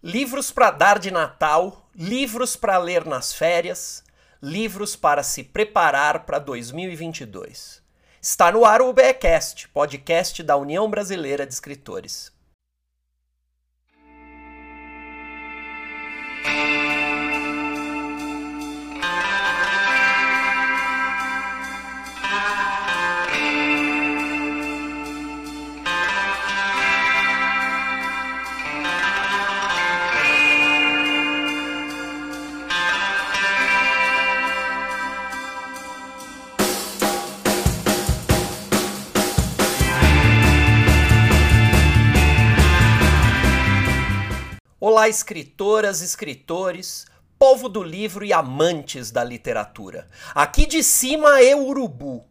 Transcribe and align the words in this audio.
Livros 0.00 0.52
para 0.52 0.70
dar 0.70 1.00
de 1.00 1.10
Natal, 1.10 1.90
livros 1.92 2.54
para 2.54 2.78
ler 2.78 3.04
nas 3.04 3.32
férias, 3.32 4.04
livros 4.40 4.94
para 4.94 5.24
se 5.24 5.42
preparar 5.42 6.24
para 6.24 6.38
2022. 6.38 7.82
Está 8.22 8.52
no 8.52 8.64
ar 8.64 8.80
o 8.80 8.92
BECast, 8.92 9.68
podcast 9.70 10.40
da 10.44 10.56
União 10.56 10.88
Brasileira 10.88 11.44
de 11.44 11.52
Escritores. 11.52 12.30
Olá, 44.98 45.08
escritoras, 45.08 46.00
escritores, 46.00 47.06
povo 47.38 47.68
do 47.68 47.84
livro 47.84 48.24
e 48.24 48.32
amantes 48.32 49.12
da 49.12 49.22
literatura. 49.22 50.08
Aqui 50.34 50.66
de 50.66 50.82
cima 50.82 51.40
é 51.40 51.54
urubu, 51.54 52.26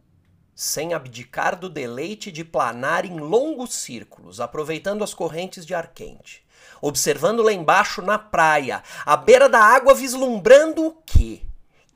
sem 0.54 0.92
abdicar 0.92 1.58
do 1.58 1.70
deleite 1.70 2.30
de 2.30 2.44
planar 2.44 3.06
em 3.06 3.18
longos 3.18 3.72
círculos, 3.72 4.38
aproveitando 4.38 5.02
as 5.02 5.14
correntes 5.14 5.64
de 5.64 5.74
ar 5.74 5.94
quente. 5.94 6.44
Observando 6.82 7.42
lá 7.42 7.54
embaixo 7.54 8.02
na 8.02 8.18
praia, 8.18 8.82
à 9.06 9.16
beira 9.16 9.48
da 9.48 9.60
água, 9.60 9.94
vislumbrando 9.94 10.88
o 10.88 10.92
quê? 11.06 11.40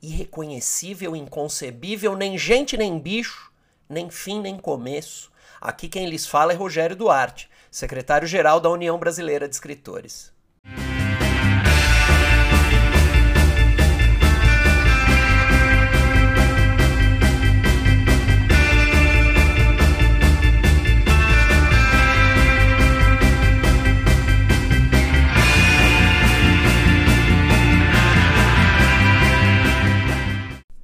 Irreconhecível, 0.01 1.15
inconcebível, 1.15 2.17
nem 2.17 2.35
gente 2.35 2.75
nem 2.75 2.97
bicho, 2.97 3.51
nem 3.87 4.09
fim 4.09 4.41
nem 4.41 4.57
começo. 4.57 5.31
Aqui 5.61 5.87
quem 5.87 6.09
lhes 6.09 6.25
fala 6.25 6.51
é 6.51 6.55
Rogério 6.55 6.95
Duarte, 6.95 7.47
secretário-geral 7.69 8.59
da 8.59 8.71
União 8.71 8.97
Brasileira 8.97 9.47
de 9.47 9.53
Escritores. 9.53 10.32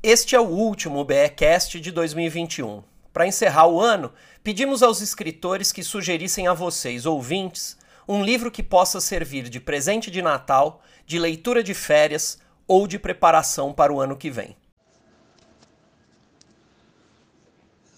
Este 0.01 0.33
é 0.33 0.39
o 0.39 0.47
último 0.47 1.03
BEcast 1.03 1.77
de 1.77 1.91
2021. 1.91 2.81
Para 3.11 3.27
encerrar 3.27 3.67
o 3.67 3.81
ano, 3.81 4.13
pedimos 4.41 4.81
aos 4.81 5.01
escritores 5.01 5.73
que 5.73 5.83
sugerissem 5.83 6.47
a 6.47 6.53
vocês, 6.53 7.05
ouvintes, 7.05 7.77
um 8.07 8.23
livro 8.23 8.49
que 8.49 8.63
possa 8.63 9.01
servir 9.01 9.49
de 9.49 9.59
presente 9.59 10.09
de 10.09 10.21
Natal, 10.21 10.81
de 11.05 11.19
leitura 11.19 11.61
de 11.61 11.73
férias 11.73 12.39
ou 12.65 12.87
de 12.87 12.97
preparação 12.97 13.73
para 13.73 13.91
o 13.91 13.99
ano 13.99 14.15
que 14.15 14.31
vem. 14.31 14.55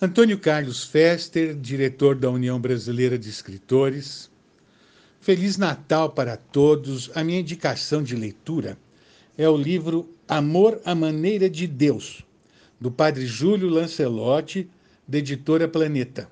Antônio 0.01 0.39
Carlos 0.39 0.83
Fester, 0.83 1.53
diretor 1.53 2.15
da 2.15 2.31
União 2.31 2.59
Brasileira 2.59 3.15
de 3.15 3.29
Escritores. 3.29 4.31
Feliz 5.19 5.55
Natal 5.55 6.09
para 6.09 6.35
todos. 6.35 7.11
A 7.13 7.23
minha 7.23 7.41
indicação 7.41 8.01
de 8.01 8.15
leitura 8.15 8.75
é 9.41 9.49
o 9.49 9.57
livro 9.57 10.09
Amor 10.27 10.79
à 10.85 10.93
Maneira 10.93 11.49
de 11.49 11.67
Deus, 11.67 12.23
do 12.79 12.91
padre 12.91 13.25
Júlio 13.25 13.69
Lancelotti, 13.69 14.69
da 15.07 15.17
editora 15.17 15.67
Planeta. 15.67 16.29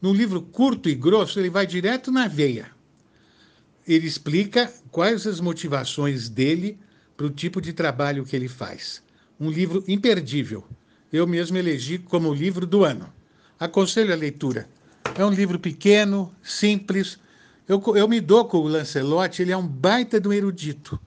Num 0.00 0.12
livro 0.12 0.40
curto 0.40 0.88
e 0.88 0.94
grosso, 0.94 1.38
ele 1.38 1.50
vai 1.50 1.66
direto 1.66 2.10
na 2.10 2.26
veia 2.26 2.78
ele 3.88 4.06
explica 4.06 4.70
quais 4.90 5.26
as 5.26 5.40
motivações 5.40 6.28
dele 6.28 6.78
para 7.16 7.26
o 7.26 7.30
tipo 7.30 7.58
de 7.58 7.72
trabalho 7.72 8.24
que 8.24 8.36
ele 8.36 8.46
faz. 8.46 9.02
Um 9.40 9.50
livro 9.50 9.82
imperdível. 9.88 10.62
Eu 11.10 11.26
mesmo 11.26 11.56
elegi 11.56 11.96
como 11.96 12.34
livro 12.34 12.66
do 12.66 12.84
ano. 12.84 13.10
Aconselho 13.58 14.12
a 14.12 14.16
leitura. 14.16 14.68
É 15.16 15.24
um 15.24 15.30
livro 15.30 15.58
pequeno, 15.58 16.30
simples. 16.42 17.18
Eu, 17.66 17.82
eu 17.96 18.06
me 18.06 18.20
dou 18.20 18.44
com 18.44 18.58
o 18.58 18.68
Lancelot, 18.68 19.40
ele 19.40 19.52
é 19.52 19.56
um 19.56 19.66
baita 19.66 20.20
do 20.20 20.32
erudito, 20.32 21.00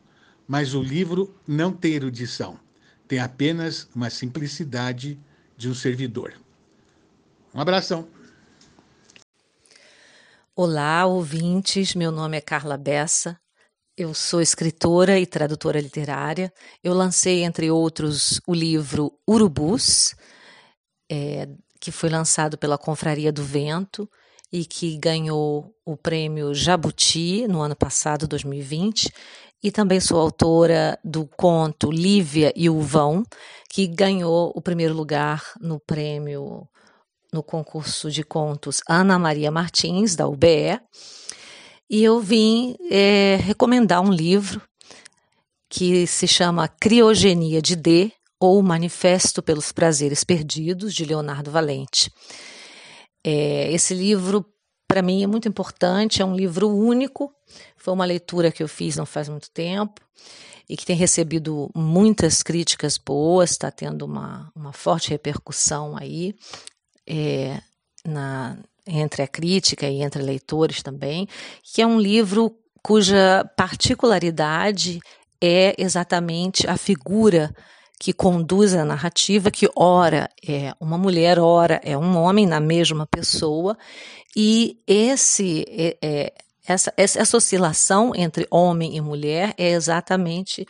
mas 0.48 0.74
o 0.74 0.82
livro 0.82 1.36
não 1.48 1.72
tem 1.72 1.94
erudição. 1.94 2.60
Tem 3.08 3.20
apenas 3.20 3.88
uma 3.96 4.10
simplicidade 4.10 5.20
de 5.58 5.70
um 5.70 5.74
servidor. 5.74 6.34
Um 7.54 7.60
abração. 7.60 8.08
Olá, 10.56 11.06
ouvintes. 11.06 11.96
Meu 11.96 12.12
nome 12.12 12.38
é 12.38 12.42
Carla 12.42 12.78
Bessa. 12.78 13.40
Eu 13.98 14.14
sou 14.14 14.42
escritora 14.42 15.20
e 15.20 15.26
tradutora 15.26 15.80
literária. 15.80 16.52
Eu 16.84 16.94
lancei, 16.94 17.44
entre 17.44 17.70
outros, 17.70 18.40
o 18.48 18.54
livro 18.54 19.12
Urubus, 19.28 20.16
é, 21.12 21.48
que 21.80 21.92
foi 21.92 22.10
lançado 22.10 22.58
pela 22.58 22.78
Confraria 22.78 23.32
do 23.32 23.44
Vento 23.44 24.10
e 24.52 24.66
que 24.66 24.98
ganhou 24.98 25.76
o 25.86 25.96
prêmio 25.96 26.54
Jabuti 26.54 27.48
no 27.48 27.62
ano 27.62 27.76
passado, 27.76 28.28
2020. 28.28 29.12
E 29.64 29.72
também 29.72 30.00
sou 30.00 30.20
autora 30.20 30.98
do 31.04 31.28
conto 31.28 31.92
Lívia 31.92 32.52
e 32.56 32.70
o 32.70 32.82
Vão, 32.82 33.24
que 33.70 33.88
ganhou 33.88 34.52
o 34.56 34.62
primeiro 34.62 34.94
lugar 34.94 35.54
no 35.60 35.80
prêmio 35.80 36.68
no 37.32 37.42
concurso 37.42 38.12
de 38.12 38.24
contos 38.24 38.82
Ana 38.90 39.18
Maria 39.18 39.50
Martins, 39.50 40.16
da 40.16 40.28
UBE, 40.28 40.80
e 41.90 42.04
eu 42.04 42.20
vim 42.20 42.76
é, 42.90 43.38
recomendar 43.42 44.02
um 44.02 44.12
livro 44.12 44.62
que 45.70 46.06
se 46.06 46.28
chama 46.28 46.68
Criogenia 46.68 47.62
de 47.62 47.76
D, 47.76 48.12
ou 48.40 48.62
Manifesto 48.64 49.44
pelos 49.44 49.72
Prazeres 49.72 50.24
Perdidos, 50.24 50.96
de 50.96 51.06
Leonardo 51.06 51.52
Valente. 51.52 52.12
É, 53.24 53.72
esse 53.72 53.94
livro, 53.94 54.44
para 54.92 55.02
mim, 55.02 55.24
é 55.24 55.28
muito 55.28 55.48
importante, 55.48 56.22
é 56.22 56.26
um 56.26 56.36
livro 56.36 56.68
único, 56.68 57.34
foi 57.78 57.94
uma 57.94 58.04
leitura 58.04 58.52
que 58.52 58.62
eu 58.62 58.68
fiz 58.68 58.98
não 58.98 59.06
faz 59.06 59.30
muito 59.30 59.50
tempo 59.50 60.02
e 60.68 60.76
que 60.76 60.86
tem 60.86 60.98
recebido 60.98 61.72
muitas 61.74 62.44
críticas 62.44 62.98
boas, 62.98 63.52
está 63.52 63.72
tendo 63.72 64.02
uma, 64.02 64.52
uma 64.54 64.74
forte 64.74 65.10
repercussão 65.10 65.96
aí 65.96 66.36
é, 67.08 67.62
na, 68.06 68.58
entre 68.86 69.24
a 69.24 69.28
crítica 69.28 69.88
e 69.88 70.02
entre 70.02 70.22
leitores 70.22 70.84
também, 70.84 71.26
que 71.64 71.82
é 71.82 71.88
um 71.88 71.98
livro 71.98 72.54
cuja 72.84 73.50
particularidade 73.56 75.00
é 75.40 75.74
exatamente 75.78 76.70
a 76.70 76.76
figura 76.76 77.56
que 78.02 78.14
conduz 78.14 78.74
a 78.74 78.84
narrativa, 78.84 79.52
que 79.52 79.70
ora 79.76 80.28
é 80.44 80.74
uma 80.82 80.98
mulher, 80.98 81.38
ora 81.38 81.80
é 81.84 81.96
um 81.96 82.18
homem 82.18 82.48
na 82.48 82.60
mesma 82.60 83.06
pessoa, 83.06 83.78
e 84.36 84.80
esse 84.88 85.64
é, 85.70 85.98
é, 86.02 86.34
essa, 86.66 86.92
essa 86.98 87.38
oscilação 87.38 88.12
entre 88.16 88.48
homem 88.50 88.98
e 88.98 89.02
mulher 89.02 89.54
é 89.56 89.70
exatamente 89.70 90.66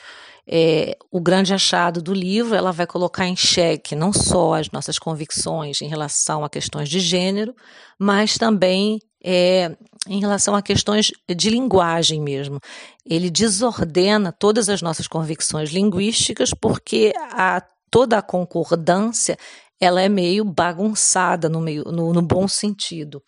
é, 0.45 0.97
o 1.09 1.21
grande 1.21 1.53
achado 1.53 2.01
do 2.01 2.13
livro, 2.13 2.53
ela 2.53 2.73
vai 2.73 2.85
colocar 2.85 3.25
em 3.25 3.35
xeque 3.37 3.95
não 3.95 4.11
só 4.11 4.55
as 4.55 4.69
nossas 4.69 4.99
convicções 4.99 5.81
em 5.81 5.87
relação 5.87 6.43
a 6.43 6.49
questões 6.49 6.89
de 6.89 6.99
gênero, 6.99 7.55
mas 7.97 8.37
também 8.37 8.99
é, 9.23 9.75
em 10.07 10.19
relação 10.19 10.55
a 10.55 10.61
questões 10.61 11.11
de 11.29 11.49
linguagem 11.49 12.21
mesmo. 12.21 12.59
Ele 13.05 13.29
desordena 13.29 14.31
todas 14.31 14.69
as 14.69 14.81
nossas 14.81 15.07
convicções 15.07 15.69
linguísticas 15.69 16.51
porque 16.53 17.13
a, 17.15 17.61
toda 17.89 18.17
a 18.17 18.21
concordância 18.21 19.37
ela 19.79 20.01
é 20.01 20.09
meio 20.09 20.45
bagunçada 20.45 21.49
no, 21.49 21.59
meio, 21.59 21.83
no, 21.85 22.13
no 22.13 22.21
bom 22.21 22.47
sentido. 22.47 23.21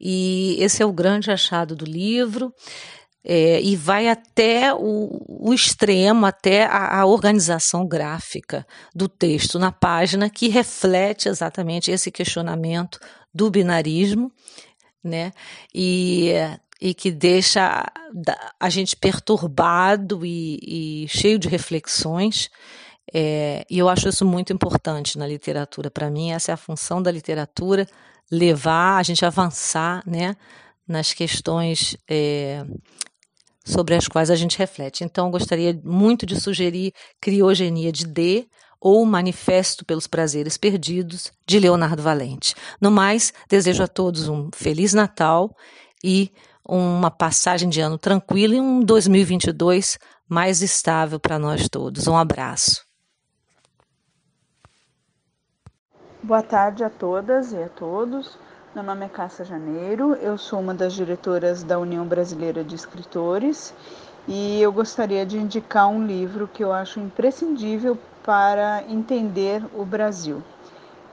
E 0.00 0.56
esse 0.60 0.82
é 0.82 0.86
o 0.86 0.92
grande 0.92 1.30
achado 1.30 1.74
do 1.74 1.84
livro 1.84 2.52
é, 3.24 3.60
e 3.60 3.74
vai 3.74 4.08
até 4.08 4.72
o, 4.72 5.48
o 5.48 5.52
extremo, 5.52 6.26
até 6.26 6.64
a, 6.64 7.00
a, 7.00 7.06
organização 7.06 7.86
gráfica 7.86 8.64
do 8.94 9.08
texto 9.08 9.58
na 9.58 9.72
página, 9.72 10.30
que 10.30 10.48
reflete 10.48 11.28
exatamente 11.28 11.90
esse 11.90 12.12
questionamento 12.12 13.00
do 13.34 13.50
binarismo, 13.50 14.30
né? 15.06 15.32
E, 15.74 16.32
e 16.80 16.92
que 16.94 17.10
deixa 17.10 17.84
a 18.58 18.68
gente 18.68 18.96
perturbado 18.96 20.24
e, 20.24 21.04
e 21.04 21.08
cheio 21.08 21.38
de 21.38 21.48
reflexões. 21.48 22.50
É, 23.12 23.64
e 23.70 23.78
eu 23.78 23.88
acho 23.88 24.08
isso 24.08 24.24
muito 24.24 24.52
importante 24.52 25.16
na 25.16 25.26
literatura. 25.26 25.90
Para 25.90 26.10
mim, 26.10 26.32
essa 26.32 26.52
é 26.52 26.54
a 26.54 26.58
função 26.58 27.00
da 27.00 27.10
literatura, 27.10 27.86
levar 28.30 28.98
a 28.98 29.02
gente 29.02 29.24
avançar 29.24 30.02
né, 30.06 30.36
nas 30.86 31.12
questões 31.12 31.96
é, 32.08 32.64
sobre 33.64 33.94
as 33.94 34.08
quais 34.08 34.30
a 34.30 34.36
gente 34.36 34.58
reflete. 34.58 35.04
Então, 35.04 35.30
gostaria 35.30 35.78
muito 35.84 36.26
de 36.26 36.40
sugerir 36.40 36.92
Criogenia 37.20 37.92
de 37.92 38.06
D 38.06 38.46
ou 38.80 39.04
Manifesto 39.04 39.84
pelos 39.84 40.06
Prazeres 40.06 40.56
Perdidos, 40.56 41.32
de 41.46 41.58
Leonardo 41.58 42.02
Valente. 42.02 42.54
No 42.80 42.90
mais, 42.90 43.32
desejo 43.48 43.82
a 43.82 43.88
todos 43.88 44.28
um 44.28 44.50
Feliz 44.54 44.92
Natal 44.92 45.54
e 46.02 46.30
uma 46.68 47.10
passagem 47.10 47.68
de 47.68 47.80
ano 47.80 47.98
tranquila 47.98 48.54
e 48.54 48.60
um 48.60 48.80
2022 48.80 49.98
mais 50.28 50.62
estável 50.62 51.20
para 51.20 51.38
nós 51.38 51.68
todos. 51.68 52.06
Um 52.06 52.16
abraço. 52.16 52.84
Boa 56.22 56.42
tarde 56.42 56.82
a 56.82 56.90
todas 56.90 57.52
e 57.52 57.62
a 57.62 57.68
todos. 57.68 58.36
Meu 58.74 58.82
nome 58.82 59.06
é 59.06 59.08
Cássia 59.08 59.44
Janeiro, 59.44 60.14
eu 60.16 60.36
sou 60.36 60.60
uma 60.60 60.74
das 60.74 60.92
diretoras 60.92 61.62
da 61.62 61.78
União 61.78 62.06
Brasileira 62.06 62.62
de 62.62 62.74
Escritores 62.74 63.72
e 64.28 64.60
eu 64.60 64.70
gostaria 64.70 65.24
de 65.24 65.38
indicar 65.38 65.88
um 65.88 66.04
livro 66.04 66.46
que 66.46 66.62
eu 66.62 66.72
acho 66.72 67.00
imprescindível 67.00 67.96
para 68.26 68.82
entender 68.88 69.62
o 69.72 69.84
Brasil. 69.84 70.42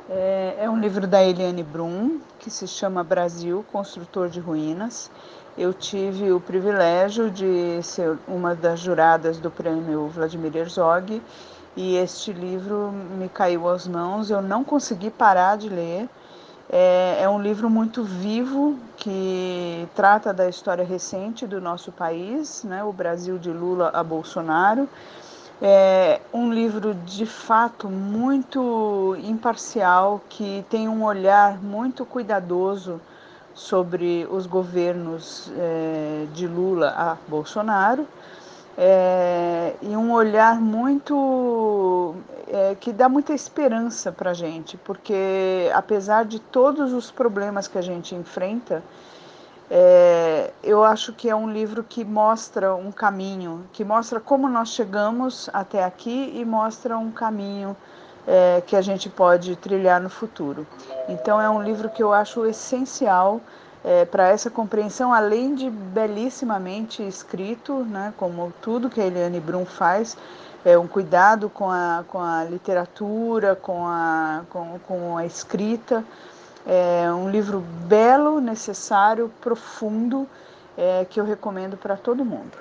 É, 0.10 0.57
é 0.62 0.69
um 0.69 0.80
livro 0.80 1.07
da 1.07 1.24
Eliane 1.24 1.63
Brum, 1.63 2.19
que 2.39 2.50
se 2.50 2.68
chama 2.68 3.04
Brasil, 3.04 3.63
Construtor 3.71 4.27
de 4.27 4.39
Ruínas. 4.39 5.12
Eu 5.56 5.74
tive 5.74 6.31
o 6.31 6.42
privilégio 6.42 7.30
de 7.30 7.81
ser 7.83 8.18
uma 8.27 8.56
das 8.56 8.80
juradas 8.80 9.38
do 9.38 9.51
prêmio 9.51 10.07
Vladimir 10.07 10.57
Herzog 10.57 11.21
e 11.77 11.95
este 11.95 12.33
livro 12.33 12.92
me 12.92 13.30
caiu 13.30 13.69
às 13.69 13.88
mãos, 13.88 14.30
eu 14.30 14.42
não 14.42 14.63
consegui 14.63 15.12
parar 15.12 15.57
de 15.57 15.69
ler 15.69 16.09
é, 16.75 17.18
é 17.21 17.30
um 17.30 17.39
livro 17.39 17.69
muito 17.69 18.04
vivo 18.04 18.80
que 18.98 19.88
trata 19.95 20.33
da 20.33 20.50
história 20.50 20.83
recente 20.83 21.45
do 21.45 21.62
nosso 21.62 21.92
país, 21.92 22.63
né, 22.63 22.83
o 22.83 22.92
Brasil 22.92 23.38
de 23.38 23.51
Lula 23.51 23.92
a 23.94 24.04
Bolsonaro. 24.04 24.89
É 25.65 26.19
um 26.33 26.51
livro 26.51 26.94
de 26.94 27.25
fato 27.25 27.88
muito 27.88 29.15
imparcial, 29.24 30.19
que 30.27 30.65
tem 30.69 30.89
um 30.89 31.06
olhar 31.06 31.57
muito 31.63 32.06
cuidadoso 32.06 33.00
sobre 33.54 34.27
os 34.30 34.45
governos 34.45 35.50
é, 35.57 36.25
de 36.33 36.48
Lula 36.48 36.89
a 36.89 37.18
Bolsonaro 37.30 38.06
é, 38.77 39.74
e 39.81 39.95
um 39.95 40.12
olhar 40.12 40.60
muito 40.60 42.13
é, 42.50 42.75
que 42.75 42.92
dá 42.92 43.07
muita 43.07 43.33
esperança 43.33 44.12
para 44.12 44.31
a 44.31 44.33
gente, 44.33 44.75
porque 44.75 45.71
apesar 45.74 46.25
de 46.25 46.39
todos 46.39 46.92
os 46.92 47.09
problemas 47.09 47.69
que 47.69 47.77
a 47.77 47.81
gente 47.81 48.13
enfrenta, 48.13 48.83
é, 49.75 50.52
eu 50.64 50.84
acho 50.84 51.14
que 51.14 51.28
é 51.28 51.36
um 51.36 51.52
livro 51.52 51.84
que 51.84 52.06
mostra 52.06 52.75
um 52.75 52.92
caminho, 52.92 53.64
que 53.74 53.84
mostra 53.84 54.20
como 54.20 54.48
nós 54.48 54.70
chegamos 54.70 55.50
até 55.52 55.84
aqui 55.84 56.31
e 56.36 56.46
mostra 56.46 56.96
um 56.96 57.10
caminho 57.10 57.75
é, 58.28 58.62
que 58.68 58.75
a 58.75 58.84
gente 58.84 59.10
pode 59.10 59.56
trilhar 59.56 60.00
no 60.00 60.12
futuro. 60.12 60.68
Então 61.10 61.42
é 61.42 61.50
um 61.50 61.60
livro 61.60 61.90
que 61.90 62.04
eu 62.04 62.14
acho 62.14 62.46
essencial 62.46 63.42
é, 63.84 64.06
para 64.06 64.28
essa 64.28 64.48
compreensão, 64.48 65.12
além 65.12 65.56
de 65.56 65.72
belíssimamente 65.72 67.02
escrito, 67.02 67.84
né, 67.84 68.14
como 68.16 68.54
tudo 68.62 68.92
que 68.92 69.02
a 69.02 69.06
Eliane 69.08 69.40
Brum 69.40 69.66
faz, 69.66 70.16
é 70.64 70.78
um 70.78 70.88
cuidado 70.88 71.50
com 71.50 71.72
a, 71.72 72.06
com 72.08 72.19
a 72.19 72.44
literatura, 72.44 73.56
com 73.56 73.88
a, 73.88 74.44
com, 74.52 74.80
com 74.88 75.18
a 75.18 75.26
escrita. 75.26 76.06
É 76.65 77.12
um 77.12 77.30
livro 77.30 77.60
belo, 77.60 78.39
necessário, 78.39 79.31
profundo, 79.42 80.27
é, 80.77 81.06
que 81.06 81.19
eu 81.19 81.25
recomendo 81.25 81.77
para 81.77 81.98
todo 81.98 82.24
mundo. 82.24 82.57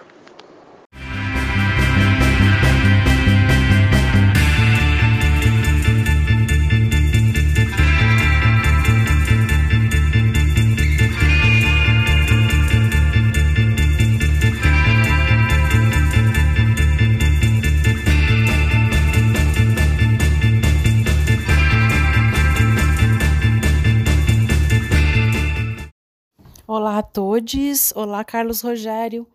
Olá 26.74 26.96
a 26.96 27.02
todos, 27.02 27.92
olá 27.94 28.24
Carlos 28.24 28.62
Rogério. 28.62 29.28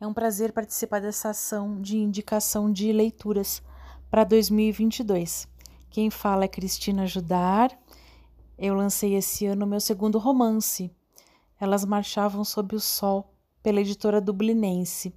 É 0.00 0.06
um 0.06 0.14
prazer 0.14 0.52
participar 0.52 1.00
dessa 1.00 1.30
ação 1.30 1.82
de 1.82 1.96
indicação 1.98 2.70
de 2.70 2.92
leituras 2.92 3.60
para 4.08 4.22
2022. 4.22 5.48
Quem 5.90 6.08
fala 6.08 6.44
é 6.44 6.48
Cristina 6.48 7.04
Judar. 7.04 7.76
Eu 8.56 8.76
lancei 8.76 9.16
esse 9.16 9.44
ano 9.44 9.66
meu 9.66 9.80
segundo 9.80 10.20
romance. 10.20 10.88
Elas 11.58 11.84
marchavam 11.84 12.44
sob 12.44 12.76
o 12.76 12.80
sol 12.80 13.28
pela 13.60 13.80
editora 13.80 14.20
dublinense. 14.20 15.12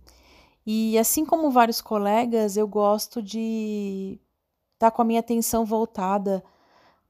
E 0.65 0.97
assim 0.97 1.23
como 1.27 1.51
vários 1.51 1.79
colegas, 1.79 2.57
eu 2.57 2.67
gosto 2.67 3.21
de 3.21 4.19
estar 4.73 4.89
tá 4.89 4.91
com 4.91 5.03
a 5.03 5.05
minha 5.05 5.19
atenção 5.19 5.63
voltada 5.63 6.43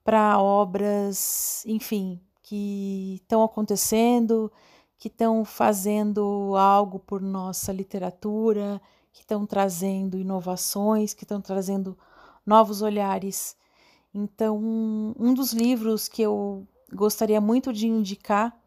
para 0.03 0.37
obras, 0.41 1.63
enfim, 1.65 2.19
que 2.47 3.19
estão 3.21 3.43
acontecendo, 3.43 4.49
que 4.97 5.09
estão 5.09 5.43
fazendo 5.43 6.55
algo 6.55 6.97
por 6.97 7.21
nossa 7.21 7.73
literatura, 7.73 8.81
que 9.11 9.19
estão 9.19 9.45
trazendo 9.45 10.17
inovações, 10.17 11.13
que 11.13 11.25
estão 11.25 11.41
trazendo 11.41 11.97
novos 12.45 12.81
olhares. 12.81 13.57
Então, 14.13 14.57
um 14.57 15.33
dos 15.33 15.51
livros 15.51 16.07
que 16.07 16.21
eu 16.21 16.65
gostaria 16.93 17.41
muito 17.41 17.73
de 17.73 17.85
indicar 17.85 18.57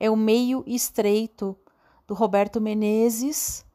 é 0.00 0.10
O 0.10 0.16
Meio 0.16 0.64
Estreito, 0.66 1.54
do 2.06 2.14
Roberto 2.14 2.58
Menezes, 2.58 3.66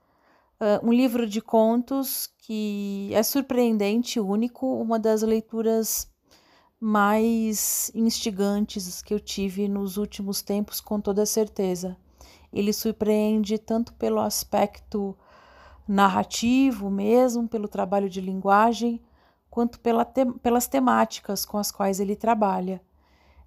uh, 0.59 0.83
um 0.83 0.91
livro 0.91 1.27
de 1.27 1.39
contos 1.39 2.27
que 2.39 3.11
é 3.13 3.21
surpreendente, 3.21 4.19
único, 4.19 4.65
uma 4.81 4.97
das 4.97 5.21
leituras 5.21 6.10
mais 6.83 7.91
instigantes 7.93 9.03
que 9.03 9.13
eu 9.13 9.19
tive 9.19 9.67
nos 9.67 9.97
últimos 9.97 10.41
tempos, 10.41 10.81
com 10.81 10.99
toda 10.99 11.27
certeza. 11.27 11.95
Ele 12.51 12.73
surpreende 12.73 13.59
tanto 13.59 13.93
pelo 13.93 14.19
aspecto 14.19 15.15
narrativo 15.87 16.89
mesmo, 16.89 17.47
pelo 17.47 17.67
trabalho 17.67 18.09
de 18.09 18.19
linguagem, 18.19 18.99
quanto 19.47 19.79
pela 19.79 20.03
te 20.03 20.25
pelas 20.41 20.65
temáticas 20.65 21.45
com 21.45 21.59
as 21.59 21.71
quais 21.71 21.99
ele 21.99 22.15
trabalha. 22.15 22.81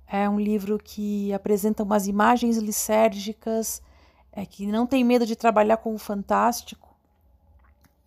É 0.07 0.29
um 0.29 0.39
livro 0.39 0.79
que 0.79 1.33
apresenta 1.33 1.83
umas 1.83 2.07
imagens 2.07 2.57
lisérgicas, 2.59 3.83
é, 4.31 4.47
que 4.47 4.65
não 4.65 4.87
tem 4.87 5.03
medo 5.03 5.27
de 5.27 5.35
trabalhar 5.35 5.79
com 5.79 5.93
o 5.93 5.99
fantástico 5.99 6.95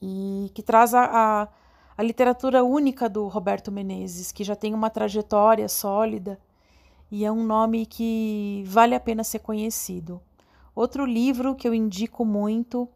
e 0.01 0.50
que 0.53 0.63
traz 0.63 0.93
a, 0.93 1.03
a 1.03 1.48
a 1.98 2.04
literatura 2.04 2.63
única 2.63 3.10
do 3.10 3.27
Roberto 3.27 3.72
Menezes, 3.72 4.32
que 4.32 4.44
já 4.44 4.56
tem 4.56 4.72
uma 4.72 4.88
trajetória 4.88 5.68
sólida 5.68 6.39
e 7.10 7.25
é 7.25 7.32
um 7.32 7.44
nome 7.44 7.88
que 7.88 8.63
vale 8.68 8.94
a 8.94 9.00
pena 9.00 9.24
ser 9.24 9.39
conhecido. 9.39 10.22
Outro 10.75 11.06
livro 11.06 11.56
que 11.56 11.68
eu 11.68 11.74
indico 11.74 12.24
muito 12.24 12.88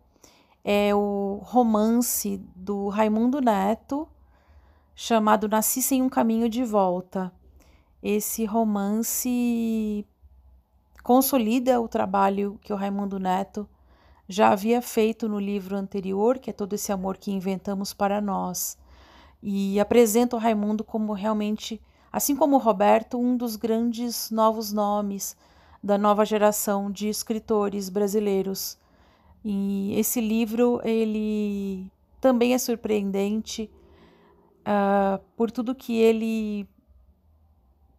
é 0.63 0.93
o 0.93 1.39
romance 1.41 2.38
do 2.55 2.89
Raimundo 2.89 3.41
Neto, 3.41 4.08
chamado 4.93 5.50
Nasci 5.50 5.81
sem 5.81 6.03
um 6.03 6.10
caminho 6.10 6.48
de 6.48 6.63
volta. 6.63 7.34
Esse 8.03 8.46
romance 8.46 10.05
consolida 11.01 11.81
o 11.81 11.88
trabalho 11.88 12.60
que 12.62 12.72
o 12.72 12.75
Raimundo 12.75 13.17
Neto 13.17 13.67
já 14.29 14.51
havia 14.51 14.79
feito 14.79 15.27
no 15.27 15.39
livro 15.39 15.75
anterior, 15.75 16.38
que 16.38 16.51
é 16.51 16.53
todo 16.53 16.74
esse 16.74 16.91
amor 16.91 17.17
que 17.17 17.31
inventamos 17.31 17.96
para 17.96 18.22
nós 18.22 18.77
e 19.41 19.79
apresenta 19.79 20.36
o 20.36 20.39
Raimundo 20.39 20.83
como 20.83 21.13
realmente, 21.13 21.81
assim 22.12 22.36
como 22.36 22.55
o 22.55 22.60
Roberto, 22.60 23.17
um 23.17 23.36
dos 23.36 23.55
grandes 23.55 24.29
novos 24.29 24.71
nomes 24.71 25.36
da 25.83 25.98
nova 25.98 26.25
geração 26.25 26.91
de 26.91 27.10
escritores 27.10 27.89
brasileiros. 27.89 28.77
E 29.43 29.93
esse 29.98 30.21
livro 30.21 30.79
ele 30.83 31.88
também 32.19 32.53
é 32.53 32.57
surpreendente 32.57 33.69
uh, 34.62 35.19
por 35.36 35.50
tudo 35.50 35.74
que 35.74 35.98
ele 35.98 36.67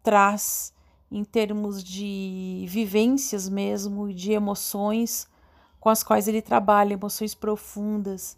traz 0.01 0.73
em 1.11 1.23
termos 1.23 1.83
de 1.83 2.65
vivências 2.67 3.47
mesmo 3.47 4.13
de 4.13 4.31
emoções 4.31 5.27
com 5.79 5.89
as 5.89 6.01
quais 6.01 6.29
ele 6.29 6.41
trabalha, 6.41 6.93
emoções 6.93 7.35
profundas. 7.35 8.37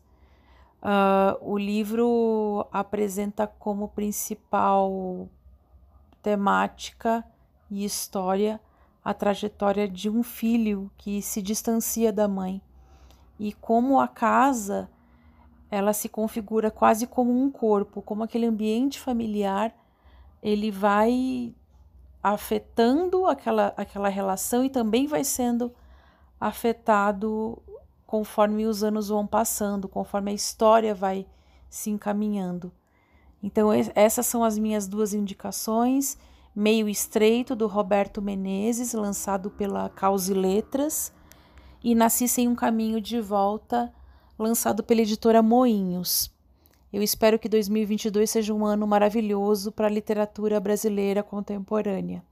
Uh, 0.86 1.36
o 1.42 1.58
livro 1.58 2.68
apresenta 2.72 3.48
como 3.48 3.88
principal 3.88 5.28
temática 6.22 7.26
e 7.72 7.84
história 7.84 8.62
a 9.04 9.12
trajetória 9.12 9.88
de 9.88 10.12
um 10.12 10.22
filho 10.22 10.92
que 10.96 11.24
se 11.24 11.42
distancia 11.42 12.14
da 12.14 12.28
mãe. 12.28 12.62
E 13.40 13.52
como 13.52 14.00
a 14.00 14.08
casa 14.08 14.88
ela 15.72 15.92
se 15.92 16.08
configura 16.08 16.70
quase 16.70 17.08
como 17.08 17.32
um 17.32 17.50
corpo, 17.50 18.00
como 18.00 18.24
aquele 18.24 18.46
ambiente 18.46 19.00
familiar, 19.00 19.76
ele 20.40 20.70
vai 20.70 21.56
afetando 22.22 23.26
aquela, 23.26 23.74
aquela 23.76 24.08
relação 24.08 24.64
e 24.64 24.70
também 24.70 25.08
vai 25.08 25.24
sendo 25.24 25.74
afetado 26.40 27.60
conforme 28.06 28.66
os 28.66 28.84
anos 28.84 29.10
vão 29.10 29.26
passando, 29.26 29.88
conforme 29.88 30.32
a 30.32 30.34
história 30.34 30.94
vai 30.94 31.26
se 31.70 31.90
encaminhando. 31.90 32.72
Então, 33.42 33.70
essas 33.94 34.26
são 34.26 34.44
as 34.44 34.58
minhas 34.58 34.88
duas 34.88 35.14
indicações. 35.14 36.18
Meio 36.56 36.88
Estreito, 36.88 37.56
do 37.56 37.68
Roberto 37.68 38.22
Menezes, 38.22 38.94
lançado 38.94 39.52
pela 39.52 39.90
Causa 39.90 40.32
e 40.32 40.36
Letras, 40.36 41.14
e 41.84 41.94
Nasci 41.94 42.28
Sem 42.28 42.48
um 42.48 42.56
Caminho 42.56 43.02
de 43.02 43.20
Volta, 43.20 43.94
lançado 44.40 44.84
pela 44.84 45.02
editora 45.02 45.42
Moinhos. 45.42 46.34
Eu 46.92 47.04
espero 47.04 47.38
que 47.38 47.50
2022 47.50 48.30
seja 48.30 48.54
um 48.54 48.66
ano 48.66 48.88
maravilhoso 48.88 49.72
para 49.72 49.88
a 49.88 49.92
literatura 49.92 50.60
brasileira 50.60 51.22
contemporânea. 51.22 52.24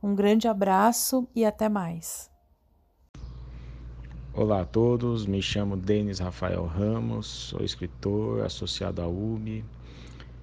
Um 0.00 0.14
grande 0.14 0.46
abraço 0.46 1.26
e 1.34 1.44
até 1.44 1.68
mais. 1.68 2.33
Olá 4.36 4.62
a 4.62 4.64
todos, 4.64 5.26
me 5.26 5.40
chamo 5.40 5.76
Denis 5.76 6.18
Rafael 6.18 6.66
Ramos, 6.66 7.24
sou 7.24 7.62
escritor 7.62 8.44
associado 8.44 9.00
à 9.00 9.06
UB 9.06 9.64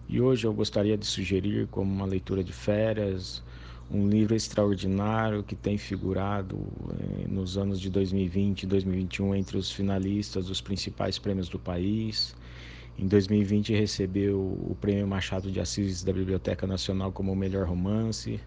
e 0.07 0.21
hoje 0.21 0.47
eu 0.47 0.53
gostaria 0.53 0.97
de 0.97 1.05
sugerir 1.05 1.67
como 1.67 1.91
uma 1.91 2.05
leitura 2.05 2.41
de 2.41 2.53
férias 2.53 3.43
um 3.91 4.07
livro 4.07 4.33
extraordinário 4.33 5.43
que 5.43 5.57
tem 5.57 5.77
figurado 5.77 6.57
eh, 6.89 7.27
nos 7.27 7.57
anos 7.57 7.81
de 7.81 7.89
2020 7.89 8.63
e 8.63 8.65
2021 8.65 9.35
entre 9.35 9.57
os 9.57 9.69
finalistas 9.69 10.45
dos 10.45 10.61
principais 10.61 11.19
prêmios 11.19 11.49
do 11.49 11.59
país. 11.59 12.33
Em 12.97 13.05
2020 13.09 13.73
recebeu 13.73 14.39
o 14.39 14.73
Prêmio 14.79 15.05
Machado 15.05 15.51
de 15.51 15.59
Assis 15.59 16.01
da 16.01 16.13
Biblioteca 16.13 16.65
Nacional 16.65 17.11
como 17.11 17.33
o 17.33 17.35
melhor 17.35 17.67
romance. 17.67 18.39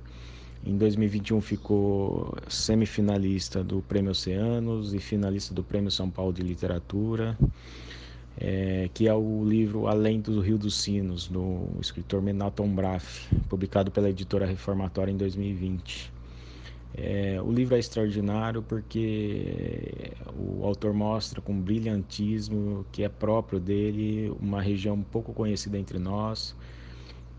Em 0.66 0.78
2021 0.78 1.42
ficou 1.42 2.34
semifinalista 2.48 3.62
do 3.62 3.82
Prêmio 3.82 4.12
Oceanos 4.12 4.94
e 4.94 4.98
finalista 4.98 5.52
do 5.52 5.62
Prêmio 5.62 5.90
São 5.90 6.08
Paulo 6.08 6.32
de 6.32 6.40
Literatura, 6.40 7.36
é, 8.38 8.88
que 8.94 9.06
é 9.06 9.12
o 9.12 9.44
livro 9.44 9.86
Além 9.86 10.22
do 10.22 10.40
Rio 10.40 10.56
dos 10.56 10.76
Sinos, 10.76 11.28
do 11.28 11.68
escritor 11.82 12.22
Menaton 12.22 12.74
Braff, 12.74 13.28
publicado 13.46 13.90
pela 13.90 14.08
editora 14.08 14.46
Reformatória 14.46 15.12
em 15.12 15.18
2020. 15.18 16.10
É, 16.96 17.38
o 17.42 17.52
livro 17.52 17.76
é 17.76 17.78
extraordinário 17.78 18.62
porque 18.62 20.12
o 20.34 20.64
autor 20.64 20.94
mostra 20.94 21.42
com 21.42 21.60
brilhantismo 21.60 22.86
que 22.90 23.02
é 23.02 23.08
próprio 23.10 23.60
dele 23.60 24.32
uma 24.40 24.62
região 24.62 25.02
pouco 25.02 25.34
conhecida 25.34 25.78
entre 25.78 25.98
nós, 25.98 26.56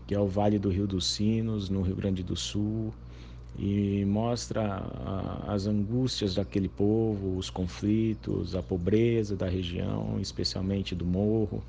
que 0.06 0.14
é 0.14 0.20
o 0.20 0.28
Vale 0.28 0.60
do 0.60 0.68
Rio 0.68 0.86
dos 0.86 1.06
Sinos, 1.06 1.68
no 1.68 1.82
Rio 1.82 1.96
Grande 1.96 2.22
do 2.22 2.36
Sul, 2.36 2.94
e 3.58 4.04
mostra 4.04 4.82
as 5.46 5.66
angústias 5.66 6.34
daquele 6.34 6.68
povo, 6.68 7.36
os 7.36 7.48
conflitos, 7.48 8.54
a 8.54 8.62
pobreza 8.62 9.34
da 9.34 9.48
região, 9.48 10.18
especialmente 10.20 10.94
do 10.94 11.04
morro. 11.04 11.62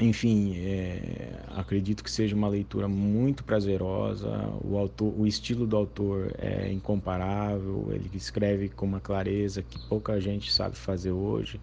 Enfim, 0.00 0.56
é, 0.58 1.40
acredito 1.56 2.04
que 2.04 2.10
seja 2.10 2.36
uma 2.36 2.48
leitura 2.48 2.86
muito 2.86 3.42
prazerosa. 3.42 4.28
O, 4.62 4.78
autor, 4.78 5.12
o 5.18 5.26
estilo 5.26 5.66
do 5.66 5.76
autor 5.76 6.32
é 6.38 6.70
incomparável, 6.72 7.88
ele 7.90 8.08
escreve 8.14 8.68
com 8.68 8.86
uma 8.86 9.00
clareza 9.00 9.60
que 9.60 9.76
pouca 9.88 10.20
gente 10.20 10.52
sabe 10.52 10.76
fazer 10.76 11.10
hoje. 11.10 11.60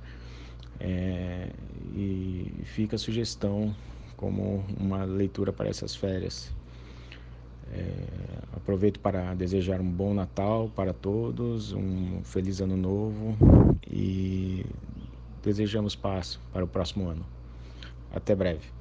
É, 0.81 1.49
e 1.95 2.51
fica 2.65 2.97
a 2.97 2.99
sugestão 2.99 3.73
como 4.17 4.65
uma 4.77 5.05
leitura 5.05 5.53
para 5.53 5.69
essas 5.69 5.95
férias. 5.95 6.51
É, 7.73 8.05
aproveito 8.55 8.99
para 8.99 9.33
desejar 9.33 9.81
um 9.81 9.89
bom 9.89 10.13
Natal 10.13 10.69
para 10.75 10.93
todos, 10.93 11.73
um 11.73 12.21
feliz 12.23 12.61
Ano 12.61 12.77
Novo 12.77 13.37
e 13.87 14.65
desejamos 15.43 15.95
paz 15.95 16.39
para 16.51 16.63
o 16.63 16.67
próximo 16.67 17.07
ano. 17.07 17.25
Até 18.11 18.35
breve. 18.35 18.75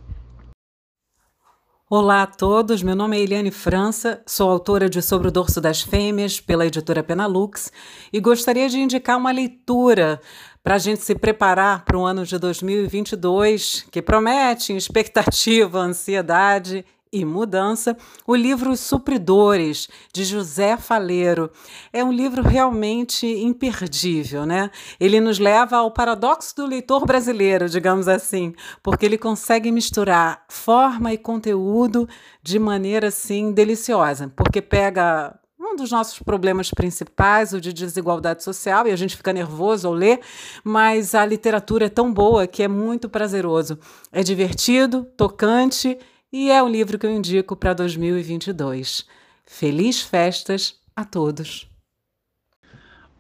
Olá 1.90 2.22
a 2.22 2.26
todos, 2.26 2.82
meu 2.82 2.96
nome 2.96 3.16
é 3.16 3.20
Eliane 3.20 3.50
França, 3.50 4.22
sou 4.26 4.50
autora 4.50 4.88
de 4.88 5.02
Sobre 5.02 5.28
o 5.28 5.30
Dorso 5.30 5.60
das 5.60 5.82
Fêmeas 5.82 6.40
pela 6.40 6.66
editora 6.66 7.02
Penalux 7.02 7.70
e 8.10 8.18
gostaria 8.20 8.68
de 8.70 8.80
indicar 8.80 9.18
uma 9.18 9.30
leitura 9.30 10.18
para 10.62 10.76
a 10.76 10.78
gente 10.78 11.02
se 11.02 11.14
preparar 11.14 11.84
para 11.84 11.98
o 11.98 12.04
ano 12.04 12.24
de 12.24 12.38
2022 12.38 13.86
que 13.90 14.00
promete 14.00 14.74
expectativa, 14.74 15.78
ansiedade 15.84 16.86
e 17.14 17.24
mudança, 17.24 17.96
o 18.26 18.34
livro 18.34 18.76
Supridores, 18.76 19.88
de 20.12 20.24
José 20.24 20.76
Faleiro. 20.76 21.48
É 21.92 22.02
um 22.02 22.12
livro 22.12 22.42
realmente 22.42 23.24
imperdível, 23.26 24.44
né? 24.44 24.68
Ele 24.98 25.20
nos 25.20 25.38
leva 25.38 25.76
ao 25.76 25.92
paradoxo 25.92 26.56
do 26.56 26.66
leitor 26.66 27.06
brasileiro, 27.06 27.68
digamos 27.68 28.08
assim, 28.08 28.52
porque 28.82 29.06
ele 29.06 29.16
consegue 29.16 29.70
misturar 29.70 30.44
forma 30.48 31.12
e 31.12 31.18
conteúdo 31.18 32.08
de 32.42 32.58
maneira 32.58 33.08
assim 33.08 33.52
deliciosa, 33.52 34.32
porque 34.34 34.60
pega 34.60 35.38
um 35.74 35.76
dos 35.76 35.90
nossos 35.90 36.18
problemas 36.18 36.70
principais, 36.70 37.52
o 37.52 37.60
de 37.60 37.72
desigualdade 37.72 38.42
social, 38.42 38.86
e 38.86 38.90
a 38.90 38.96
gente 38.96 39.16
fica 39.16 39.32
nervoso 39.32 39.88
ao 39.88 39.94
ler, 39.94 40.20
mas 40.62 41.14
a 41.14 41.24
literatura 41.24 41.86
é 41.86 41.88
tão 41.88 42.12
boa 42.12 42.46
que 42.46 42.62
é 42.62 42.68
muito 42.68 43.08
prazeroso. 43.08 43.78
É 44.12 44.22
divertido, 44.22 45.06
tocante 45.16 45.98
e 46.36 46.50
é 46.50 46.60
o 46.60 46.68
livro 46.68 46.98
que 46.98 47.06
eu 47.06 47.12
indico 47.12 47.54
para 47.54 47.72
2022. 47.74 49.06
Feliz 49.46 50.00
festas 50.00 50.74
a 50.96 51.04
todos! 51.04 51.70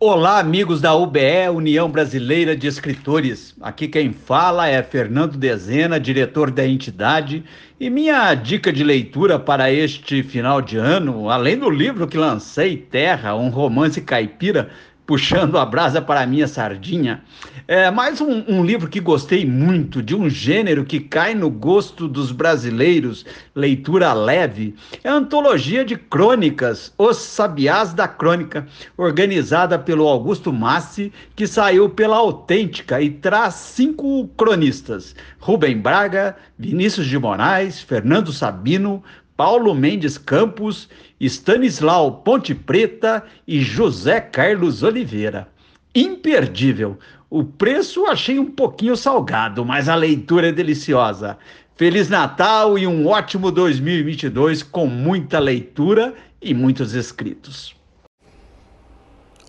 Olá, 0.00 0.40
amigos 0.40 0.80
da 0.80 0.96
UBE, 0.96 1.48
União 1.54 1.88
Brasileira 1.88 2.56
de 2.56 2.66
Escritores. 2.66 3.54
Aqui 3.60 3.86
quem 3.86 4.12
fala 4.12 4.66
é 4.66 4.82
Fernando 4.82 5.38
Dezena, 5.38 6.00
diretor 6.00 6.50
da 6.50 6.66
entidade, 6.66 7.44
e 7.78 7.88
minha 7.88 8.34
dica 8.34 8.72
de 8.72 8.82
leitura 8.82 9.38
para 9.38 9.70
este 9.70 10.24
final 10.24 10.60
de 10.60 10.76
ano, 10.76 11.30
além 11.30 11.56
do 11.56 11.70
livro 11.70 12.08
que 12.08 12.18
lancei, 12.18 12.76
Terra, 12.76 13.36
um 13.36 13.48
romance 13.48 14.00
caipira, 14.00 14.70
puxando 15.06 15.58
a 15.58 15.66
brasa 15.66 16.00
para 16.00 16.22
a 16.22 16.26
minha 16.26 16.48
sardinha. 16.48 17.22
É 17.66 17.90
mais 17.90 18.20
um, 18.20 18.44
um, 18.46 18.64
livro 18.64 18.88
que 18.88 19.00
gostei 19.00 19.46
muito, 19.46 20.02
de 20.02 20.14
um 20.14 20.28
gênero 20.28 20.84
que 20.84 21.00
cai 21.00 21.34
no 21.34 21.48
gosto 21.48 22.06
dos 22.06 22.30
brasileiros, 22.30 23.24
leitura 23.54 24.12
leve. 24.12 24.74
É 25.02 25.08
a 25.08 25.14
antologia 25.14 25.84
de 25.84 25.96
crônicas, 25.96 26.92
Os 26.98 27.16
Sabiás 27.16 27.94
da 27.94 28.06
Crônica, 28.06 28.66
organizada 28.96 29.78
pelo 29.78 30.06
Augusto 30.06 30.52
Massi, 30.52 31.12
que 31.34 31.46
saiu 31.46 31.88
pela 31.88 32.16
Autêntica 32.16 33.00
e 33.00 33.10
traz 33.10 33.54
cinco 33.54 34.28
cronistas: 34.36 35.16
Rubem 35.38 35.78
Braga, 35.78 36.36
Vinícius 36.58 37.06
de 37.06 37.18
Moraes, 37.18 37.80
Fernando 37.80 38.32
Sabino, 38.32 39.02
Paulo 39.36 39.74
Mendes 39.74 40.16
Campos, 40.16 40.88
Stanislau 41.20 42.22
Ponte 42.22 42.54
Preta 42.54 43.24
e 43.46 43.60
José 43.60 44.20
Carlos 44.20 44.82
Oliveira. 44.82 45.48
Imperdível. 45.94 46.98
O 47.28 47.42
preço 47.42 48.06
achei 48.06 48.38
um 48.38 48.50
pouquinho 48.50 48.96
salgado, 48.96 49.64
mas 49.64 49.88
a 49.88 49.94
leitura 49.94 50.48
é 50.48 50.52
deliciosa. 50.52 51.36
Feliz 51.76 52.08
Natal 52.08 52.78
e 52.78 52.86
um 52.86 53.08
ótimo 53.08 53.50
2022 53.50 54.62
com 54.62 54.86
muita 54.86 55.40
leitura 55.40 56.14
e 56.40 56.54
muitos 56.54 56.94
escritos. 56.94 57.74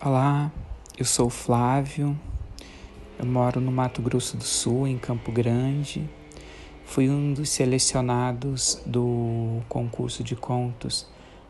Olá, 0.04 0.52
eu 0.98 1.06
sou 1.06 1.30
Flávio. 1.30 2.20
Eu 3.20 3.26
moro 3.26 3.62
no 3.62 3.72
Mato 3.72 4.02
Grosso 4.02 4.36
do 4.36 4.44
Sul, 4.44 4.88
em 4.88 4.98
Campo 4.98 5.32
Grande. 5.32 6.10
Fui 6.86 7.10
um 7.10 7.34
dos 7.34 7.50
selecionados 7.50 8.82
do 8.86 9.60
concurso 9.68 10.24
de 10.24 10.36
contos 10.36 11.08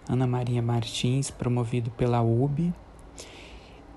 Ana 0.08 0.28
Maria 0.28 0.62
Martins, 0.62 1.32
promovido 1.32 1.90
pela 1.92 2.22
UB. 2.22 2.74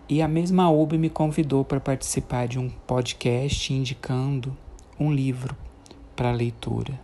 E 0.08 0.22
a 0.22 0.28
mesma 0.28 0.70
UB 0.70 0.96
me 0.96 1.10
convidou 1.10 1.64
para 1.64 1.78
participar 1.78 2.48
de 2.48 2.58
um 2.58 2.68
podcast 2.68 3.72
indicando 3.72 4.56
um 4.98 5.12
livro 5.12 5.54
para 6.16 6.32
leitura. 6.32 6.98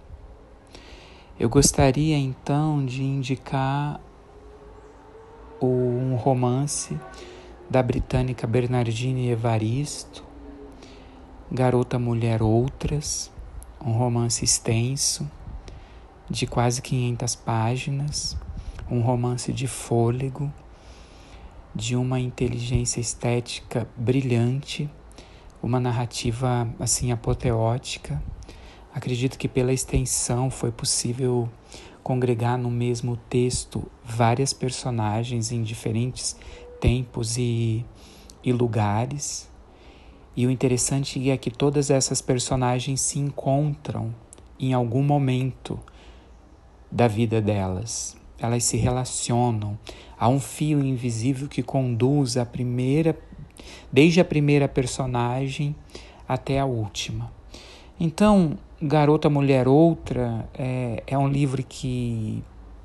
Eu 1.38 1.48
gostaria 1.50 2.16
então 2.16 2.84
de 2.84 3.02
indicar 3.02 4.00
um 5.60 6.14
romance 6.16 6.98
da 7.68 7.82
britânica 7.82 8.46
Bernardine 8.46 9.28
Evaristo, 9.30 10.24
Garota 11.50 11.98
Mulher 11.98 12.42
Outras, 12.42 13.30
um 13.84 13.92
romance 13.92 14.44
extenso, 14.44 15.30
de 16.28 16.46
quase 16.46 16.80
500 16.80 17.34
páginas, 17.36 18.36
um 18.90 19.00
romance 19.00 19.52
de 19.52 19.66
fôlego, 19.66 20.52
de 21.74 21.94
uma 21.96 22.18
inteligência 22.18 23.00
estética 23.00 23.86
brilhante, 23.96 24.88
uma 25.62 25.80
narrativa 25.80 26.68
assim 26.78 27.12
apoteótica. 27.12 28.22
Acredito 28.94 29.36
que 29.36 29.48
pela 29.48 29.72
extensão 29.72 30.50
foi 30.50 30.70
possível 30.70 31.48
congregar 32.02 32.56
no 32.56 32.70
mesmo 32.70 33.16
texto 33.16 33.90
várias 34.04 34.52
personagens 34.52 35.50
em 35.50 35.62
diferentes 35.62 36.36
tempos 36.80 37.36
e, 37.36 37.84
e 38.42 38.52
lugares. 38.52 39.50
E 40.36 40.46
o 40.46 40.50
interessante 40.50 41.30
é 41.30 41.36
que 41.36 41.50
todas 41.50 41.90
essas 41.90 42.20
personagens 42.20 43.00
se 43.00 43.18
encontram 43.18 44.12
em 44.58 44.72
algum 44.72 45.02
momento 45.02 45.78
da 46.90 47.06
vida 47.06 47.40
delas. 47.40 48.16
Elas 48.38 48.64
se 48.64 48.76
relacionam. 48.76 49.78
Há 50.18 50.28
um 50.28 50.40
fio 50.40 50.84
invisível 50.84 51.48
que 51.48 51.62
conduz 51.62 52.36
a 52.36 52.44
primeira, 52.44 53.16
desde 53.92 54.20
a 54.20 54.24
primeira 54.24 54.68
personagem 54.68 55.74
até 56.26 56.58
a 56.58 56.64
última. 56.64 57.32
Então, 57.98 58.58
Garota 58.82 59.30
Mulher 59.30 59.68
Outra 59.68 60.48
é, 60.52 61.02
é 61.06 61.16
um 61.16 61.28
livro 61.28 61.62
que 61.62 62.42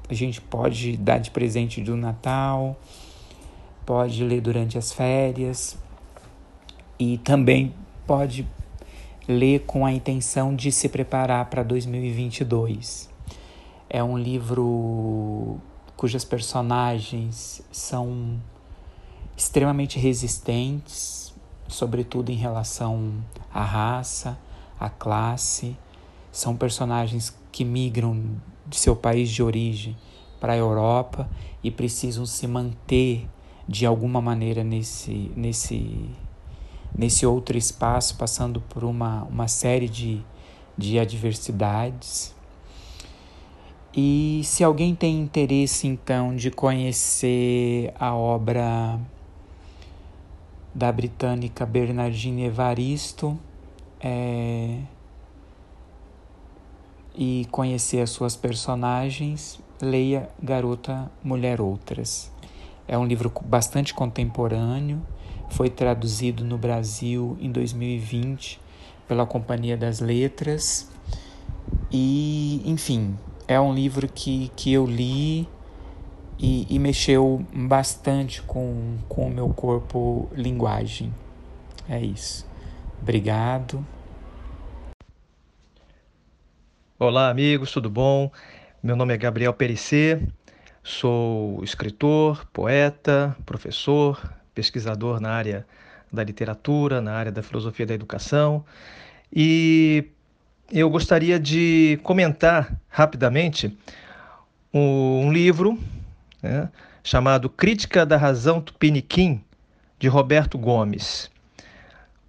a 0.07 0.13
gente 0.13 0.39
pode 0.39 0.97
dar 0.97 1.17
de 1.17 1.31
presente 1.31 1.81
do 1.81 1.97
Natal, 1.97 2.79
pode 3.85 4.23
ler 4.23 4.39
durante 4.39 4.77
as 4.77 4.91
férias 4.91 5.77
e 6.99 7.17
também 7.19 7.73
pode 8.05 8.45
ler 9.27 9.61
com 9.61 9.85
a 9.85 9.91
intenção 9.91 10.55
de 10.55 10.71
se 10.71 10.89
preparar 10.89 11.45
para 11.49 11.63
2022. 11.63 13.09
É 13.89 14.03
um 14.03 14.17
livro 14.17 15.57
cujas 15.95 16.25
personagens 16.25 17.61
são 17.71 18.39
extremamente 19.35 19.97
resistentes, 19.97 21.33
sobretudo 21.67 22.31
em 22.31 22.35
relação 22.35 23.13
à 23.53 23.63
raça, 23.63 24.37
à 24.79 24.89
classe. 24.89 25.77
São 26.31 26.55
personagens 26.55 27.35
que 27.51 27.63
migram 27.63 28.21
de 28.67 28.77
seu 28.77 28.95
país 28.95 29.29
de 29.29 29.41
origem 29.41 29.95
para 30.39 30.53
a 30.53 30.57
Europa 30.57 31.29
e 31.63 31.69
precisam 31.69 32.25
se 32.25 32.47
manter 32.47 33.27
de 33.67 33.85
alguma 33.85 34.21
maneira 34.21 34.63
nesse, 34.63 35.31
nesse, 35.35 36.09
nesse 36.97 37.25
outro 37.25 37.57
espaço, 37.57 38.15
passando 38.17 38.61
por 38.61 38.83
uma, 38.83 39.23
uma 39.23 39.47
série 39.47 39.87
de, 39.87 40.21
de 40.77 40.99
adversidades. 40.99 42.35
E 43.95 44.41
se 44.43 44.63
alguém 44.63 44.93
tem 44.95 45.19
interesse 45.19 45.87
então 45.87 46.35
de 46.35 46.51
conhecer 46.51 47.93
a 47.99 48.13
obra 48.13 48.99
da 50.73 50.91
britânica 50.91 51.65
Bernardine 51.65 52.45
Evaristo 52.45 53.37
é, 53.99 54.77
e 57.15 57.47
conhecer 57.51 58.01
as 58.01 58.11
suas 58.11 58.35
personagens, 58.35 59.59
leia 59.81 60.29
Garota 60.41 61.11
Mulher 61.23 61.59
Outras. 61.59 62.31
É 62.87 62.97
um 62.97 63.05
livro 63.05 63.31
bastante 63.43 63.93
contemporâneo, 63.93 65.01
foi 65.51 65.69
traduzido 65.69 66.43
no 66.43 66.57
Brasil 66.57 67.37
em 67.39 67.51
2020 67.51 68.59
pela 69.07 69.25
Companhia 69.25 69.75
das 69.75 69.99
Letras. 69.99 70.91
E, 71.91 72.61
enfim, 72.65 73.17
é 73.47 73.59
um 73.59 73.73
livro 73.73 74.07
que, 74.07 74.51
que 74.55 74.71
eu 74.71 74.85
li 74.85 75.47
e, 76.37 76.65
e 76.69 76.79
mexeu 76.79 77.45
bastante 77.53 78.41
com, 78.41 78.97
com 79.07 79.27
o 79.27 79.29
meu 79.29 79.49
corpo 79.49 80.29
linguagem. 80.33 81.13
É 81.87 81.99
isso. 81.99 82.47
Obrigado. 83.01 83.85
Olá, 86.97 87.29
amigos, 87.29 87.71
tudo 87.71 87.89
bom? 87.89 88.31
Meu 88.83 88.95
nome 88.95 89.13
é 89.13 89.17
Gabriel 89.17 89.53
Perissé, 89.53 90.21
Sou 90.83 91.63
escritor, 91.63 92.45
poeta, 92.51 93.35
professor, 93.45 94.33
pesquisador 94.59 95.21
na 95.21 95.31
área 95.31 95.65
da 96.11 96.21
literatura, 96.21 96.99
na 96.99 97.13
área 97.13 97.31
da 97.31 97.41
filosofia 97.41 97.85
da 97.85 97.93
educação 97.93 98.65
e 99.33 100.05
eu 100.69 100.89
gostaria 100.89 101.39
de 101.39 101.97
comentar 102.03 102.77
rapidamente 102.89 103.75
um 104.73 105.31
livro 105.31 105.79
né, 106.43 106.69
chamado 107.01 107.49
Crítica 107.49 108.05
da 108.05 108.17
Razão 108.17 108.59
Tupiniquim, 108.59 109.41
de 109.97 110.09
Roberto 110.09 110.57
Gomes. 110.57 111.31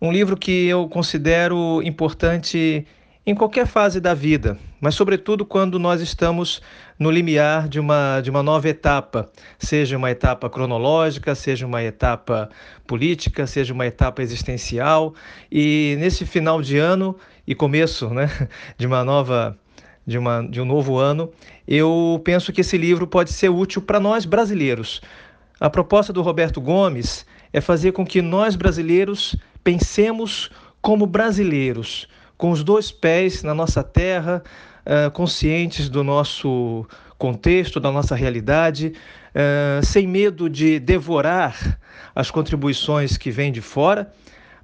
Um 0.00 0.12
livro 0.12 0.36
que 0.36 0.66
eu 0.66 0.88
considero 0.88 1.82
importante 1.82 2.86
em 3.26 3.34
qualquer 3.34 3.66
fase 3.66 4.00
da 4.00 4.14
vida, 4.14 4.56
mas 4.80 4.94
sobretudo 4.94 5.44
quando 5.44 5.78
nós 5.78 6.00
estamos 6.00 6.62
no 6.98 7.10
limiar 7.10 7.68
de 7.68 7.78
uma, 7.78 8.20
de 8.20 8.30
uma 8.30 8.42
nova 8.42 8.68
etapa, 8.68 9.30
seja 9.58 9.96
uma 9.96 10.10
etapa 10.10 10.48
cronológica, 10.48 11.34
seja 11.34 11.66
uma 11.66 11.82
etapa 11.82 12.48
política, 12.86 13.46
seja 13.46 13.74
uma 13.74 13.86
etapa 13.86 14.22
existencial, 14.22 15.14
e 15.50 15.96
nesse 15.98 16.24
final 16.24 16.62
de 16.62 16.78
ano 16.78 17.16
e 17.46 17.54
começo 17.54 18.08
né, 18.08 18.28
de 18.78 18.86
uma 18.86 19.04
nova 19.04 19.56
de, 20.06 20.18
uma, 20.18 20.42
de 20.42 20.60
um 20.60 20.64
novo 20.64 20.98
ano, 20.98 21.30
eu 21.68 22.20
penso 22.24 22.52
que 22.52 22.62
esse 22.62 22.76
livro 22.76 23.06
pode 23.06 23.32
ser 23.32 23.48
útil 23.48 23.82
para 23.82 24.00
nós 24.00 24.24
brasileiros. 24.24 25.00
A 25.60 25.68
proposta 25.68 26.12
do 26.12 26.22
Roberto 26.22 26.60
Gomes 26.60 27.26
é 27.52 27.60
fazer 27.60 27.92
com 27.92 28.04
que 28.04 28.22
nós 28.22 28.56
brasileiros 28.56 29.36
pensemos 29.62 30.50
como 30.80 31.06
brasileiros, 31.06 32.08
com 32.40 32.50
os 32.50 32.64
dois 32.64 32.90
pés 32.90 33.42
na 33.42 33.54
nossa 33.54 33.82
terra, 33.82 34.42
uh, 34.86 35.10
conscientes 35.10 35.90
do 35.90 36.02
nosso 36.02 36.86
contexto, 37.18 37.78
da 37.78 37.92
nossa 37.92 38.16
realidade, 38.16 38.94
uh, 39.34 39.84
sem 39.84 40.06
medo 40.06 40.48
de 40.48 40.80
devorar 40.80 41.78
as 42.14 42.30
contribuições 42.30 43.18
que 43.18 43.30
vêm 43.30 43.52
de 43.52 43.60
fora 43.60 44.10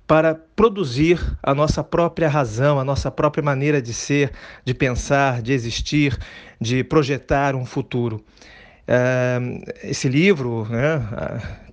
para 0.06 0.34
produzir 0.34 1.20
a 1.42 1.54
nossa 1.54 1.84
própria 1.84 2.30
razão, 2.30 2.80
a 2.80 2.84
nossa 2.84 3.10
própria 3.10 3.44
maneira 3.44 3.82
de 3.82 3.92
ser, 3.92 4.32
de 4.64 4.72
pensar, 4.72 5.42
de 5.42 5.52
existir, 5.52 6.16
de 6.58 6.82
projetar 6.82 7.54
um 7.54 7.66
futuro. 7.66 8.24
Uh, 8.88 9.64
esse 9.82 10.08
livro, 10.08 10.64
né, 10.70 11.02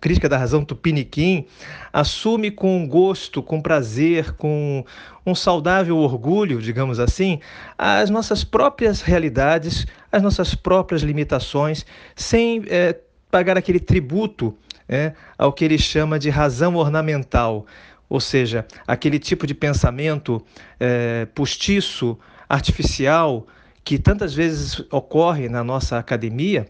Crítica 0.01 0.27
da 0.27 0.35
Razão 0.35 0.65
Tupiniquim, 0.65 1.45
assume 1.91 2.49
com 2.49 2.87
gosto, 2.87 3.43
com 3.43 3.61
prazer, 3.61 4.31
com 4.33 4.83
um 5.23 5.35
saudável 5.35 5.97
orgulho, 5.97 6.59
digamos 6.59 6.99
assim, 6.99 7.39
as 7.77 8.09
nossas 8.09 8.43
próprias 8.43 9.01
realidades, 9.01 9.85
as 10.11 10.23
nossas 10.23 10.55
próprias 10.55 11.03
limitações, 11.03 11.85
sem 12.15 12.63
é, 12.67 12.99
pagar 13.29 13.57
aquele 13.57 13.79
tributo 13.79 14.57
é, 14.89 15.13
ao 15.37 15.53
que 15.53 15.63
ele 15.63 15.77
chama 15.77 16.17
de 16.17 16.31
razão 16.31 16.75
ornamental, 16.75 17.67
ou 18.09 18.19
seja, 18.19 18.65
aquele 18.87 19.19
tipo 19.19 19.45
de 19.45 19.53
pensamento 19.53 20.43
é, 20.79 21.25
postiço, 21.33 22.17
artificial, 22.49 23.45
que 23.83 23.99
tantas 23.99 24.33
vezes 24.33 24.83
ocorre 24.91 25.47
na 25.47 25.63
nossa 25.63 25.97
academia 25.97 26.67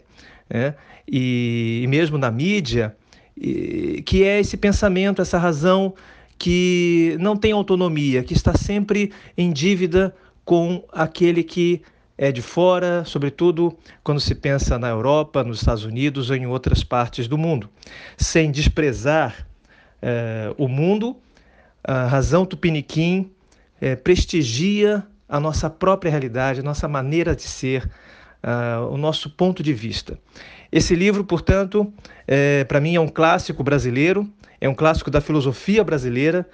né? 0.48 0.74
e, 1.06 1.80
e 1.82 1.86
mesmo 1.86 2.18
na 2.18 2.30
mídia, 2.30 2.96
e, 3.36 4.02
que 4.04 4.24
é 4.24 4.40
esse 4.40 4.56
pensamento, 4.56 5.22
essa 5.22 5.38
razão 5.38 5.94
que 6.38 7.16
não 7.20 7.36
tem 7.36 7.52
autonomia, 7.52 8.22
que 8.22 8.34
está 8.34 8.56
sempre 8.56 9.12
em 9.36 9.52
dívida 9.52 10.14
com 10.44 10.84
aquele 10.92 11.42
que 11.42 11.82
é 12.16 12.30
de 12.30 12.42
fora, 12.42 13.04
sobretudo 13.04 13.76
quando 14.02 14.20
se 14.20 14.34
pensa 14.34 14.78
na 14.78 14.88
Europa, 14.88 15.42
nos 15.42 15.58
Estados 15.58 15.84
Unidos 15.84 16.30
ou 16.30 16.36
em 16.36 16.46
outras 16.46 16.84
partes 16.84 17.26
do 17.26 17.36
mundo. 17.36 17.68
Sem 18.16 18.50
desprezar 18.50 19.46
eh, 20.00 20.54
o 20.56 20.68
mundo, 20.68 21.16
a 21.82 22.06
razão 22.06 22.46
tupiniquim 22.46 23.30
eh, 23.80 23.96
prestigia 23.96 25.04
a 25.28 25.40
nossa 25.40 25.68
própria 25.68 26.10
realidade, 26.10 26.60
a 26.60 26.62
nossa 26.62 26.86
maneira 26.86 27.34
de 27.34 27.42
ser, 27.42 27.90
uh, 28.44 28.92
o 28.92 28.96
nosso 28.98 29.30
ponto 29.30 29.62
de 29.62 29.72
vista. 29.72 30.18
Esse 30.70 30.94
livro, 30.94 31.24
portanto, 31.24 31.92
é, 32.26 32.64
para 32.64 32.80
mim 32.80 32.96
é 32.96 33.00
um 33.00 33.08
clássico 33.08 33.62
brasileiro, 33.62 34.28
é 34.60 34.68
um 34.68 34.74
clássico 34.74 35.10
da 35.10 35.20
filosofia 35.20 35.82
brasileira 35.82 36.46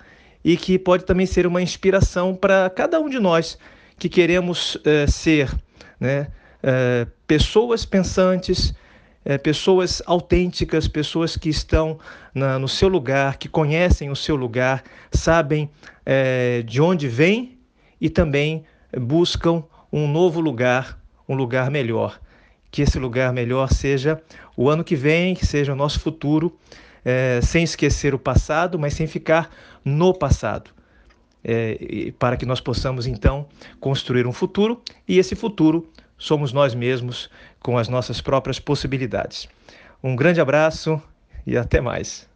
e 0.45 0.57
que 0.57 0.79
pode 0.79 1.05
também 1.05 1.27
ser 1.27 1.47
uma 1.47 1.63
inspiração 1.63 2.35
para 2.35 2.69
cada 2.71 3.01
um 3.01 3.09
de 3.09 3.19
nós 3.19 3.59
que 3.99 4.09
queremos 4.09 4.79
é, 4.85 5.07
ser 5.07 5.51
né, 5.99 6.29
é, 6.63 7.07
pessoas 7.27 7.85
pensantes, 7.85 8.75
é, 9.25 9.37
pessoas 9.39 10.03
autênticas, 10.07 10.89
pessoas 10.89 11.37
que 11.37 11.49
estão 11.49 11.99
na, 12.35 12.59
no 12.59 12.69
seu 12.69 12.89
lugar, 12.89 13.37
que 13.37 13.49
conhecem 13.49 14.11
o 14.11 14.17
seu 14.17 14.37
lugar, 14.37 14.83
sabem 15.13 15.71
é, 16.05 16.63
de 16.63 16.81
onde 16.81 17.09
vêm 17.09 17.59
e 18.01 18.09
também 18.09 18.65
buscam 18.99 19.63
um 19.93 20.07
novo 20.07 20.41
lugar 20.41 21.01
um 21.31 21.37
lugar 21.37 21.71
melhor. 21.71 22.21
Que 22.71 22.83
esse 22.83 22.99
lugar 22.99 23.33
melhor 23.33 23.73
seja 23.73 24.21
o 24.57 24.69
ano 24.69 24.85
que 24.85 24.97
vem, 24.97 25.35
que 25.35 25.47
seja 25.47 25.73
o 25.73 25.77
nosso 25.77 25.99
futuro, 26.01 26.57
é, 27.05 27.41
sem 27.43 27.63
esquecer 27.65 28.15
o 28.15 28.19
passado, 28.19 28.79
mas 28.79 28.95
sem 28.95 29.07
ficar 29.07 29.51
no 29.85 30.13
passado. 30.13 30.71
é, 31.45 32.13
para 32.19 32.37
que 32.37 32.47
nós 32.47 32.61
possamos 32.61 33.07
então 33.07 33.47
construir 33.81 34.27
um 34.27 34.33
futuro 34.33 34.83
e 35.09 35.19
esse 35.19 35.35
futuro 35.35 35.89
somos 36.19 36.53
nós 36.53 36.75
mesmos 36.75 37.31
com 37.61 37.79
as 37.79 37.89
nossas 37.89 38.21
próprias 38.21 38.59
possibilidades. 38.59 39.49
Um 40.03 40.15
grande 40.15 40.41
abraço 40.41 41.01
e 41.47 41.57
até 41.57 41.81
mais. 41.81 42.30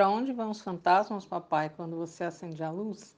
Para 0.00 0.08
onde 0.08 0.32
vão 0.32 0.48
os 0.48 0.62
fantasmas, 0.62 1.26
papai, 1.26 1.68
quando 1.68 1.94
você 1.94 2.24
acende 2.24 2.64
a 2.64 2.70
luz? 2.70 3.14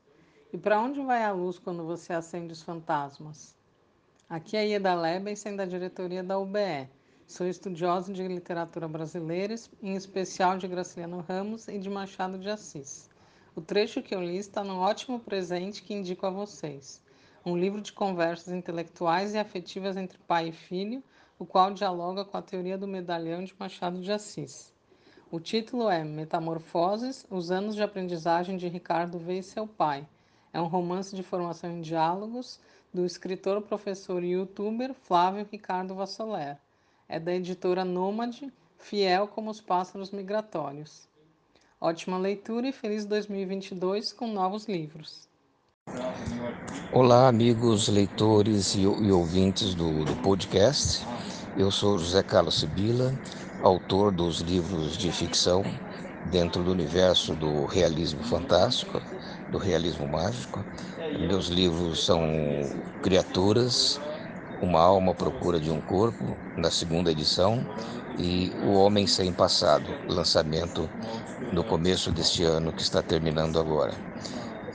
E 0.52 0.58
para 0.58 0.80
onde 0.80 1.00
vai 1.00 1.22
a 1.22 1.30
luz 1.30 1.56
quando 1.56 1.84
você 1.84 2.12
acende 2.12 2.52
os 2.52 2.60
fantasmas? 2.60 3.54
Aqui 4.28 4.56
é 4.56 4.66
Ieda 4.66 4.92
Lebensen, 4.92 5.54
da 5.54 5.64
diretoria 5.64 6.24
da 6.24 6.40
UBE. 6.40 6.90
Sou 7.24 7.46
estudiosa 7.46 8.12
de 8.12 8.26
literatura 8.26 8.88
brasileira, 8.88 9.54
em 9.80 9.94
especial 9.94 10.58
de 10.58 10.66
Graciliano 10.66 11.20
Ramos 11.20 11.68
e 11.68 11.78
de 11.78 11.88
Machado 11.88 12.36
de 12.36 12.50
Assis. 12.50 13.08
O 13.54 13.60
trecho 13.60 14.02
que 14.02 14.12
eu 14.12 14.20
li 14.20 14.36
está 14.36 14.64
num 14.64 14.80
ótimo 14.80 15.20
presente 15.20 15.84
que 15.84 15.94
indico 15.94 16.26
a 16.26 16.30
vocês. 16.30 17.00
Um 17.46 17.56
livro 17.56 17.80
de 17.80 17.92
conversas 17.92 18.52
intelectuais 18.52 19.34
e 19.34 19.38
afetivas 19.38 19.96
entre 19.96 20.18
pai 20.18 20.48
e 20.48 20.52
filho, 20.52 21.00
o 21.38 21.46
qual 21.46 21.72
dialoga 21.72 22.24
com 22.24 22.36
a 22.36 22.42
teoria 22.42 22.76
do 22.76 22.88
medalhão 22.88 23.44
de 23.44 23.54
Machado 23.56 24.00
de 24.00 24.10
Assis. 24.10 24.71
O 25.32 25.40
título 25.40 25.88
é 25.88 26.04
Metamorfoses: 26.04 27.24
Os 27.30 27.50
anos 27.50 27.74
de 27.74 27.82
aprendizagem 27.82 28.58
de 28.58 28.68
Ricardo 28.68 29.18
V 29.18 29.38
e 29.38 29.42
seu 29.42 29.66
pai. 29.66 30.06
É 30.52 30.60
um 30.60 30.66
romance 30.66 31.16
de 31.16 31.22
formação 31.22 31.70
em 31.70 31.80
diálogos 31.80 32.60
do 32.92 33.06
escritor, 33.06 33.62
professor 33.62 34.22
e 34.22 34.32
youtuber 34.32 34.92
Flávio 34.92 35.48
Ricardo 35.50 35.94
Vassoler. 35.94 36.58
É 37.08 37.18
da 37.18 37.32
editora 37.32 37.82
Nômade, 37.82 38.52
fiel 38.76 39.26
como 39.26 39.50
os 39.50 39.58
pássaros 39.58 40.10
migratórios. 40.10 41.08
Ótima 41.80 42.18
leitura 42.18 42.68
e 42.68 42.72
feliz 42.72 43.06
2022 43.06 44.12
com 44.12 44.28
novos 44.28 44.66
livros. 44.66 45.26
Olá, 46.92 47.26
amigos 47.26 47.88
leitores 47.88 48.74
e, 48.74 48.82
e 48.82 49.10
ouvintes 49.10 49.74
do, 49.74 50.04
do 50.04 50.14
podcast. 50.16 51.02
Eu 51.56 51.70
sou 51.70 51.98
José 51.98 52.22
Carlos 52.22 52.60
Sibila 52.60 53.14
autor 53.62 54.12
dos 54.12 54.40
livros 54.40 54.96
de 54.96 55.12
ficção 55.12 55.62
dentro 56.24 56.62
do 56.62 56.70
universo 56.70 57.34
do 57.34 57.64
realismo 57.64 58.22
fantástico, 58.22 59.00
do 59.48 59.58
realismo 59.58 60.06
mágico. 60.08 60.66
Meus 61.18 61.46
livros 61.46 62.04
são 62.04 62.20
Criaturas, 63.02 64.00
Uma 64.60 64.80
Alma 64.80 65.12
à 65.12 65.14
Procura 65.14 65.60
de 65.60 65.70
um 65.70 65.80
Corpo, 65.80 66.38
na 66.56 66.70
segunda 66.70 67.10
edição, 67.10 67.66
e 68.16 68.52
O 68.60 68.72
Homem 68.74 69.06
Sem 69.06 69.32
Passado, 69.32 69.98
lançamento 70.06 70.90
no 71.52 71.64
começo 71.64 72.12
deste 72.12 72.42
ano 72.44 72.72
que 72.72 72.82
está 72.82 73.02
terminando 73.02 73.58
agora. 73.58 73.94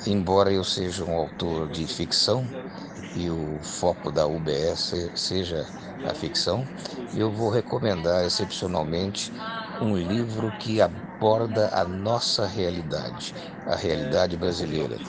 Embora 0.05 0.51
eu 0.51 0.63
seja 0.63 1.03
um 1.05 1.13
autor 1.13 1.69
de 1.69 1.87
ficção 1.87 2.53
e 3.13 3.29
o 3.29 3.59
foco 3.63 4.11
da 4.11 4.27
UBS 4.27 5.11
seja 5.15 5.69
a 6.03 6.13
ficção, 6.13 6.69
eu 7.11 7.31
vou 7.31 7.49
recomendar 7.49 8.25
excepcionalmente 8.25 9.31
um 9.79 9.95
livro 9.97 10.53
que 10.53 10.81
aborda 10.81 11.69
a 11.73 11.85
nossa 11.85 12.45
realidade, 12.47 13.33
a 13.65 13.75
realidade 13.75 14.37
brasileira. 14.37 15.03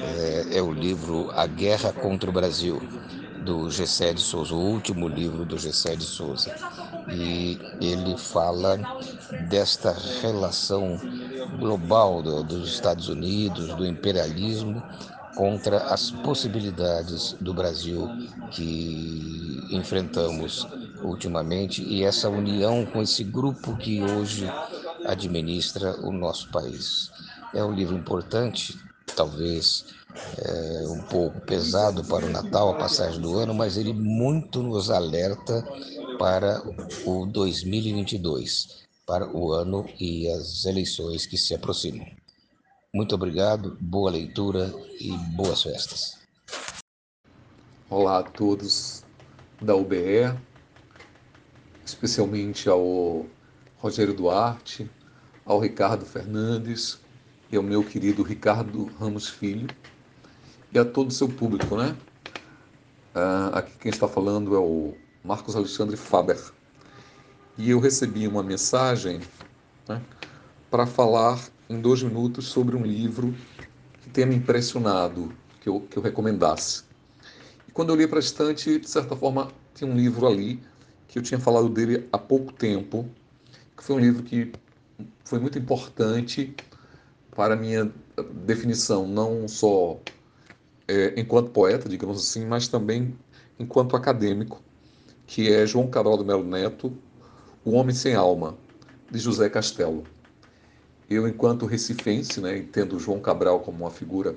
É, 0.00 0.58
é 0.58 0.62
o 0.62 0.72
livro 0.72 1.30
A 1.34 1.46
Guerra 1.46 1.92
contra 1.92 2.30
o 2.30 2.32
Brasil, 2.32 2.86
do 3.44 3.70
Gessé 3.70 4.12
de 4.12 4.20
Souza, 4.20 4.54
o 4.54 4.58
último 4.58 5.06
livro 5.06 5.44
do 5.44 5.58
Gessé 5.58 5.94
de 5.94 6.04
Souza. 6.04 6.54
E 7.12 7.58
ele 7.80 8.16
fala 8.16 8.78
desta 9.48 9.94
relação 10.22 10.98
global 11.58 12.22
do, 12.22 12.42
dos 12.42 12.72
Estados 12.72 13.08
Unidos, 13.08 13.74
do 13.74 13.86
imperialismo 13.86 14.82
contra 15.36 15.78
as 15.92 16.10
possibilidades 16.10 17.36
do 17.40 17.52
Brasil 17.52 18.08
que 18.50 19.66
enfrentamos 19.70 20.66
ultimamente 21.02 21.82
e 21.82 22.04
essa 22.04 22.28
união 22.28 22.86
com 22.86 23.02
esse 23.02 23.24
grupo 23.24 23.76
que 23.76 24.02
hoje 24.02 24.48
administra 25.04 25.96
o 26.00 26.12
nosso 26.12 26.48
país. 26.50 27.10
É 27.52 27.62
um 27.62 27.72
livro 27.72 27.96
importante, 27.96 28.78
talvez 29.14 29.84
é, 30.38 30.86
um 30.88 31.02
pouco 31.02 31.40
pesado 31.40 32.04
para 32.04 32.24
o 32.24 32.30
Natal, 32.30 32.70
a 32.70 32.78
passagem 32.78 33.20
do 33.20 33.36
ano, 33.36 33.52
mas 33.52 33.76
ele 33.76 33.92
muito 33.92 34.62
nos 34.62 34.90
alerta 34.90 35.64
para 36.18 36.62
o 37.04 37.26
2022, 37.26 38.84
para 39.06 39.28
o 39.36 39.52
ano 39.52 39.86
e 39.98 40.28
as 40.28 40.64
eleições 40.64 41.26
que 41.26 41.36
se 41.36 41.54
aproximam. 41.54 42.06
Muito 42.94 43.14
obrigado, 43.14 43.76
boa 43.80 44.10
leitura 44.10 44.72
e 45.00 45.10
boas 45.34 45.62
festas. 45.62 46.18
Olá 47.90 48.20
a 48.20 48.22
todos 48.22 49.02
da 49.60 49.74
UBE, 49.74 50.32
especialmente 51.84 52.68
ao 52.68 53.26
Rogério 53.78 54.14
Duarte, 54.14 54.88
ao 55.44 55.58
Ricardo 55.58 56.06
Fernandes 56.06 56.98
e 57.50 57.56
ao 57.56 57.62
meu 57.62 57.84
querido 57.84 58.22
Ricardo 58.22 58.86
Ramos 58.98 59.28
Filho 59.28 59.68
e 60.74 60.78
a 60.78 60.84
todo 60.84 61.08
o 61.08 61.12
seu 61.12 61.28
público, 61.28 61.76
né? 61.76 61.96
Uh, 63.14 63.56
aqui 63.56 63.78
quem 63.78 63.90
está 63.90 64.08
falando 64.08 64.56
é 64.56 64.58
o 64.58 64.92
Marcos 65.22 65.54
Alexandre 65.54 65.96
Faber. 65.96 66.36
E 67.56 67.70
eu 67.70 67.78
recebi 67.78 68.26
uma 68.26 68.42
mensagem 68.42 69.20
né, 69.88 70.02
para 70.68 70.84
falar 70.84 71.40
em 71.70 71.80
dois 71.80 72.02
minutos 72.02 72.48
sobre 72.48 72.74
um 72.74 72.82
livro 72.82 73.32
que 74.02 74.10
tenha 74.10 74.26
me 74.26 74.34
impressionado, 74.34 75.32
que 75.60 75.68
eu, 75.68 75.80
que 75.82 75.96
eu 75.96 76.02
recomendasse. 76.02 76.82
E 77.68 77.70
quando 77.70 77.90
eu 77.90 77.96
li 77.96 78.08
para 78.08 78.18
a 78.18 78.20
estante, 78.20 78.80
de 78.80 78.90
certa 78.90 79.14
forma, 79.14 79.52
tinha 79.76 79.88
um 79.88 79.94
livro 79.94 80.26
ali 80.26 80.60
que 81.06 81.20
eu 81.20 81.22
tinha 81.22 81.38
falado 81.38 81.68
dele 81.68 82.08
há 82.10 82.18
pouco 82.18 82.52
tempo, 82.52 83.08
que 83.76 83.84
foi 83.84 83.94
um 83.94 84.00
livro 84.00 84.24
que 84.24 84.50
foi 85.24 85.38
muito 85.38 85.56
importante 85.56 86.52
para 87.30 87.54
a 87.54 87.56
minha 87.56 87.92
definição, 88.44 89.06
não 89.06 89.46
só 89.46 90.00
é, 90.86 91.18
enquanto 91.18 91.50
poeta, 91.50 91.88
digamos 91.88 92.18
assim, 92.18 92.46
mas 92.46 92.68
também 92.68 93.16
enquanto 93.58 93.96
acadêmico, 93.96 94.62
que 95.26 95.52
é 95.52 95.66
João 95.66 95.88
Cabral 95.88 96.16
do 96.16 96.24
Melo 96.24 96.44
Neto, 96.44 96.92
O 97.64 97.72
Homem 97.72 97.94
Sem 97.94 98.14
Alma, 98.14 98.56
de 99.10 99.18
José 99.18 99.48
Castelo. 99.48 100.04
Eu, 101.08 101.28
enquanto 101.28 101.66
recifense, 101.66 102.40
né, 102.40 102.58
entendo 102.58 102.98
João 102.98 103.20
Cabral 103.20 103.60
como 103.60 103.84
uma 103.84 103.90
figura 103.90 104.36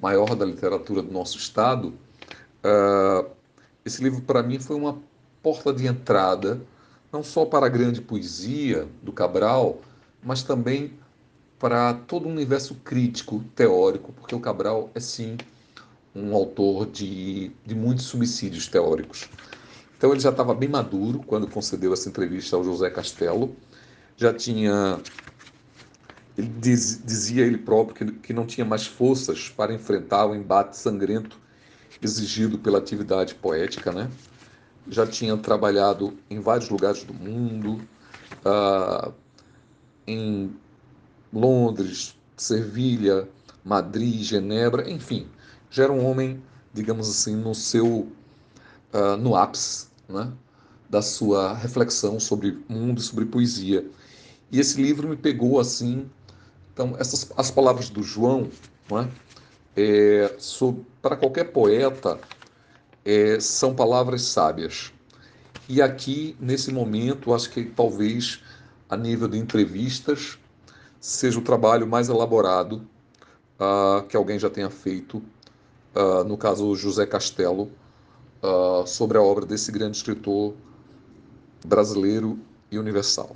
maior 0.00 0.34
da 0.34 0.44
literatura 0.44 1.02
do 1.02 1.12
nosso 1.12 1.38
estado, 1.38 1.94
uh, 2.64 3.30
esse 3.84 4.02
livro 4.02 4.22
para 4.22 4.42
mim 4.42 4.58
foi 4.58 4.76
uma 4.76 4.98
porta 5.42 5.72
de 5.72 5.86
entrada, 5.86 6.60
não 7.12 7.22
só 7.22 7.44
para 7.44 7.66
a 7.66 7.68
grande 7.68 8.00
poesia 8.00 8.88
do 9.02 9.12
Cabral, 9.12 9.80
mas 10.22 10.42
também 10.42 10.94
para 11.58 11.94
todo 11.94 12.26
o 12.26 12.30
universo 12.30 12.74
crítico, 12.76 13.42
teórico, 13.54 14.12
porque 14.12 14.34
o 14.34 14.40
Cabral 14.40 14.90
é 14.94 15.00
sim 15.00 15.36
um 16.14 16.34
autor 16.34 16.86
de, 16.86 17.50
de 17.64 17.74
muitos 17.74 18.04
subsídios 18.06 18.68
teóricos. 18.68 19.28
Então 19.96 20.10
ele 20.10 20.20
já 20.20 20.30
estava 20.30 20.54
bem 20.54 20.68
maduro 20.68 21.20
quando 21.26 21.48
concedeu 21.48 21.92
essa 21.92 22.08
entrevista 22.08 22.56
ao 22.56 22.64
José 22.64 22.90
Castelo, 22.90 23.56
já 24.16 24.32
tinha 24.32 25.00
ele 26.36 26.48
diz, 26.60 27.00
dizia 27.04 27.44
ele 27.46 27.58
próprio 27.58 27.94
que, 27.94 28.18
que 28.18 28.32
não 28.32 28.44
tinha 28.44 28.64
mais 28.64 28.86
forças 28.86 29.48
para 29.48 29.72
enfrentar 29.72 30.26
o 30.26 30.34
embate 30.34 30.76
sangrento 30.76 31.38
exigido 32.02 32.58
pela 32.58 32.78
atividade 32.78 33.34
poética, 33.36 33.92
né? 33.92 34.10
Já 34.88 35.06
tinha 35.06 35.36
trabalhado 35.36 36.18
em 36.28 36.40
vários 36.40 36.68
lugares 36.68 37.04
do 37.04 37.14
mundo, 37.14 37.80
uh, 38.44 39.12
em 40.06 40.54
Londres, 41.32 42.14
Sevilha, 42.36 43.28
Madrid, 43.64 44.22
Genebra, 44.22 44.90
enfim, 44.90 45.26
já 45.74 45.84
era 45.84 45.92
um 45.92 46.04
homem, 46.08 46.42
digamos 46.72 47.08
assim, 47.08 47.34
no 47.34 47.54
seu 47.54 48.08
uh, 48.92 49.16
no 49.18 49.34
ápice, 49.34 49.88
né? 50.08 50.32
Da 50.88 51.02
sua 51.02 51.54
reflexão 51.54 52.20
sobre 52.20 52.62
mundo 52.68 53.00
e 53.00 53.02
sobre 53.02 53.24
poesia. 53.24 53.84
E 54.52 54.60
esse 54.60 54.80
livro 54.80 55.08
me 55.08 55.16
pegou 55.16 55.58
assim 55.58 56.08
então, 56.74 56.96
essas 56.98 57.30
as 57.36 57.52
palavras 57.52 57.88
do 57.88 58.02
João, 58.02 58.50
não 58.90 58.98
é? 58.98 59.08
é 59.76 60.36
para 61.00 61.16
qualquer 61.16 61.44
poeta, 61.44 62.18
é, 63.04 63.38
são 63.38 63.72
palavras 63.74 64.22
sábias. 64.22 64.92
E 65.68 65.80
aqui, 65.80 66.36
nesse 66.40 66.72
momento, 66.72 67.32
acho 67.32 67.48
que 67.50 67.64
talvez 67.64 68.42
a 68.90 68.96
nível 68.96 69.28
de 69.28 69.38
entrevistas 69.38 70.36
seja 71.00 71.38
o 71.38 71.42
trabalho 71.42 71.86
mais 71.86 72.08
elaborado 72.08 72.86
uh, 73.60 74.02
que 74.08 74.16
alguém 74.16 74.38
já 74.38 74.50
tenha 74.50 74.68
feito, 74.68 75.22
uh, 75.94 76.24
no 76.24 76.36
caso 76.36 76.74
José 76.74 77.06
Castelo, 77.06 77.70
uh, 78.42 78.86
sobre 78.86 79.18
a 79.18 79.22
obra 79.22 79.46
desse 79.46 79.70
grande 79.72 79.96
escritor 79.96 80.54
brasileiro 81.64 82.38
e 82.70 82.78
universal. 82.78 83.34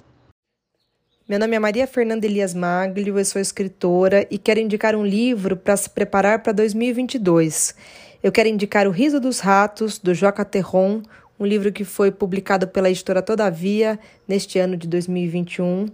Meu 1.28 1.38
nome 1.38 1.56
é 1.56 1.58
Maria 1.58 1.86
Fernanda 1.86 2.24
Elias 2.24 2.54
Maglio, 2.54 3.18
eu 3.18 3.24
sou 3.24 3.40
escritora 3.40 4.26
e 4.30 4.38
quero 4.38 4.60
indicar 4.60 4.94
um 4.94 5.04
livro 5.04 5.56
para 5.56 5.76
se 5.76 5.90
preparar 5.90 6.42
para 6.42 6.52
2022. 6.52 7.74
Eu 8.22 8.32
quero 8.32 8.48
indicar 8.48 8.86
O 8.86 8.90
Riso 8.90 9.20
dos 9.20 9.38
Ratos, 9.38 9.98
do 9.98 10.14
Joca 10.14 10.44
Terron, 10.44 11.02
um 11.38 11.46
livro 11.46 11.70
que 11.70 11.84
foi 11.84 12.10
publicado 12.10 12.66
pela 12.66 12.90
editora 12.90 13.22
Todavia 13.22 13.98
neste 14.26 14.58
ano 14.58 14.76
de 14.76 14.88
2021. 14.88 15.86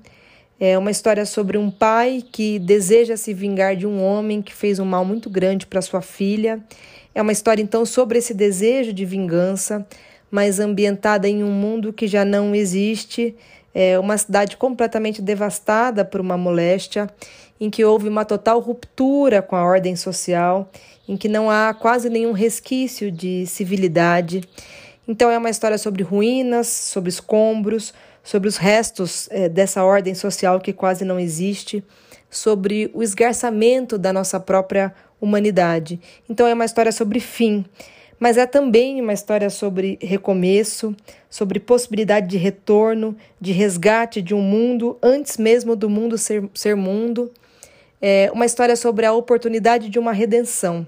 É 0.67 0.79
uma 0.79 0.91
história 0.91 1.27
sobre 1.27 1.59
um 1.59 1.71
pai 1.71 2.25
que 2.33 2.59
deseja 2.59 3.19
se 3.19 3.35
vingar 3.35 3.77
de 3.77 3.87
um 3.87 4.03
homem 4.03 4.41
que 4.41 4.55
fez 4.55 4.79
um 4.79 4.85
mal 4.87 5.05
muito 5.05 5.29
grande 5.29 5.67
para 5.67 5.83
sua 5.83 6.01
filha. 6.01 6.59
É 7.15 7.21
uma 7.21 7.33
história 7.33 7.63
então 7.63 7.85
sobre 7.85 8.17
esse 8.17 8.33
desejo 8.33 8.91
de 8.91 9.05
vingança, 9.05 9.87
mas 10.31 10.59
ambientada 10.59 11.29
em 11.29 11.45
um 11.45 11.51
mundo 11.51 11.93
que 11.93 12.07
já 12.07 12.25
não 12.25 12.55
existe, 12.55 13.37
é 13.75 13.99
uma 13.99 14.17
cidade 14.17 14.57
completamente 14.57 15.21
devastada 15.21 16.03
por 16.03 16.19
uma 16.19 16.39
moléstia, 16.39 17.11
em 17.61 17.69
que 17.69 17.85
houve 17.85 18.09
uma 18.09 18.25
total 18.25 18.59
ruptura 18.59 19.43
com 19.43 19.57
a 19.57 19.63
ordem 19.67 19.95
social, 19.95 20.73
em 21.07 21.15
que 21.15 21.29
não 21.29 21.51
há 21.51 21.75
quase 21.75 22.09
nenhum 22.09 22.33
resquício 22.33 23.13
de 23.13 23.47
civilidade. 23.47 24.41
Então 25.07 25.31
é 25.31 25.37
uma 25.37 25.51
história 25.51 25.77
sobre 25.77 26.03
ruínas, 26.03 26.69
sobre 26.69 27.11
escombros, 27.11 27.93
sobre 28.25 28.49
os 28.49 28.57
restos 28.57 29.29
é, 29.31 29.49
dessa 29.49 29.85
ordem 29.85 30.15
social 30.15 30.59
que 30.59 30.73
quase 30.73 31.05
não 31.05 31.21
existe, 31.21 31.85
sobre 32.31 32.91
o 32.95 33.03
esgarçamento 33.03 33.97
da 33.97 34.13
nossa 34.13 34.41
própria 34.41 34.93
humanidade. 35.21 36.01
Então 36.29 36.47
é 36.47 36.55
uma 36.55 36.65
história 36.65 36.91
sobre 36.91 37.21
fim, 37.21 37.65
mas 38.19 38.37
é 38.37 38.47
também 38.47 39.01
uma 39.01 39.13
história 39.13 39.51
sobre 39.51 39.99
recomeço, 40.01 40.97
sobre 41.29 41.61
possibilidade 41.61 42.27
de 42.27 42.39
retorno, 42.39 43.15
de 43.41 43.53
resgate 43.53 44.23
de 44.23 44.35
um 44.35 44.41
mundo 44.41 44.99
antes 45.03 45.37
mesmo 45.37 45.77
do 45.77 45.91
mundo 45.91 46.17
ser, 46.17 46.49
ser 46.55 46.75
mundo. 46.75 47.31
É 48.01 48.31
uma 48.33 48.47
história 48.47 48.75
sobre 48.75 49.07
a 49.07 49.13
oportunidade 49.13 49.89
de 49.89 49.99
uma 49.99 50.13
redenção. 50.13 50.87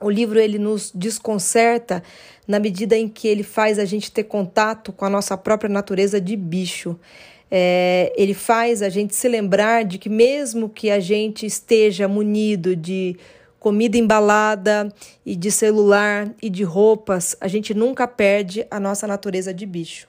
O 0.00 0.10
livro 0.10 0.38
ele 0.38 0.58
nos 0.58 0.92
desconcerta 0.94 2.02
na 2.46 2.60
medida 2.60 2.96
em 2.96 3.08
que 3.08 3.26
ele 3.26 3.42
faz 3.42 3.78
a 3.78 3.84
gente 3.84 4.12
ter 4.12 4.24
contato 4.24 4.92
com 4.92 5.04
a 5.04 5.10
nossa 5.10 5.36
própria 5.36 5.70
natureza 5.70 6.20
de 6.20 6.36
bicho. 6.36 6.98
É, 7.50 8.12
ele 8.16 8.34
faz 8.34 8.82
a 8.82 8.88
gente 8.88 9.14
se 9.14 9.28
lembrar 9.28 9.84
de 9.84 9.98
que, 9.98 10.08
mesmo 10.08 10.68
que 10.68 10.90
a 10.90 11.00
gente 11.00 11.46
esteja 11.46 12.06
munido 12.06 12.76
de 12.76 13.16
comida 13.58 13.96
embalada 13.96 14.92
e 15.24 15.34
de 15.34 15.50
celular 15.50 16.32
e 16.42 16.50
de 16.50 16.62
roupas, 16.62 17.36
a 17.40 17.48
gente 17.48 17.72
nunca 17.72 18.06
perde 18.06 18.66
a 18.70 18.78
nossa 18.78 19.06
natureza 19.06 19.54
de 19.54 19.64
bicho. 19.64 20.08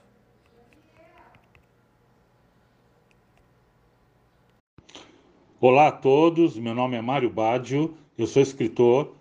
Olá 5.59 5.87
a 5.87 5.91
todos, 5.91 6.55
meu 6.55 6.75
nome 6.75 6.97
é 6.97 7.01
Mário 7.01 7.31
Baggio, 7.31 7.97
eu 8.15 8.27
sou 8.27 8.43
escritor 8.43 9.16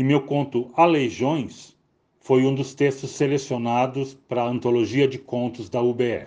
e 0.00 0.02
meu 0.02 0.22
conto 0.22 0.70
Aleijões 0.74 1.76
foi 2.20 2.46
um 2.46 2.54
dos 2.54 2.72
textos 2.72 3.10
selecionados 3.10 4.14
para 4.14 4.42
a 4.42 4.48
antologia 4.48 5.06
de 5.06 5.18
contos 5.18 5.68
da 5.68 5.82
UBE. 5.82 6.26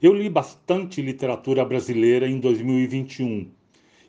Eu 0.00 0.14
li 0.14 0.30
bastante 0.30 1.02
literatura 1.02 1.64
brasileira 1.64 2.28
em 2.28 2.38
2021 2.38 3.50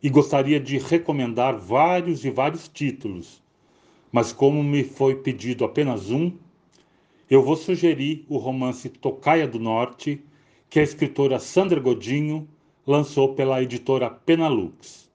e 0.03 0.09
gostaria 0.11 0.59
de 0.59 0.77
recomendar 0.77 1.57
vários 1.57 2.23
e 2.23 2.29
vários 2.29 2.67
títulos, 2.67 3.41
mas 4.11 4.31
como 4.31 4.63
me 4.63 4.83
foi 4.83 5.15
pedido 5.15 5.65
apenas 5.65 6.11
um, 6.11 6.31
eu 7.27 7.41
vou 7.41 7.55
sugerir 7.55 8.27
o 8.29 8.37
romance 8.37 8.89
Tocaia 8.89 9.47
do 9.47 9.57
Norte, 9.57 10.23
que 10.69 10.79
a 10.79 10.83
escritora 10.83 11.39
Sandra 11.39 11.79
Godinho 11.79 12.47
lançou 12.85 13.33
pela 13.33 13.63
editora 13.63 14.07
Penalux. 14.07 15.09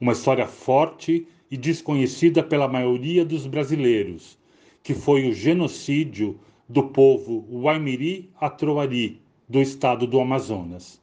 Uma 0.00 0.14
história 0.14 0.48
forte 0.48 1.28
e 1.52 1.56
desconhecida 1.58 2.42
pela 2.42 2.66
maioria 2.66 3.24
dos 3.26 3.46
brasileiros, 3.46 4.38
que 4.82 4.94
foi 4.94 5.28
o 5.28 5.34
genocídio 5.34 6.40
do 6.66 6.84
povo 6.84 7.46
Waimiri 7.50 8.30
Atroari, 8.40 9.20
do 9.46 9.60
estado 9.60 10.06
do 10.06 10.18
Amazonas. 10.18 10.98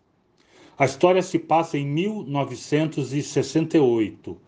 A 0.76 0.86
história 0.86 1.22
se 1.22 1.38
passa 1.38 1.78
em 1.78 1.86
1968, 1.86 4.42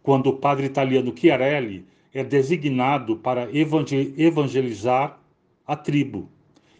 quando 0.00 0.28
o 0.28 0.36
padre 0.36 0.66
italiano 0.66 1.12
Chiarelli 1.12 1.84
é 2.14 2.22
designado 2.22 3.16
para 3.16 3.48
evangelizar 3.52 5.20
a 5.66 5.74
tribo. 5.74 6.28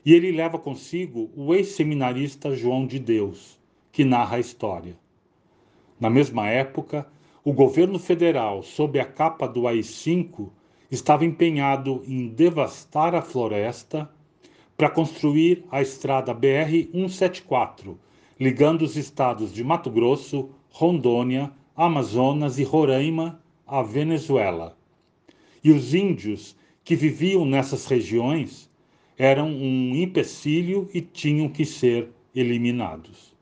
E 0.06 0.14
ele 0.14 0.30
leva 0.30 0.56
consigo 0.56 1.28
o 1.34 1.52
ex-seminarista 1.52 2.54
João 2.54 2.86
de 2.86 3.00
Deus, 3.00 3.58
que 3.90 4.04
narra 4.04 4.36
a 4.36 4.40
história. 4.40 4.96
Na 5.98 6.08
mesma 6.08 6.48
época, 6.48 7.04
o 7.48 7.52
governo 7.54 7.98
federal, 7.98 8.62
sob 8.62 9.00
a 9.00 9.06
capa 9.06 9.48
do 9.48 9.66
AI-5, 9.66 10.50
estava 10.90 11.24
empenhado 11.24 12.02
em 12.06 12.28
devastar 12.28 13.14
a 13.14 13.22
floresta 13.22 14.06
para 14.76 14.90
construir 14.90 15.64
a 15.70 15.80
estrada 15.80 16.34
BR-174, 16.34 17.96
ligando 18.38 18.82
os 18.82 18.98
estados 18.98 19.50
de 19.50 19.64
Mato 19.64 19.90
Grosso, 19.90 20.50
Rondônia, 20.68 21.50
Amazonas 21.74 22.58
e 22.58 22.64
Roraima 22.64 23.40
à 23.66 23.80
Venezuela. 23.80 24.76
E 25.64 25.70
os 25.70 25.94
índios 25.94 26.54
que 26.84 26.94
viviam 26.94 27.46
nessas 27.46 27.86
regiões 27.86 28.70
eram 29.16 29.48
um 29.48 29.96
empecilho 29.96 30.86
e 30.92 31.00
tinham 31.00 31.48
que 31.48 31.64
ser 31.64 32.10
eliminados. 32.34 33.34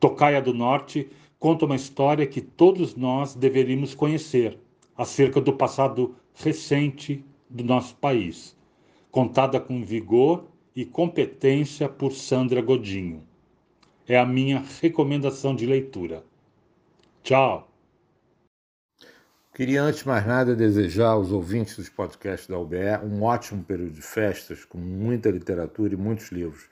Tocaia 0.00 0.42
do 0.42 0.52
Norte 0.52 1.08
conta 1.38 1.64
uma 1.64 1.76
história 1.76 2.26
que 2.26 2.40
todos 2.40 2.94
nós 2.94 3.34
deveríamos 3.34 3.94
conhecer 3.94 4.58
acerca 4.96 5.40
do 5.40 5.52
passado 5.52 6.16
recente 6.34 7.24
do 7.48 7.64
nosso 7.64 7.94
país, 7.96 8.56
contada 9.10 9.60
com 9.60 9.84
vigor 9.84 10.46
e 10.74 10.84
competência 10.84 11.88
por 11.88 12.12
Sandra 12.12 12.60
Godinho. 12.60 13.22
É 14.06 14.18
a 14.18 14.26
minha 14.26 14.64
recomendação 14.80 15.54
de 15.54 15.66
leitura. 15.66 16.24
Tchau! 17.22 17.68
Queria, 19.54 19.82
antes 19.82 20.02
de 20.02 20.06
mais 20.06 20.24
nada, 20.24 20.54
desejar 20.54 21.08
aos 21.08 21.32
ouvintes 21.32 21.76
dos 21.76 21.88
podcasts 21.88 22.48
da 22.48 22.56
UBE 22.56 22.78
um 23.02 23.24
ótimo 23.24 23.64
período 23.64 23.90
de 23.90 24.02
festas, 24.02 24.64
com 24.64 24.78
muita 24.78 25.30
literatura 25.30 25.94
e 25.94 25.96
muitos 25.96 26.30
livros. 26.30 26.68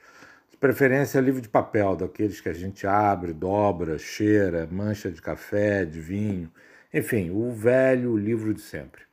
Preferência, 0.59 1.21
livro 1.21 1.39
de 1.39 1.47
papel, 1.47 1.95
daqueles 1.95 2.41
que 2.41 2.49
a 2.49 2.53
gente 2.53 2.87
abre, 2.87 3.31
dobra, 3.31 3.99
cheira, 3.99 4.67
mancha 4.71 5.11
de 5.11 5.21
café, 5.21 5.85
de 5.85 5.99
vinho, 5.99 6.51
enfim, 6.91 7.29
o 7.29 7.51
velho 7.51 8.17
livro 8.17 8.51
de 8.55 8.61
sempre. 8.61 9.03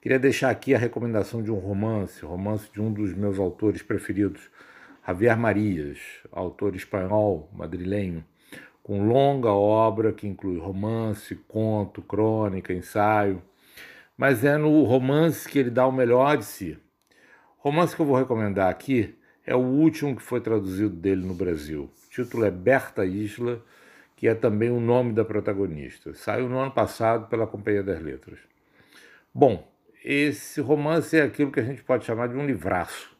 Queria 0.00 0.16
deixar 0.16 0.48
aqui 0.48 0.76
a 0.76 0.78
recomendação 0.78 1.42
de 1.42 1.50
um 1.50 1.58
romance, 1.58 2.24
romance 2.24 2.70
de 2.72 2.80
um 2.80 2.92
dos 2.92 3.12
meus 3.14 3.36
autores 3.36 3.82
preferidos, 3.82 4.48
Javier 5.04 5.36
Marias, 5.36 5.98
autor 6.30 6.76
espanhol, 6.76 7.50
madrilenho, 7.52 8.24
com 8.80 9.08
longa 9.08 9.50
obra 9.50 10.12
que 10.12 10.28
inclui 10.28 10.60
romance, 10.60 11.34
conto, 11.48 12.00
crônica, 12.00 12.72
ensaio, 12.72 13.42
mas 14.16 14.44
é 14.44 14.56
no 14.56 14.84
romance 14.84 15.48
que 15.48 15.58
ele 15.58 15.70
dá 15.70 15.84
o 15.84 15.90
melhor 15.90 16.36
de 16.36 16.44
si. 16.44 16.78
O 17.58 17.70
romance 17.70 17.96
que 17.96 18.00
eu 18.00 18.06
vou 18.06 18.16
recomendar 18.16 18.70
aqui 18.70 19.16
é 19.46 19.54
o 19.54 19.60
último 19.60 20.16
que 20.16 20.22
foi 20.22 20.40
traduzido 20.40 20.90
dele 20.90 21.24
no 21.24 21.32
Brasil. 21.32 21.84
O 21.84 22.10
título 22.10 22.44
é 22.44 22.50
Berta 22.50 23.06
Isla, 23.06 23.62
que 24.16 24.26
é 24.26 24.34
também 24.34 24.70
o 24.70 24.80
nome 24.80 25.12
da 25.12 25.24
protagonista. 25.24 26.12
Saiu 26.14 26.48
no 26.48 26.58
ano 26.58 26.72
passado 26.72 27.28
pela 27.28 27.46
Companhia 27.46 27.82
das 27.82 28.02
Letras. 28.02 28.38
Bom, 29.32 29.70
esse 30.04 30.60
romance 30.60 31.16
é 31.16 31.22
aquilo 31.22 31.52
que 31.52 31.60
a 31.60 31.62
gente 31.64 31.82
pode 31.82 32.04
chamar 32.04 32.28
de 32.28 32.36
um 32.36 32.44
livraço. 32.44 33.14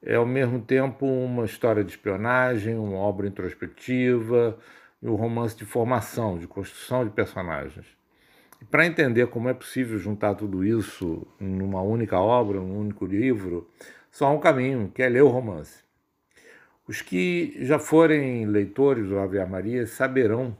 É 0.00 0.14
ao 0.14 0.26
mesmo 0.26 0.60
tempo 0.60 1.06
uma 1.06 1.44
história 1.44 1.82
de 1.82 1.90
espionagem, 1.90 2.76
uma 2.76 2.98
obra 2.98 3.26
introspectiva 3.26 4.56
e 5.02 5.08
um 5.08 5.14
romance 5.14 5.56
de 5.56 5.64
formação, 5.64 6.38
de 6.38 6.46
construção 6.46 7.04
de 7.04 7.10
personagens. 7.10 7.86
E 8.60 8.64
para 8.64 8.86
entender 8.86 9.26
como 9.28 9.48
é 9.48 9.54
possível 9.54 9.98
juntar 9.98 10.34
tudo 10.34 10.64
isso 10.64 11.26
numa 11.40 11.80
única 11.82 12.20
obra, 12.20 12.60
num 12.60 12.78
único 12.78 13.06
livro, 13.06 13.68
só 14.14 14.26
há 14.26 14.30
um 14.30 14.38
caminho, 14.38 14.92
que 14.94 15.02
é 15.02 15.08
ler 15.08 15.24
o 15.24 15.28
romance. 15.28 15.82
Os 16.86 17.02
que 17.02 17.56
já 17.66 17.80
forem 17.80 18.46
leitores 18.46 19.08
do 19.08 19.18
Ave 19.18 19.44
Maria 19.44 19.88
saberão 19.88 20.56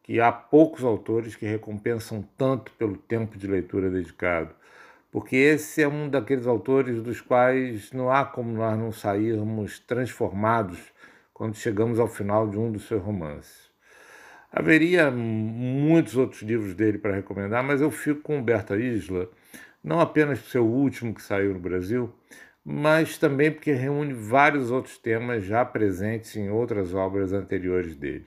que 0.00 0.20
há 0.20 0.30
poucos 0.30 0.84
autores 0.84 1.34
que 1.34 1.44
recompensam 1.44 2.22
tanto 2.38 2.70
pelo 2.78 2.96
tempo 2.96 3.36
de 3.36 3.48
leitura 3.48 3.90
dedicado, 3.90 4.54
porque 5.10 5.34
esse 5.34 5.82
é 5.82 5.88
um 5.88 6.08
daqueles 6.08 6.46
autores 6.46 7.02
dos 7.02 7.20
quais 7.20 7.90
não 7.90 8.12
há 8.12 8.24
como 8.24 8.52
nós 8.52 8.78
não 8.78 8.92
sairmos 8.92 9.80
transformados 9.80 10.78
quando 11.32 11.56
chegamos 11.56 11.98
ao 11.98 12.06
final 12.06 12.48
de 12.48 12.56
um 12.56 12.70
dos 12.70 12.86
seus 12.86 13.02
romances. 13.02 13.72
Haveria 14.52 15.10
muitos 15.10 16.16
outros 16.16 16.42
livros 16.42 16.76
dele 16.76 16.98
para 16.98 17.16
recomendar, 17.16 17.64
mas 17.64 17.80
eu 17.80 17.90
fico 17.90 18.20
com 18.20 18.40
Berta 18.40 18.76
Isla, 18.76 19.28
não 19.82 19.98
apenas 19.98 20.54
o 20.54 20.62
último 20.62 21.12
que 21.12 21.22
saiu 21.22 21.54
no 21.54 21.58
Brasil, 21.58 22.14
mas 22.64 23.18
também 23.18 23.52
porque 23.52 23.72
reúne 23.72 24.14
vários 24.14 24.70
outros 24.70 24.96
temas 24.96 25.44
já 25.44 25.64
presentes 25.64 26.34
em 26.36 26.48
outras 26.48 26.94
obras 26.94 27.32
anteriores 27.32 27.94
dele. 27.94 28.26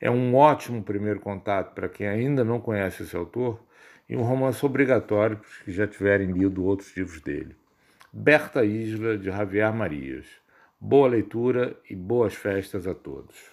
É 0.00 0.10
um 0.10 0.34
ótimo 0.34 0.82
primeiro 0.82 1.20
contato 1.20 1.72
para 1.74 1.88
quem 1.88 2.08
ainda 2.08 2.42
não 2.42 2.60
conhece 2.60 3.04
esse 3.04 3.16
autor 3.16 3.62
e 4.08 4.16
um 4.16 4.22
romance 4.22 4.66
obrigatório 4.66 5.36
para 5.36 5.46
os 5.46 5.58
que 5.58 5.70
já 5.70 5.86
tiverem 5.86 6.32
lido 6.32 6.64
outros 6.64 6.96
livros 6.96 7.20
dele. 7.20 7.54
Berta 8.12 8.64
Isla, 8.64 9.16
de 9.16 9.26
Javier 9.26 9.72
Marias. 9.72 10.26
Boa 10.80 11.06
leitura 11.06 11.76
e 11.88 11.94
boas 11.94 12.34
festas 12.34 12.88
a 12.88 12.94
todos. 12.94 13.51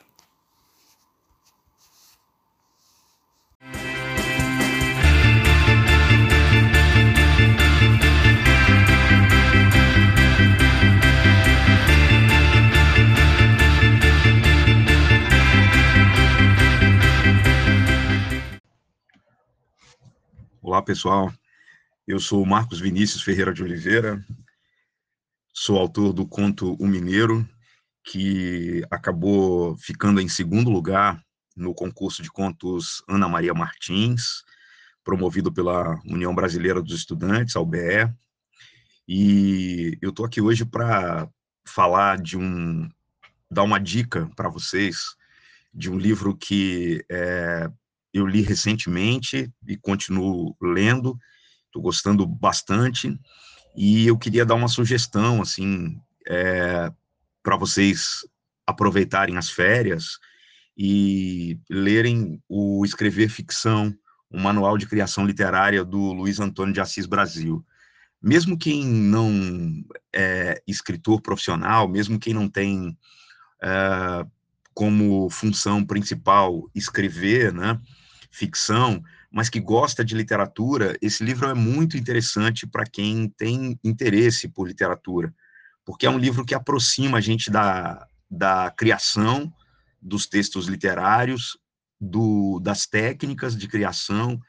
Olá, 20.62 20.82
pessoal. 20.82 21.34
Eu 22.06 22.20
sou 22.20 22.46
Marcos 22.46 22.82
Vinícius 22.82 23.24
Ferreira 23.24 23.54
de 23.54 23.64
Oliveira, 23.64 24.22
sou 25.54 25.80
autor 25.80 26.12
do 26.12 26.28
conto 26.28 26.74
O 26.74 26.86
Mineiro, 26.86 27.48
que 28.04 28.84
acabou 28.92 29.78
ficando 29.78 30.20
em 30.20 30.28
segundo 30.28 30.70
lugar 30.70 31.24
no 31.56 31.74
concurso 31.74 32.22
de 32.22 32.30
contos 32.30 33.02
Ana 33.08 33.30
Maria 33.30 33.54
Martins, 33.54 34.44
promovido 35.02 35.50
pela 35.50 35.98
União 36.06 36.36
Brasileira 36.36 36.82
dos 36.82 36.94
Estudantes, 36.94 37.56
a 37.56 37.62
UBE. 37.62 38.14
E 39.08 39.98
eu 40.02 40.10
estou 40.10 40.26
aqui 40.26 40.42
hoje 40.42 40.66
para 40.66 41.26
falar 41.66 42.22
de 42.22 42.38
um, 42.38 42.90
dar 43.50 43.64
uma 43.64 43.80
dica 43.80 44.30
para 44.36 44.50
vocês 44.50 45.16
de 45.74 45.90
um 45.90 45.98
livro 45.98 46.36
que 46.36 47.02
é, 47.10 47.72
eu 48.14 48.26
li 48.26 48.42
recentemente 48.42 49.52
e 49.68 49.78
continuo 49.78 50.56
lendo, 50.62 51.18
estou 51.66 51.82
gostando 51.82 52.26
bastante, 52.26 53.20
e 53.76 54.08
eu 54.08 54.18
queria 54.18 54.46
dar 54.46 54.56
uma 54.56 54.68
sugestão, 54.68 55.42
assim, 55.42 56.00
é, 56.28 56.92
para 57.44 57.56
vocês 57.56 58.26
aproveitarem 58.66 59.38
as 59.38 59.50
férias 59.50 60.20
e 60.78 61.60
lerem 61.70 62.42
o 62.48 62.84
Escrever 62.86 63.30
Ficção, 63.30 63.94
um 64.32 64.40
manual 64.42 64.78
de 64.78 64.88
criação 64.88 65.26
literária 65.26 65.84
do 65.84 66.14
Luiz 66.14 66.40
Antônio 66.40 66.74
de 66.74 66.80
Assis 66.80 67.06
Brasil. 67.06 67.66
Mesmo 68.22 68.58
quem 68.58 68.86
não 68.86 69.84
é 70.14 70.62
escritor 70.68 71.22
profissional, 71.22 71.88
mesmo 71.88 72.20
quem 72.20 72.34
não 72.34 72.48
tem 72.48 72.98
é, 73.62 74.26
como 74.80 75.30
função 75.30 75.84
principal 75.84 76.72
escrever, 76.74 77.52
né, 77.52 77.78
ficção, 78.32 79.04
mas 79.30 79.50
que 79.50 79.60
gosta 79.60 80.06
de 80.06 80.16
literatura, 80.16 80.98
esse 81.02 81.22
livro 81.22 81.50
é 81.50 81.54
muito 81.54 81.98
interessante 81.98 82.66
para 82.66 82.86
quem 82.86 83.28
tem 83.28 83.78
interesse 83.84 84.48
por 84.48 84.70
literatura, 84.70 85.36
porque 85.84 86.06
é 86.06 86.10
um 86.10 86.18
livro 86.18 86.46
que 86.46 86.56
aproxima 86.56 87.18
a 87.18 87.22
gente 87.22 87.52
da, 87.52 88.08
da 88.32 88.72
criação 88.72 89.52
dos 90.02 90.26
textos 90.26 90.68
literários, 90.68 91.58
do, 92.00 92.62
das 92.62 92.86
técnicas 92.86 93.58
de 93.58 93.68
criação, 93.68 94.40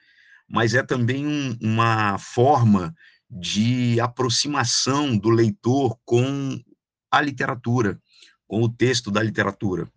mas 0.48 0.74
é 0.74 0.82
também 0.84 1.26
um, 1.26 1.58
uma 1.60 2.18
forma 2.18 2.94
de 3.28 3.98
aproximação 3.98 5.18
do 5.18 5.28
leitor 5.28 5.98
com 6.04 6.56
a 7.10 7.20
literatura, 7.20 8.00
com 8.46 8.62
o 8.62 8.68
texto 8.68 9.10
da 9.10 9.20
literatura, 9.20 9.90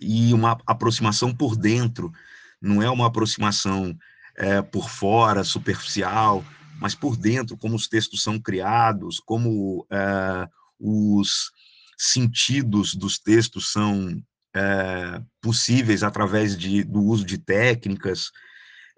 e 0.00 0.32
uma 0.32 0.58
aproximação 0.66 1.34
por 1.34 1.56
dentro. 1.56 2.12
Não 2.60 2.82
é 2.82 2.90
uma 2.90 3.06
aproximação 3.06 3.96
é, 4.36 4.62
por 4.62 4.88
fora, 4.88 5.44
superficial, 5.44 6.44
mas 6.80 6.94
por 6.94 7.16
dentro, 7.16 7.56
como 7.56 7.74
os 7.74 7.88
textos 7.88 8.22
são 8.22 8.38
criados, 8.38 9.20
como 9.20 9.86
é, 9.90 10.48
os 10.78 11.50
sentidos 11.96 12.94
dos 12.94 13.18
textos 13.18 13.72
são 13.72 14.22
é, 14.54 15.20
possíveis 15.40 16.02
através 16.02 16.56
de, 16.56 16.84
do 16.84 17.00
uso 17.00 17.24
de 17.24 17.38
técnicas, 17.38 18.30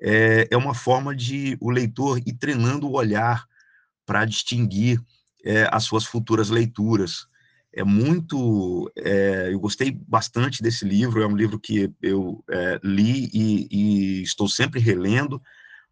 é, 0.02 0.48
é 0.50 0.56
uma 0.56 0.74
forma 0.74 1.14
de 1.14 1.56
o 1.60 1.70
leitor 1.70 2.18
ir 2.18 2.34
treinando 2.34 2.86
o 2.86 2.92
olhar 2.92 3.46
para 4.06 4.24
distinguir 4.24 5.00
é, 5.44 5.68
as 5.72 5.84
suas 5.84 6.04
futuras 6.04 6.50
leituras 6.50 7.29
é 7.72 7.84
muito. 7.84 8.90
É, 8.96 9.50
eu 9.52 9.60
gostei 9.60 9.90
bastante 9.90 10.62
desse 10.62 10.84
livro, 10.84 11.22
é 11.22 11.26
um 11.26 11.36
livro 11.36 11.58
que 11.58 11.92
eu 12.02 12.42
é, 12.50 12.80
li 12.82 13.30
e, 13.32 13.68
e, 13.70 14.22
estou 14.22 14.48
sempre 14.48 14.80
relendo, 14.80 15.40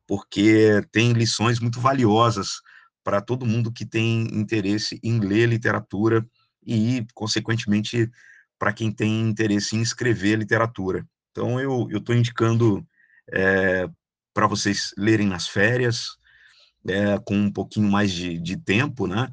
porque 0.07 0.83
tem 0.91 1.13
lições 1.13 1.61
muito 1.61 1.81
valiosas 1.81 2.61
para 3.05 3.21
todo 3.21 3.47
mundo 3.47 3.73
que 3.73 3.87
tem 3.87 4.23
interesse 4.33 4.99
em 5.03 5.21
ler 5.21 5.49
literatura 5.49 6.27
e, 6.67 7.07
consequentemente, 7.15 8.11
para 8.59 8.73
quem 8.73 8.91
tem 8.93 9.23
interesse 9.23 9.77
em 9.77 9.83
escrever 9.83 10.39
literatura. 10.39 11.07
Então, 11.31 11.61
eu 11.61 11.89
estou 11.91 12.15
indicando 12.15 12.85
é, 13.33 13.89
para 14.35 14.47
vocês 14.47 14.93
lerem 14.99 15.29
nas 15.29 15.47
férias, 15.47 16.19
é, 16.89 17.19
com 17.25 17.37
um 17.37 17.53
pouquinho 17.53 17.91
mais 17.91 18.13
de, 18.13 18.39
de 18.39 18.57
tempo, 18.57 19.07
né? 19.07 19.33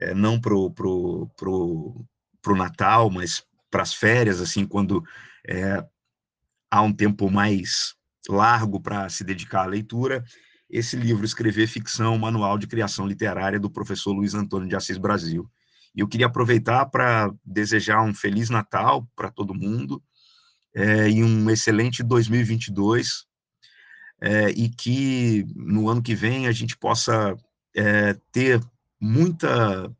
É, 0.00 0.14
não 0.14 0.40
pro, 0.40 0.70
pro, 0.70 1.28
pro, 1.36 2.04
pro 2.42 2.56
Natal, 2.56 3.10
mas 3.10 3.44
para 3.70 3.82
as 3.82 3.94
férias, 3.94 4.40
assim, 4.40 4.66
quando 4.66 5.02
é, 5.46 5.84
há 6.70 6.82
um 6.82 6.92
tempo 6.92 7.30
mais 7.30 7.94
largo 8.28 8.80
para 8.80 9.08
se 9.08 9.24
dedicar 9.24 9.62
à 9.62 9.66
leitura, 9.66 10.24
esse 10.68 10.96
livro, 10.96 11.24
Escrever 11.24 11.66
Ficção, 11.66 12.18
Manual 12.18 12.58
de 12.58 12.66
Criação 12.66 13.06
Literária, 13.06 13.60
do 13.60 13.70
professor 13.70 14.12
Luiz 14.12 14.34
Antônio 14.34 14.68
de 14.68 14.74
Assis 14.74 14.98
Brasil. 14.98 15.48
E 15.94 16.00
eu 16.00 16.08
queria 16.08 16.26
aproveitar 16.26 16.86
para 16.86 17.32
desejar 17.44 18.02
um 18.02 18.12
Feliz 18.12 18.50
Natal 18.50 19.08
para 19.14 19.30
todo 19.30 19.54
mundo 19.54 20.02
é, 20.74 21.08
e 21.08 21.24
um 21.24 21.48
excelente 21.48 22.02
2022, 22.02 23.24
é, 24.20 24.50
e 24.50 24.68
que 24.68 25.46
no 25.54 25.88
ano 25.88 26.02
que 26.02 26.14
vem 26.14 26.46
a 26.46 26.52
gente 26.52 26.76
possa 26.76 27.34
é, 27.74 28.14
ter 28.32 28.60
muita 29.00 29.94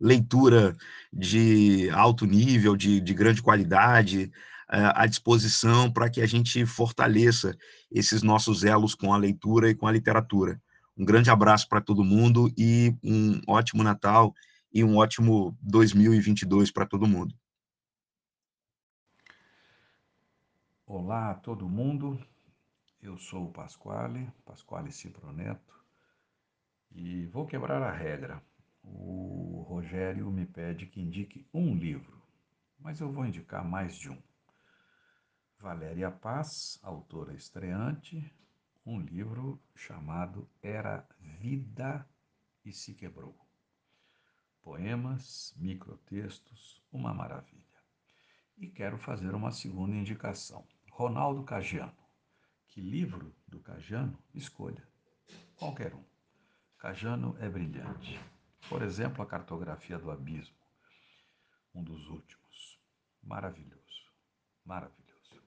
leitura 0.00 0.76
de 1.12 1.90
alto 1.90 2.24
nível, 2.24 2.76
de, 2.76 3.00
de 3.00 3.14
grande 3.14 3.42
qualidade, 3.42 4.32
uh, 4.70 4.94
à 4.94 5.06
disposição 5.06 5.92
para 5.92 6.08
que 6.08 6.22
a 6.22 6.26
gente 6.26 6.64
fortaleça 6.64 7.56
esses 7.90 8.22
nossos 8.22 8.64
elos 8.64 8.94
com 8.94 9.12
a 9.12 9.18
leitura 9.18 9.68
e 9.68 9.74
com 9.74 9.86
a 9.86 9.92
literatura. 9.92 10.60
Um 10.96 11.04
grande 11.04 11.30
abraço 11.30 11.68
para 11.68 11.80
todo 11.80 12.04
mundo 12.04 12.52
e 12.56 12.94
um 13.02 13.40
ótimo 13.46 13.82
Natal 13.82 14.34
e 14.72 14.84
um 14.84 14.96
ótimo 14.96 15.56
2022 15.62 16.70
para 16.70 16.86
todo 16.86 17.06
mundo. 17.06 17.34
Olá 20.86 21.30
a 21.30 21.34
todo 21.34 21.68
mundo, 21.68 22.20
eu 23.00 23.16
sou 23.16 23.44
o 23.44 23.52
Pasquale, 23.52 24.28
Pasquale 24.44 24.90
Ciproneto, 24.90 25.79
e 26.90 27.26
vou 27.26 27.46
quebrar 27.46 27.82
a 27.82 27.90
regra. 27.90 28.42
O 28.82 29.64
Rogério 29.68 30.30
me 30.30 30.46
pede 30.46 30.86
que 30.86 31.00
indique 31.00 31.46
um 31.52 31.74
livro, 31.74 32.20
mas 32.78 33.00
eu 33.00 33.10
vou 33.10 33.24
indicar 33.24 33.64
mais 33.64 33.96
de 33.96 34.10
um. 34.10 34.20
Valéria 35.58 36.10
Paz, 36.10 36.78
autora 36.82 37.34
estreante, 37.34 38.34
um 38.84 38.98
livro 38.98 39.62
chamado 39.74 40.48
Era 40.62 41.06
Vida 41.20 42.08
e 42.64 42.72
Se 42.72 42.94
Quebrou. 42.94 43.38
Poemas, 44.62 45.54
microtextos, 45.56 46.82
uma 46.90 47.12
maravilha. 47.14 47.60
E 48.56 48.68
quero 48.68 48.98
fazer 48.98 49.34
uma 49.34 49.50
segunda 49.50 49.94
indicação. 49.94 50.66
Ronaldo 50.90 51.44
Cagiano. 51.44 51.96
Que 52.66 52.80
livro 52.80 53.34
do 53.46 53.60
Cagiano? 53.60 54.18
Escolha. 54.34 54.86
Qualquer 55.56 55.94
um. 55.94 56.09
Cajano 56.80 57.36
é 57.42 57.46
brilhante. 57.46 58.18
Por 58.66 58.80
exemplo, 58.80 59.22
a 59.22 59.26
cartografia 59.26 59.98
do 59.98 60.10
abismo, 60.10 60.56
um 61.74 61.84
dos 61.84 62.08
últimos. 62.08 62.80
Maravilhoso, 63.22 63.76
maravilhoso. 64.64 65.42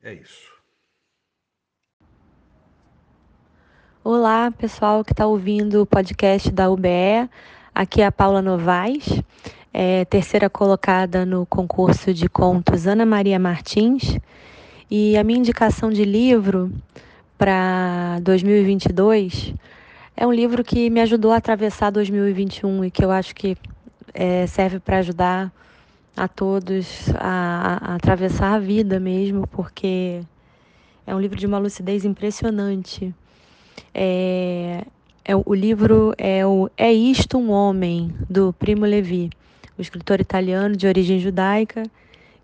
É 0.00 0.14
isso. 0.14 0.52
Olá, 4.04 4.52
pessoal 4.52 5.04
que 5.04 5.10
está 5.10 5.26
ouvindo 5.26 5.82
o 5.82 5.86
podcast 5.86 6.48
da 6.52 6.70
UBE. 6.70 7.28
Aqui 7.74 8.00
é 8.00 8.06
a 8.06 8.12
Paula 8.12 8.40
Novaes, 8.40 9.06
é, 9.72 10.04
terceira 10.04 10.48
colocada 10.48 11.26
no 11.26 11.44
concurso 11.46 12.14
de 12.14 12.28
contos 12.28 12.86
Ana 12.86 13.04
Maria 13.04 13.40
Martins. 13.40 14.20
E 14.88 15.16
a 15.16 15.24
minha 15.24 15.40
indicação 15.40 15.90
de 15.90 16.04
livro 16.04 16.70
para 17.36 18.20
2022 18.22 19.52
é 20.16 20.26
um 20.26 20.32
livro 20.32 20.62
que 20.62 20.88
me 20.90 21.00
ajudou 21.00 21.32
a 21.32 21.36
atravessar 21.36 21.90
2021 21.90 22.84
e 22.84 22.90
que 22.90 23.04
eu 23.04 23.10
acho 23.10 23.34
que 23.34 23.56
é, 24.12 24.46
serve 24.46 24.78
para 24.78 24.98
ajudar 24.98 25.52
a 26.16 26.28
todos 26.28 27.08
a, 27.16 27.80
a, 27.82 27.94
atravessar 27.96 28.54
a 28.54 28.58
vida 28.58 29.00
mesmo, 29.00 29.46
porque 29.48 30.20
é 31.06 31.14
um 31.14 31.20
livro 31.20 31.36
de 31.36 31.46
uma 31.46 31.58
lucidez 31.58 32.04
impressionante. 32.04 33.12
É, 33.92 34.84
é, 35.24 35.34
o 35.34 35.52
livro 35.52 36.14
é 36.16 36.46
o 36.46 36.70
É 36.76 36.92
Isto 36.92 37.36
um 37.36 37.50
Homem, 37.50 38.14
do 38.30 38.52
Primo 38.52 38.84
Levi, 38.84 39.30
o 39.76 39.82
escritor 39.82 40.20
italiano 40.20 40.76
de 40.76 40.86
origem 40.86 41.18
judaica, 41.18 41.82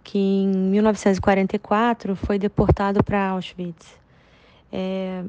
que 0.03 0.19
em 0.19 0.49
1944 0.49 2.17
foi 2.17 2.37
deportado 2.37 3.05
para 3.05 3.29
Auschwitz. 3.29 3.87
É, 4.73 5.23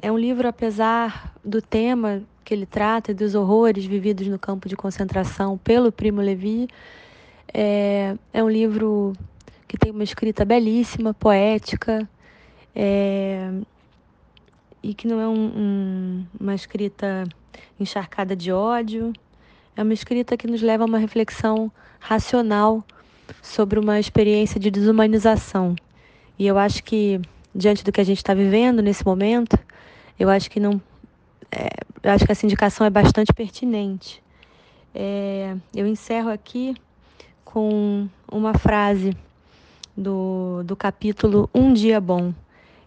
é 0.00 0.10
um 0.12 0.18
livro, 0.18 0.46
apesar 0.46 1.34
do 1.44 1.60
tema 1.60 2.22
que 2.44 2.54
ele 2.54 2.66
trata, 2.66 3.12
dos 3.12 3.34
horrores 3.34 3.84
vividos 3.84 4.26
no 4.28 4.38
campo 4.38 4.68
de 4.68 4.76
concentração 4.76 5.58
pelo 5.58 5.90
Primo 5.90 6.20
Levi, 6.20 6.68
é, 7.52 8.16
é 8.32 8.42
um 8.42 8.48
livro 8.48 9.12
que 9.66 9.76
tem 9.76 9.90
uma 9.90 10.04
escrita 10.04 10.44
belíssima, 10.44 11.12
poética, 11.12 12.08
é, 12.74 13.50
e 14.82 14.94
que 14.94 15.06
não 15.06 15.20
é 15.20 15.28
um, 15.28 15.34
um, 15.34 16.26
uma 16.40 16.54
escrita 16.54 17.24
encharcada 17.78 18.36
de 18.36 18.52
ódio, 18.52 19.12
é 19.76 19.82
uma 19.82 19.92
escrita 19.92 20.36
que 20.36 20.46
nos 20.46 20.62
leva 20.62 20.84
a 20.84 20.86
uma 20.86 20.98
reflexão 20.98 21.70
racional 21.98 22.84
sobre 23.42 23.78
uma 23.78 23.98
experiência 23.98 24.58
de 24.58 24.70
desumanização. 24.70 25.74
E 26.38 26.46
eu 26.46 26.56
acho 26.56 26.82
que, 26.84 27.20
diante 27.54 27.84
do 27.84 27.92
que 27.92 28.00
a 28.00 28.04
gente 28.04 28.18
está 28.18 28.32
vivendo 28.32 28.80
nesse 28.80 29.04
momento, 29.04 29.58
eu 30.18 30.28
acho 30.28 30.50
que 30.50 30.58
não. 30.60 30.80
É, 31.50 31.68
eu 32.02 32.10
acho 32.10 32.24
que 32.24 32.32
essa 32.32 32.44
indicação 32.44 32.86
é 32.86 32.90
bastante 32.90 33.32
pertinente. 33.32 34.22
É, 34.94 35.54
eu 35.74 35.86
encerro 35.86 36.30
aqui 36.30 36.74
com 37.44 38.08
uma 38.30 38.54
frase 38.54 39.16
do, 39.96 40.62
do 40.64 40.76
capítulo 40.76 41.48
Um 41.54 41.72
Dia 41.72 42.00
Bom. 42.00 42.32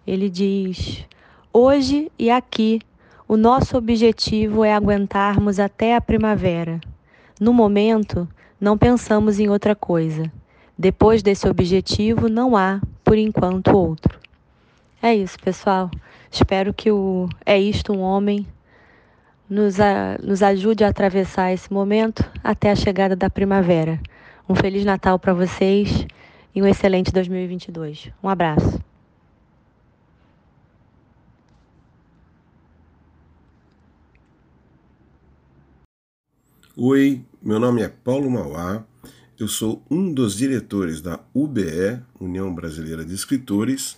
Ele 0.06 0.30
diz: 0.30 1.06
Hoje 1.54 2.12
e 2.18 2.30
aqui, 2.30 2.82
o 3.28 3.38
nosso 3.38 3.78
objetivo 3.78 4.64
é 4.64 4.74
aguentarmos 4.74 5.60
até 5.60 5.96
a 5.96 6.02
primavera. 6.02 6.80
No 7.40 7.54
momento, 7.54 8.28
não 8.60 8.78
pensamos 8.78 9.40
em 9.40 9.50
outra 9.50 9.76
coisa. 9.76 10.32
Depois 10.78 11.24
desse 11.24 11.48
objetivo, 11.48 12.28
não 12.28 12.56
há, 12.58 12.82
por 13.04 13.18
enquanto, 13.18 13.76
outro. 13.76 14.20
É 15.02 15.16
isso, 15.16 15.38
pessoal. 15.40 15.90
Espero 16.32 16.74
que 16.74 16.90
o 16.90 17.28
É 17.46 17.60
Isto 17.60 17.92
um 17.92 18.00
Homem 18.00 18.48
nos, 19.50 19.82
a, 19.82 20.18
nos 20.24 20.42
ajude 20.42 20.82
a 20.82 20.88
atravessar 20.88 21.52
esse 21.52 21.72
momento 21.72 22.24
até 22.42 22.72
a 22.72 22.76
chegada 22.76 23.18
da 23.18 23.30
primavera. 23.30 24.00
Um 24.48 24.56
Feliz 24.56 24.86
Natal 24.86 25.20
para 25.20 25.34
vocês 25.34 26.08
e 26.56 26.62
um 26.62 26.66
excelente 26.66 27.12
2022. 27.12 28.12
Um 28.24 28.30
abraço. 28.30 28.80
Oi, 36.78 37.22
meu 37.42 37.60
nome 37.60 37.82
é 37.82 37.90
Paulo 37.90 38.32
Mauá, 38.32 38.86
eu 39.38 39.48
sou 39.50 39.84
um 39.92 40.12
dos 40.14 40.38
diretores 40.38 41.02
da 41.02 41.20
UBE, 41.34 42.00
União 42.20 42.56
Brasileira 42.56 43.04
de 43.04 43.14
Escritores, 43.14 43.98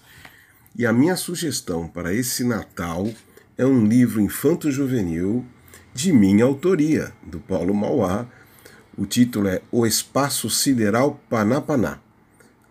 e 0.76 0.86
a 0.86 0.94
minha 0.94 1.16
sugestão 1.16 1.88
para 1.88 2.14
esse 2.14 2.44
Natal 2.44 3.08
é 3.58 3.66
um 3.66 3.86
livro 3.86 4.20
infanto-juvenil 4.20 5.46
de 5.94 6.12
minha 6.12 6.46
autoria, 6.46 7.14
do 7.22 7.40
Paulo 7.40 7.74
Mauá. 7.76 8.26
O 8.98 9.06
título 9.06 9.48
é 9.48 9.62
O 9.72 9.86
Espaço 9.86 10.50
Sideral 10.50 11.22
Panapaná, 11.30 12.00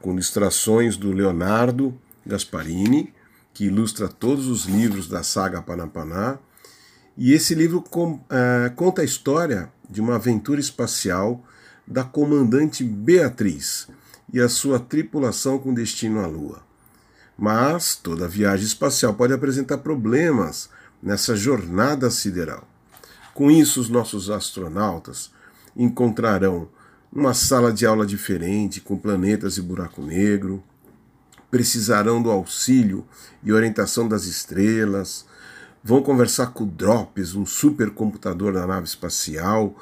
com 0.01 0.13
ilustrações 0.13 0.97
do 0.97 1.13
Leonardo 1.13 1.97
Gasparini, 2.27 3.13
que 3.55 3.67
ilustra 3.67 4.09
todos 4.09 4.49
os 4.49 4.65
livros 4.65 5.07
da 5.07 5.23
saga 5.23 5.63
Panapaná. 5.63 6.39
E 7.17 7.33
esse 7.33 7.55
livro 7.55 7.81
com, 7.83 8.15
uh, 8.15 8.75
conta 8.75 9.03
a 9.03 9.05
história 9.05 9.71
de 9.89 10.01
uma 10.01 10.17
aventura 10.17 10.59
espacial 10.59 11.45
da 11.87 12.03
comandante 12.03 12.83
Beatriz 12.83 13.87
e 14.33 14.41
a 14.41 14.49
sua 14.49 14.81
tripulação 14.81 15.59
com 15.59 15.73
destino 15.73 16.21
à 16.21 16.27
Lua. 16.27 16.72
Mas 17.43 17.97
toda 17.97 18.29
viagem 18.29 18.65
espacial 18.65 19.15
pode 19.15 19.33
apresentar 19.33 19.79
problemas 19.79 20.71
nessa 21.03 21.35
jornada 21.35 22.09
sideral. 22.09 22.63
Com 23.35 23.51
isso, 23.51 23.81
os 23.81 23.89
nossos 23.89 24.31
astronautas 24.31 25.33
encontrarão 25.77 26.69
uma 27.13 27.35
sala 27.35 27.73
de 27.73 27.85
aula 27.85 28.07
diferente, 28.07 28.81
com 28.81 28.97
planetas 28.97 29.57
e 29.57 29.61
buraco 29.61 30.03
negro, 30.03 30.63
precisarão 31.51 32.23
do 32.23 32.31
auxílio 32.31 33.05
e 33.43 33.53
orientação 33.53 34.07
das 34.07 34.27
estrelas, 34.27 35.27
vão 35.83 36.01
conversar 36.01 36.53
com 36.53 36.63
o 36.63 36.69
Drops, 36.69 37.35
um 37.35 37.45
supercomputador 37.45 38.53
da 38.53 38.65
nave 38.69 38.87
espacial, 38.87 39.75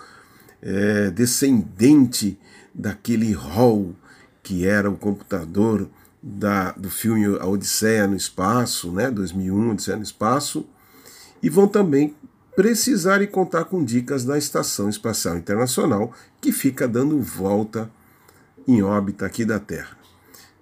é, 0.62 1.11
descendente 1.11 2.38
daquele 2.74 3.34
Hall 3.34 3.94
que 4.42 4.66
era 4.66 4.90
o 4.90 4.96
computador 4.96 5.90
da, 6.22 6.72
do 6.72 6.90
filme 6.90 7.24
A 7.38 7.46
Odisseia 7.46 8.06
no 8.06 8.16
Espaço, 8.16 8.92
né, 8.92 9.10
2001, 9.10 9.70
Odisseia 9.70 9.96
no 9.96 10.02
Espaço, 10.02 10.66
e 11.42 11.48
vão 11.48 11.66
também 11.66 12.14
precisar 12.54 13.22
e 13.22 13.26
contar 13.26 13.64
com 13.64 13.84
dicas 13.84 14.24
da 14.24 14.36
Estação 14.36 14.88
Espacial 14.88 15.36
Internacional, 15.36 16.12
que 16.40 16.52
fica 16.52 16.86
dando 16.86 17.20
volta 17.20 17.90
em 18.66 18.82
órbita 18.82 19.24
aqui 19.24 19.44
da 19.44 19.58
Terra. 19.58 19.96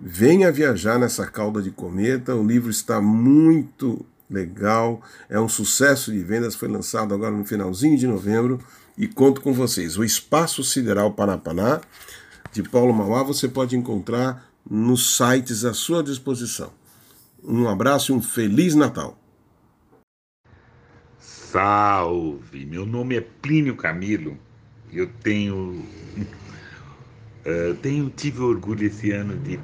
Venha 0.00 0.52
viajar 0.52 0.98
nessa 0.98 1.26
cauda 1.26 1.60
de 1.60 1.72
cometa, 1.72 2.34
o 2.34 2.46
livro 2.46 2.70
está 2.70 3.00
muito 3.00 4.06
legal, 4.30 5.02
é 5.28 5.40
um 5.40 5.48
sucesso 5.48 6.12
de 6.12 6.22
vendas, 6.22 6.54
foi 6.54 6.68
lançado 6.68 7.12
agora 7.12 7.34
no 7.34 7.44
finalzinho 7.44 7.98
de 7.98 8.06
novembro 8.06 8.60
e 8.96 9.08
conto 9.08 9.40
com 9.40 9.52
vocês. 9.52 9.96
O 9.96 10.04
Espaço 10.04 10.62
Sideral 10.62 11.12
Parapaná, 11.12 11.80
de 12.52 12.62
Paulo 12.62 12.92
Mauá, 12.92 13.22
você 13.22 13.48
pode 13.48 13.76
encontrar 13.76 14.47
nos 14.70 15.16
sites 15.16 15.64
à 15.64 15.72
sua 15.72 16.02
disposição. 16.02 16.72
Um 17.42 17.68
abraço 17.68 18.12
e 18.12 18.14
um 18.14 18.20
Feliz 18.20 18.74
Natal! 18.74 19.18
Salve! 21.18 22.66
Meu 22.66 22.84
nome 22.84 23.16
é 23.16 23.20
Plínio 23.22 23.74
Camilo. 23.74 24.36
Eu 24.92 25.08
tenho. 25.22 25.82
Uh, 27.46 27.74
tenho 27.80 28.10
tive 28.10 28.42
orgulho 28.42 28.86
esse 28.86 29.10
ano 29.12 29.38
de 29.38 29.58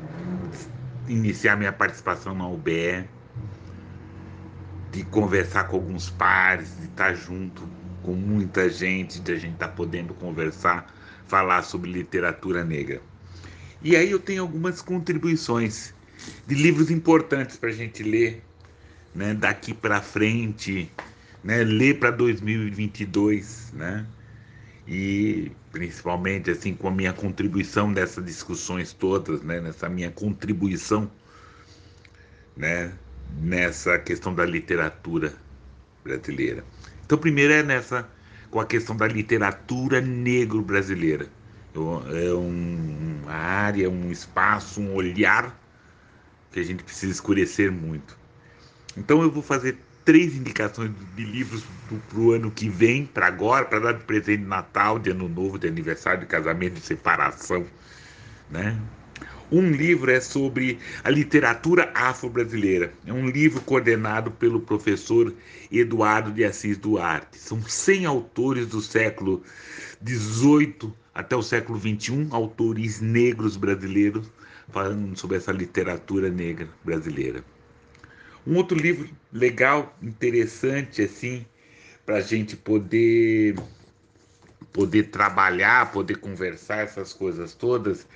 iniciar 1.07 1.57
minha 1.57 1.73
participação 1.73 2.35
na 2.35 2.49
UBE, 2.49 3.07
de 4.91 5.05
conversar 5.05 5.65
com 5.65 5.77
alguns 5.77 6.09
pares, 6.09 6.75
de 6.79 6.87
estar 6.87 7.15
junto 7.15 7.69
com 8.03 8.15
muita 8.15 8.71
gente, 8.71 9.21
de 9.21 9.33
a 9.33 9.37
gente 9.37 9.55
estar 9.55 9.69
podendo 9.69 10.15
conversar, 10.15 10.87
falar 11.27 11.63
sobre 11.63 11.93
literatura 11.93 12.65
negra. 12.65 13.03
E 13.85 13.95
aí 13.97 14.11
eu 14.11 14.18
tenho 14.18 14.41
algumas 14.41 14.80
contribuições 14.80 15.93
de 16.47 16.55
livros 16.55 16.91
importantes 16.91 17.59
para 17.59 17.68
a 17.68 17.72
gente 17.72 18.03
ler 18.03 18.43
né, 19.14 19.35
daqui 19.35 19.74
para 19.74 20.01
frente, 20.01 20.91
né, 21.45 21.62
ler 21.62 21.99
para 21.99 22.11
2022, 22.11 23.74
né? 23.74 24.07
E 24.89 25.53
principalmente 25.70 26.51
assim 26.51 26.74
com 26.74 26.89
a 26.89 26.91
minha 26.91 27.12
contribuição 27.12 27.93
dessas 27.93 28.24
discussões 28.24 28.95
todas, 28.95 29.43
né, 29.43 29.61
nessa 29.61 29.87
minha 29.87 30.11
contribuição, 30.11 31.11
né, 32.57 32.91
nessa 33.39 33.99
questão 33.99 34.35
da 34.35 34.47
literatura 34.47 35.35
brasileira. 36.03 36.64
Então, 37.05 37.18
primeiro 37.18 37.53
é 37.53 37.62
nessa 37.62 38.09
com 38.51 38.61
a 38.61 38.64
questão 38.64 38.97
da 38.97 39.07
literatura 39.07 40.01
negro 40.01 40.62
brasileira 40.62 41.28
é 41.75 42.33
um, 42.33 43.20
uma 43.22 43.33
área, 43.33 43.91
um 43.91 44.11
espaço, 44.11 44.81
um 44.81 44.95
olhar 44.95 45.59
que 46.53 46.61
a 46.61 46.62
gente 46.62 46.85
precisa 46.85 47.12
escurecer 47.12 47.72
muito. 47.72 48.16
Então 48.97 49.22
eu 49.22 49.31
vou 49.31 49.43
fazer 49.43 49.77
três 50.05 50.37
indicações 50.37 50.93
de 51.16 51.25
livros 51.25 51.64
para 52.09 52.18
o 52.18 52.33
ano 52.33 52.51
que 52.51 52.68
vem, 52.68 53.07
para 53.07 53.27
agora, 53.27 53.64
para 53.64 53.81
dar 53.81 53.93
de 53.93 54.05
presente 54.05 54.43
de 54.43 54.47
Natal, 54.47 54.99
de 54.99 55.11
Ano 55.11 55.29
Novo, 55.29 55.59
de 55.59 55.66
aniversário, 55.66 56.20
de 56.20 56.27
casamento, 56.27 56.75
de 56.75 56.87
separação, 56.87 57.66
né? 58.51 58.79
Um 59.51 59.70
livro 59.70 60.11
é 60.11 60.20
sobre 60.20 60.79
a 61.03 61.11
literatura 61.11 61.91
afro-brasileira. 61.95 62.93
É 63.07 63.12
um 63.12 63.29
livro 63.29 63.61
coordenado 63.61 64.31
pelo 64.31 64.61
professor 64.61 65.33
Eduardo 65.70 66.33
de 66.33 66.45
Assis 66.45 66.79
Duarte. 66.79 67.39
São 67.39 67.61
100 67.62 68.07
autores 68.07 68.66
do 68.66 68.81
século 68.81 69.43
XVIII 70.05 70.93
até 71.15 71.37
o 71.37 71.43
século 71.43 71.79
XXI, 71.79 72.29
autores 72.31 73.01
negros 73.01 73.57
brasileiros, 73.57 74.31
falando 74.69 75.17
sobre 75.17 75.37
essa 75.37 75.53
literatura 75.53 76.29
negra 76.29 76.69
brasileira. 76.83 77.45
Um 78.47 78.57
outro 78.57 78.77
livro 78.77 79.09
legal, 79.33 79.97
interessante, 80.03 81.03
assim, 81.03 81.47
para 82.05 82.17
a 82.17 82.21
gente 82.21 82.57
poder 82.57 83.57
poder 84.73 85.05
trabalhar, 85.05 85.93
poder 85.93 86.17
conversar 86.17 86.79
essas 86.79 87.12
coisas 87.12 87.55
todas, 87.55 88.09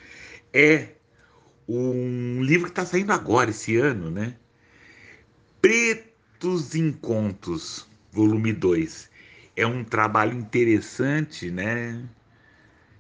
é 0.53 0.89
um 1.69 2.43
livro 2.43 2.67
que 2.67 2.73
está 2.73 2.85
saindo 2.85 3.13
agora, 3.13 3.51
esse 3.51 3.77
ano, 3.77 4.11
né? 4.11 4.35
Pretos 5.63 6.75
em 6.75 6.91
Contos, 6.91 7.87
volume 8.11 8.53
2. 8.53 9.09
É 9.55 9.65
um 9.67 9.85
trabalho 9.85 10.37
interessante, 10.37 11.49
né? 11.49 12.03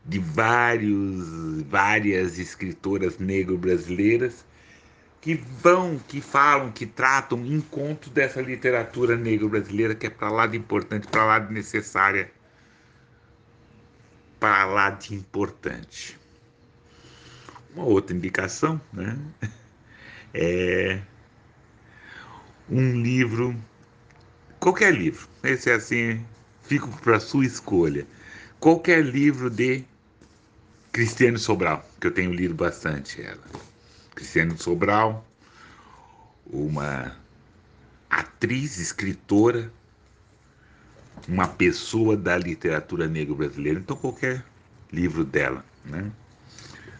De 0.08 0.18
vários, 0.18 1.62
várias 1.62 2.38
escritoras 2.38 3.18
negro-brasileiras 3.18 4.44
que 5.20 5.34
vão, 5.34 5.98
que 5.98 6.20
falam, 6.20 6.72
que 6.72 6.86
tratam 6.86 7.44
encontros 7.44 8.10
dessa 8.12 8.40
literatura 8.40 9.16
negro-brasileira 9.16 9.94
que 9.94 10.06
é 10.06 10.10
para 10.10 10.30
lá 10.30 10.46
de 10.46 10.56
importante, 10.56 11.06
para 11.06 11.24
lá 11.24 11.38
de 11.38 11.52
necessária, 11.52 12.30
para 14.40 14.64
lá 14.64 14.90
de 14.90 15.14
importante. 15.14 16.18
Uma 17.74 17.84
outra 17.84 18.16
indicação, 18.16 18.80
né? 18.92 19.18
É 20.34 21.00
um 22.70 23.00
livro, 23.00 23.56
qualquer 24.60 24.94
livro, 24.94 25.26
esse 25.42 25.70
é 25.70 25.74
assim, 25.74 26.24
fico 26.62 26.88
para 27.00 27.18
sua 27.18 27.46
escolha. 27.46 28.06
Qualquer 28.60 29.04
livro 29.04 29.48
de 29.48 29.84
Cristiane 30.92 31.38
Sobral, 31.38 31.84
que 32.00 32.06
eu 32.06 32.10
tenho 32.10 32.32
lido 32.32 32.54
bastante 32.54 33.22
ela. 33.22 33.42
Cristiane 34.14 34.56
Sobral, 34.58 35.24
uma 36.46 37.16
atriz, 38.10 38.78
escritora, 38.78 39.70
uma 41.28 41.46
pessoa 41.46 42.16
da 42.16 42.36
literatura 42.36 43.06
negra 43.06 43.34
brasileira. 43.34 43.78
Então, 43.78 43.96
qualquer 43.96 44.44
livro 44.92 45.24
dela, 45.24 45.64
né? 45.84 46.10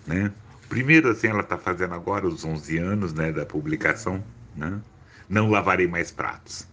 né? 0.07 0.33
Primeiro, 0.69 1.11
assim, 1.11 1.29
ela 1.29 1.41
está 1.41 1.57
fazendo 1.57 1.95
agora 1.95 2.27
os 2.27 2.45
11 2.45 2.79
anos 2.79 3.13
né, 3.15 3.33
da 3.33 3.47
publicação, 3.47 4.23
né? 4.55 4.81
Não 5.29 5.51
lavarei 5.51 5.87
mais 5.87 6.11
pratos. 6.11 6.67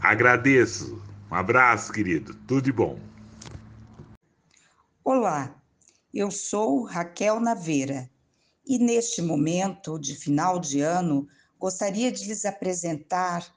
Agradeço. 0.00 1.02
Um 1.30 1.34
abraço, 1.34 1.92
querido. 1.92 2.34
Tudo 2.46 2.62
de 2.62 2.72
bom. 2.72 3.00
Olá, 5.04 5.52
eu 6.12 6.30
sou 6.30 6.82
Raquel 6.82 7.40
Naveira 7.40 8.10
e 8.66 8.78
neste 8.78 9.22
momento 9.22 9.98
de 9.98 10.14
final 10.14 10.58
de 10.58 10.80
ano, 10.80 11.26
gostaria 11.58 12.12
de 12.12 12.26
lhes 12.26 12.44
apresentar 12.44 13.50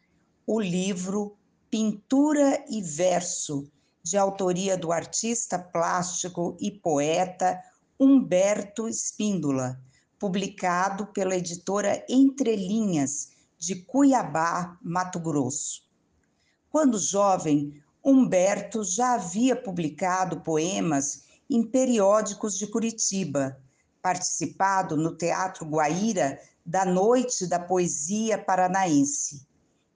o 0.48 0.60
livro 0.60 1.38
Pintura 1.70 2.64
e 2.70 2.82
Verso, 2.82 3.70
de 4.02 4.18
autoria 4.18 4.78
do 4.78 4.92
artista 4.92 5.60
plástico 5.60 6.56
e 6.60 6.72
poeta 6.72 7.60
Humberto 8.00 8.88
Espíndola, 8.88 9.78
publicado 10.18 11.08
pela 11.08 11.36
editora 11.36 12.06
Entre 12.08 12.56
Linhas, 12.56 13.32
de 13.58 13.76
Cuiabá, 13.76 14.78
Mato 14.82 15.20
Grosso. 15.20 15.84
Quando 16.70 16.98
jovem, 16.98 17.82
Humberto 18.04 18.84
já 18.84 19.16
havia 19.16 19.56
publicado 19.56 20.42
poemas 20.42 21.25
em 21.50 21.64
periódicos 21.64 22.58
de 22.58 22.68
Curitiba, 22.68 23.60
participado 24.02 24.96
no 24.96 25.16
Teatro 25.16 25.66
Guaíra 25.66 26.40
da 26.66 26.86
Noite 26.86 27.48
da 27.48 27.60
Poesia 27.60 28.38
Paranaense. 28.38 29.48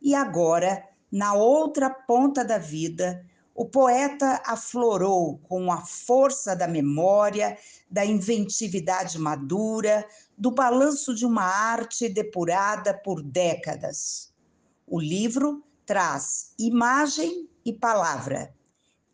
E 0.01 0.13
agora, 0.13 0.83
na 1.11 1.33
outra 1.33 1.89
ponta 1.89 2.45
da 2.45 2.57
vida, 2.57 3.25
o 3.55 3.65
poeta 3.65 4.41
aflorou 4.45 5.37
com 5.39 5.71
a 5.71 5.81
força 5.81 6.55
da 6.55 6.67
memória, 6.67 7.57
da 7.91 8.05
inventividade 8.05 9.19
madura, 9.19 10.07
do 10.37 10.49
balanço 10.49 11.13
de 11.13 11.25
uma 11.25 11.43
arte 11.43 12.07
depurada 12.07 12.93
por 12.93 13.21
décadas. 13.21 14.33
O 14.87 14.99
livro 14.99 15.61
traz 15.85 16.53
imagem 16.57 17.49
e 17.65 17.73
palavra. 17.73 18.53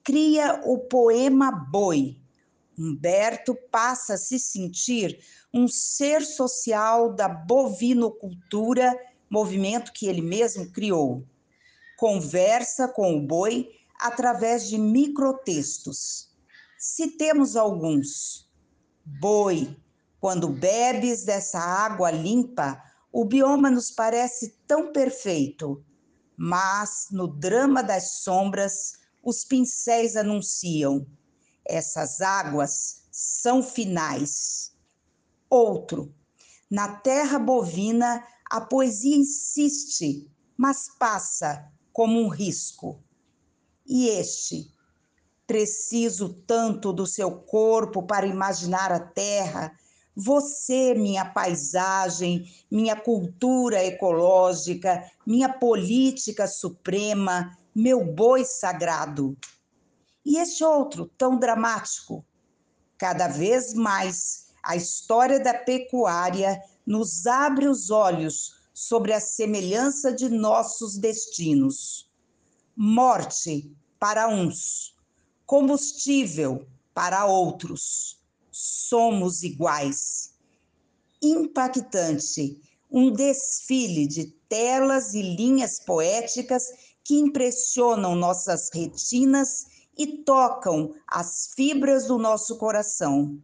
Cria 0.03 0.61
o 0.63 0.77
poema 0.77 1.51
Boi, 1.51 2.21
Humberto 2.78 3.55
passa 3.71 4.15
a 4.15 4.17
se 4.17 4.38
sentir 4.38 5.19
um 5.53 5.67
ser 5.67 6.21
social 6.21 7.13
da 7.13 7.30
bovinocultura, 7.30 8.93
movimento 9.30 9.93
que 9.93 10.07
ele 10.07 10.21
mesmo 10.21 10.71
criou. 10.71 11.26
Conversa 11.97 12.88
com 12.88 13.17
o 13.17 13.21
boi 13.26 13.69
através 13.99 14.67
de 14.67 14.78
microtextos. 14.78 16.30
Citemos 16.78 17.55
alguns. 17.55 18.49
Boi, 19.05 19.76
quando 20.19 20.49
bebes 20.49 21.23
dessa 21.23 21.59
água 21.59 22.11
limpa, 22.11 22.82
o 23.11 23.23
bioma 23.23 23.71
nos 23.71 23.89
parece 23.89 24.57
tão 24.67 24.91
perfeito, 24.91 25.84
mas 26.36 27.07
no 27.11 27.28
drama 27.28 27.82
das 27.82 28.19
sombras, 28.23 28.99
os 29.23 29.45
pincéis 29.45 30.15
anunciam 30.17 31.07
essas 31.68 32.22
águas 32.22 33.03
são 33.11 33.63
finais. 33.63 34.74
Outro, 35.49 36.13
na 36.70 36.97
terra 36.97 37.39
bovina, 37.39 38.26
a 38.49 38.61
poesia 38.61 39.16
insiste, 39.16 40.30
mas 40.57 40.88
passa 40.97 41.72
como 41.91 42.20
um 42.20 42.28
risco. 42.28 43.01
E 43.86 44.09
este, 44.09 44.72
preciso 45.47 46.34
tanto 46.45 46.91
do 46.91 47.05
seu 47.05 47.32
corpo 47.32 48.03
para 48.03 48.26
imaginar 48.26 48.91
a 48.91 48.99
terra, 48.99 49.78
você, 50.16 50.93
minha 50.93 51.26
paisagem, 51.26 52.49
minha 52.72 52.95
cultura 52.95 53.84
ecológica, 53.84 55.03
minha 55.26 55.49
política 55.49 56.47
suprema, 56.47 57.57
meu 57.76 58.05
boi 58.05 58.45
sagrado. 58.45 59.38
E 60.26 60.38
este 60.38 60.63
outro, 60.63 61.05
tão 61.17 61.38
dramático. 61.38 62.26
Cada 62.97 63.28
vez 63.28 63.73
mais, 63.73 64.47
a 64.63 64.76
história 64.76 65.39
da 65.39 65.53
pecuária 65.53 66.59
nos 66.86 67.28
abre 67.28 67.67
os 67.67 67.91
olhos 67.91 68.55
sobre 68.73 69.13
a 69.13 69.19
semelhança 69.19 70.11
de 70.11 70.28
nossos 70.28 70.97
destinos. 70.97 72.11
Morte 72.76 73.71
para 73.99 74.28
uns, 74.28 74.95
combustível 75.45 76.67
para 76.93 77.26
outros. 77.26 78.19
Somos 78.51 79.43
iguais. 79.43 80.34
Impactante, 81.21 82.61
um 82.89 83.11
desfile 83.11 84.07
de 84.07 84.26
telas 84.49 85.13
e 85.13 85.21
linhas 85.21 85.80
poéticas 85.80 86.69
que 87.03 87.15
impressionam 87.15 88.15
nossas 88.15 88.69
retinas 88.73 89.74
e 89.97 90.23
tocam 90.23 90.93
as 91.07 91.49
fibras 91.55 92.05
do 92.05 92.17
nosso 92.17 92.57
coração. 92.57 93.37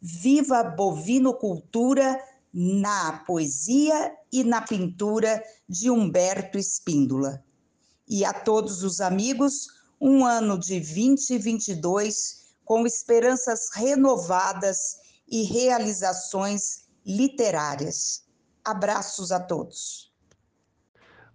Viva 0.00 0.58
a 0.58 0.64
bovinocultura 0.64 2.22
na 2.52 3.24
poesia 3.26 4.14
e 4.30 4.44
na 4.44 4.62
pintura 4.62 5.42
de 5.68 5.90
Humberto 5.90 6.58
Espíndola. 6.58 7.42
E 8.06 8.24
a 8.24 8.32
todos 8.32 8.82
os 8.82 9.00
amigos, 9.00 9.66
um 10.00 10.24
ano 10.24 10.58
de 10.58 10.78
2022 10.78 12.44
com 12.64 12.86
esperanças 12.86 13.70
renovadas 13.74 14.96
e 15.26 15.42
realizações 15.42 16.84
literárias. 17.04 18.24
Abraços 18.64 19.32
a 19.32 19.40
todos. 19.40 20.13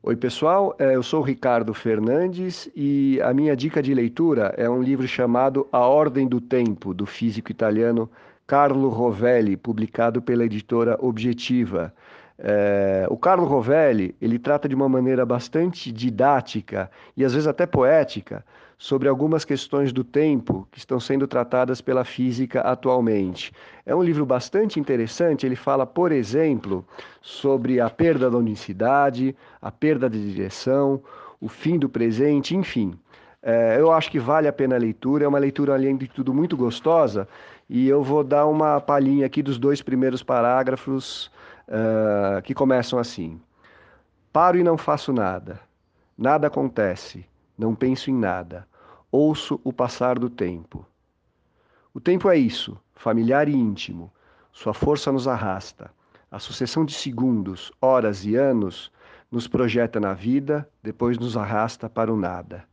Oi, 0.01 0.15
pessoal. 0.15 0.73
É, 0.79 0.95
eu 0.95 1.03
sou 1.03 1.21
Ricardo 1.21 1.73
Fernandes 1.73 2.69
e 2.73 3.19
a 3.21 3.33
minha 3.33 3.53
dica 3.53 3.83
de 3.83 3.93
leitura 3.93 4.53
é 4.55 4.69
um 4.69 4.81
livro 4.81 5.05
chamado 5.05 5.67
A 5.73 5.79
Ordem 5.79 6.25
do 6.25 6.39
Tempo, 6.39 6.93
do 6.93 7.05
físico 7.05 7.51
italiano 7.51 8.09
Carlo 8.47 8.87
Rovelli, 8.87 9.57
publicado 9.57 10.21
pela 10.21 10.45
editora 10.45 10.97
Objetiva. 11.01 11.93
É, 12.37 13.07
o 13.09 13.17
Carlo 13.17 13.45
Rovelli 13.45 14.15
ele 14.21 14.39
trata 14.39 14.69
de 14.69 14.73
uma 14.73 14.87
maneira 14.87 15.25
bastante 15.25 15.91
didática 15.91 16.89
e 17.17 17.25
às 17.25 17.33
vezes 17.33 17.47
até 17.47 17.65
poética 17.65 18.45
sobre 18.79 19.09
algumas 19.09 19.43
questões 19.43 19.91
do 19.91 20.05
tempo 20.05 20.65
que 20.71 20.79
estão 20.79 21.01
sendo 21.01 21.27
tratadas 21.27 21.81
pela 21.81 22.05
física 22.05 22.61
atualmente. 22.61 23.51
É 23.85 23.93
um 23.93 24.01
livro 24.01 24.25
bastante 24.25 24.79
interessante. 24.79 25.45
Ele 25.45 25.57
fala, 25.57 25.85
por 25.85 26.13
exemplo, 26.13 26.85
sobre 27.21 27.81
a 27.81 27.89
perda 27.89 28.31
da 28.31 28.37
unicidade, 28.37 29.35
a 29.61 29.69
perda 29.69 30.09
de 30.09 30.31
direção, 30.31 31.03
o 31.41 31.49
fim 31.49 31.77
do 31.77 31.89
presente, 31.89 32.55
enfim. 32.55 32.97
É, 33.43 33.75
eu 33.77 33.91
acho 33.91 34.09
que 34.09 34.17
vale 34.17 34.47
a 34.47 34.53
pena 34.53 34.75
a 34.75 34.79
leitura. 34.79 35.25
É 35.25 35.27
uma 35.27 35.39
leitura, 35.39 35.73
além 35.73 35.97
de 35.97 36.07
tudo, 36.07 36.33
muito 36.33 36.55
gostosa. 36.55 37.27
E 37.69 37.85
eu 37.89 38.01
vou 38.01 38.23
dar 38.23 38.45
uma 38.47 38.79
palhinha 38.79 39.25
aqui 39.25 39.43
dos 39.43 39.57
dois 39.57 39.81
primeiros 39.81 40.23
parágrafos 40.23 41.29
uh, 41.67 42.41
que 42.43 42.53
começam 42.53 42.97
assim: 42.97 43.41
Paro 44.31 44.57
e 44.57 44.63
não 44.63 44.77
faço 44.77 45.11
nada. 45.11 45.59
Nada 46.17 46.47
acontece. 46.47 47.25
Não 47.59 47.75
penso 47.75 48.09
em 48.09 48.15
nada 48.15 48.65
ouço 49.11 49.59
o 49.63 49.73
passar 49.73 50.19
do 50.19 50.29
tempo. 50.29 50.85
O 51.93 51.99
tempo 51.99 52.29
é 52.29 52.37
isso, 52.37 52.77
familiar 52.93 53.49
e 53.49 53.53
íntimo. 53.53 54.11
Sua 54.51 54.73
força 54.73 55.11
nos 55.11 55.27
arrasta. 55.27 55.91
A 56.31 56.37
sucessão 56.37 56.85
de 56.85 56.93
segundos, 56.93 57.71
horas 57.81 58.23
e 58.23 58.35
anos 58.35 58.91
nos 59.31 59.47
projeta 59.47 59.99
na 59.99 60.13
vida, 60.13 60.69
depois 60.83 61.17
nos 61.17 61.35
arrasta 61.35 61.89
para 61.89 62.13
o 62.13 62.17
nada. 62.17 62.65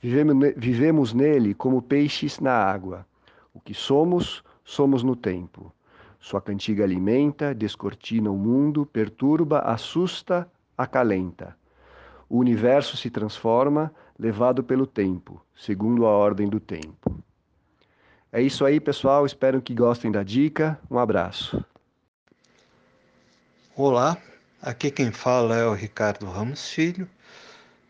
Vivemos 0.00 1.14
nele 1.14 1.54
como 1.54 1.80
peixes 1.80 2.38
na 2.38 2.52
água. 2.52 3.06
O 3.54 3.60
que 3.60 3.72
somos, 3.72 4.44
somos 4.62 5.02
no 5.02 5.16
tempo. 5.16 5.72
Sua 6.20 6.40
cantiga 6.40 6.84
alimenta, 6.84 7.54
descortina 7.54 8.30
o 8.30 8.36
mundo, 8.36 8.84
perturba, 8.84 9.60
assusta, 9.60 10.50
acalenta. 10.76 11.56
O 12.28 12.38
universo 12.38 12.96
se 12.96 13.08
transforma, 13.10 13.92
levado 14.18 14.64
pelo 14.64 14.86
tempo, 14.86 15.40
segundo 15.54 16.06
a 16.06 16.10
ordem 16.10 16.48
do 16.48 16.58
tempo. 16.58 17.22
É 18.32 18.42
isso 18.42 18.64
aí, 18.64 18.80
pessoal. 18.80 19.24
Espero 19.24 19.62
que 19.62 19.74
gostem 19.74 20.10
da 20.10 20.22
dica. 20.22 20.78
Um 20.90 20.98
abraço. 20.98 21.64
Olá, 23.74 24.16
aqui 24.60 24.90
quem 24.90 25.12
fala 25.12 25.56
é 25.56 25.64
o 25.64 25.74
Ricardo 25.74 26.26
Ramos 26.26 26.70
Filho 26.70 27.08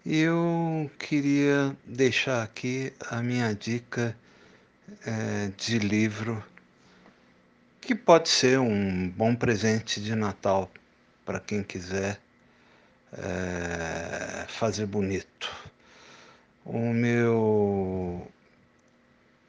e 0.05 0.19
eu 0.19 0.91
queria 0.99 1.77
deixar 1.85 2.43
aqui 2.43 2.93
a 3.09 3.23
minha 3.23 3.55
dica 3.55 4.17
é, 5.05 5.51
de 5.57 5.79
livro 5.79 6.45
que 7.81 7.95
pode 7.95 8.29
ser 8.29 8.59
um 8.59 9.09
bom 9.09 9.35
presente 9.35 10.01
de 10.01 10.15
Natal 10.15 10.71
para 11.25 11.41
quem 11.41 11.63
quiser 11.63 12.21
é, 13.13 14.47
fazer 14.49 14.87
bonito. 14.87 15.51
O 16.65 16.79
meu 16.93 18.27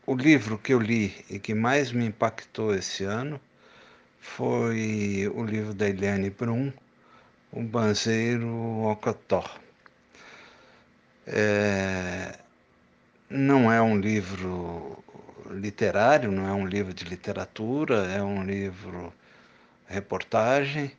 o 0.05 0.15
livro 0.15 0.57
que 0.57 0.73
eu 0.73 0.79
li 0.79 1.13
e 1.29 1.37
que 1.37 1.53
mais 1.53 1.91
me 1.91 2.05
impactou 2.05 2.73
esse 2.73 3.03
ano 3.03 3.41
foi 4.21 5.29
o 5.33 5.43
livro 5.43 5.73
da 5.73 5.89
Eliane 5.89 6.29
Brum, 6.29 6.71
O 7.51 7.61
Banzeiro 7.61 8.47
Ocotó. 8.83 9.43
É, 11.25 12.37
não 13.29 13.71
é 13.71 13.81
um 13.81 13.99
livro 13.99 15.03
literário, 15.51 16.31
não 16.31 16.47
é 16.47 16.53
um 16.53 16.65
livro 16.65 16.93
de 16.93 17.03
literatura, 17.03 18.05
é 18.07 18.23
um 18.23 18.43
livro 18.43 19.13
reportagem, 19.87 20.91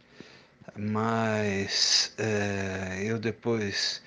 mas 0.77 2.15
é, 2.19 3.03
eu 3.03 3.19
depois 3.19 4.03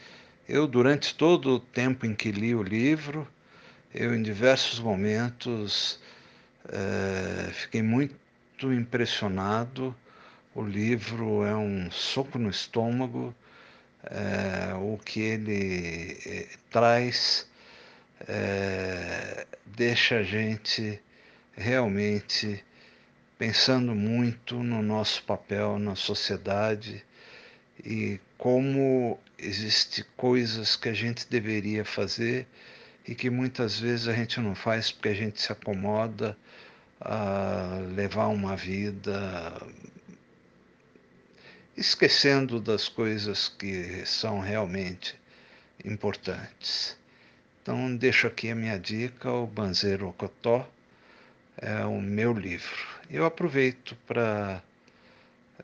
eu, 0.54 0.68
durante 0.68 1.16
todo 1.16 1.56
o 1.56 1.60
tempo 1.62 2.06
em 2.06 2.14
que 2.14 2.30
li 2.30 2.54
o 2.54 2.62
livro, 2.62 3.26
eu, 3.94 4.14
em 4.14 4.22
diversos 4.22 4.80
momentos, 4.82 5.98
é, 6.68 7.50
fiquei 7.54 7.82
muito 7.82 8.74
impressionado. 8.74 9.96
O 10.54 10.62
livro 10.62 11.46
é 11.46 11.56
um 11.56 11.90
soco 11.90 12.38
no 12.38 12.50
estômago, 12.50 13.34
é, 14.04 14.74
o 14.74 14.98
que 14.98 15.22
ele 15.22 16.50
traz 16.70 17.50
deixa 19.66 20.18
a 20.18 20.24
gente 20.24 21.02
realmente 21.56 22.62
pensando 23.42 23.96
muito 23.96 24.62
no 24.62 24.84
nosso 24.84 25.24
papel 25.24 25.80
na 25.80 25.96
sociedade 25.96 27.04
e 27.84 28.20
como 28.38 29.20
existe 29.36 30.04
coisas 30.16 30.76
que 30.76 30.88
a 30.88 30.94
gente 30.94 31.28
deveria 31.28 31.84
fazer 31.84 32.46
e 33.08 33.16
que 33.16 33.32
muitas 33.32 33.80
vezes 33.80 34.08
a 34.08 34.14
gente 34.14 34.40
não 34.40 34.54
faz 34.54 34.92
porque 34.92 35.08
a 35.08 35.16
gente 35.16 35.42
se 35.42 35.52
acomoda 35.52 36.38
a 37.00 37.80
levar 37.96 38.28
uma 38.28 38.56
vida 38.56 39.60
esquecendo 41.76 42.62
das 42.62 42.88
coisas 42.88 43.50
que 43.50 44.06
são 44.06 44.40
realmente 44.40 45.20
importantes. 45.84 46.96
Então 47.64 47.96
deixo 47.96 48.28
aqui 48.28 48.52
a 48.52 48.56
minha 48.56 48.78
dica, 48.78 49.32
o 49.32 49.48
Banzeiro 49.48 50.10
Ocotó 50.10 50.70
é 51.58 51.84
o 51.86 52.00
meu 52.00 52.34
livro. 52.34 52.91
Eu 53.14 53.26
aproveito 53.26 53.94
para 54.08 54.64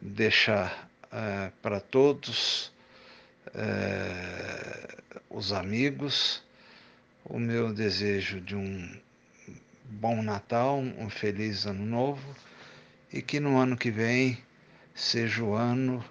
deixar 0.02 0.90
é, 1.10 1.50
para 1.62 1.80
todos 1.80 2.74
é, 3.56 4.98
os 5.30 5.54
amigos 5.54 6.44
o 7.24 7.40
meu 7.40 7.74
desejo 7.74 8.42
de 8.42 8.54
um 8.54 8.94
bom 9.86 10.22
Natal, 10.22 10.78
um 10.78 11.10
feliz 11.10 11.66
Ano 11.66 11.86
Novo 11.86 12.36
e 13.14 13.22
que 13.22 13.40
no 13.40 13.58
ano 13.58 13.78
que 13.78 13.92
vem 13.92 14.38
seja 14.94 15.42
o 15.42 15.54
ano 15.54 16.04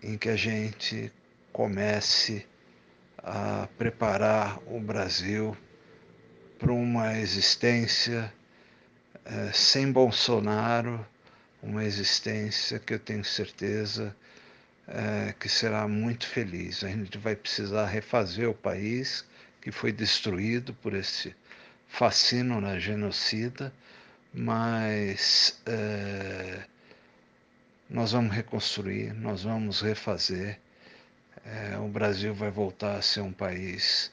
em 0.00 0.16
que 0.16 0.28
a 0.28 0.36
gente 0.36 1.12
comece 1.52 2.46
a 3.18 3.66
preparar 3.76 4.60
o 4.68 4.78
Brasil 4.78 5.56
para 6.56 6.72
uma 6.72 7.18
existência 7.18 8.32
sem 9.52 9.90
Bolsonaro 9.92 11.06
uma 11.62 11.84
existência 11.84 12.78
que 12.78 12.94
eu 12.94 12.98
tenho 12.98 13.24
certeza 13.24 14.14
é, 14.88 15.32
que 15.38 15.48
será 15.48 15.86
muito 15.86 16.26
feliz. 16.26 16.82
A 16.82 16.88
gente 16.88 17.16
vai 17.18 17.36
precisar 17.36 17.86
refazer 17.86 18.48
o 18.48 18.54
país 18.54 19.24
que 19.60 19.70
foi 19.70 19.92
destruído 19.92 20.74
por 20.74 20.92
esse 20.92 21.34
fascínio 21.86 22.60
na 22.60 22.78
genocida, 22.78 23.72
mas 24.34 25.60
é, 25.66 26.64
nós 27.88 28.12
vamos 28.12 28.34
reconstruir, 28.34 29.14
nós 29.14 29.44
vamos 29.44 29.80
refazer. 29.80 30.58
É, 31.44 31.76
o 31.78 31.88
Brasil 31.88 32.34
vai 32.34 32.50
voltar 32.50 32.96
a 32.96 33.02
ser 33.02 33.20
um 33.20 33.32
país 33.32 34.10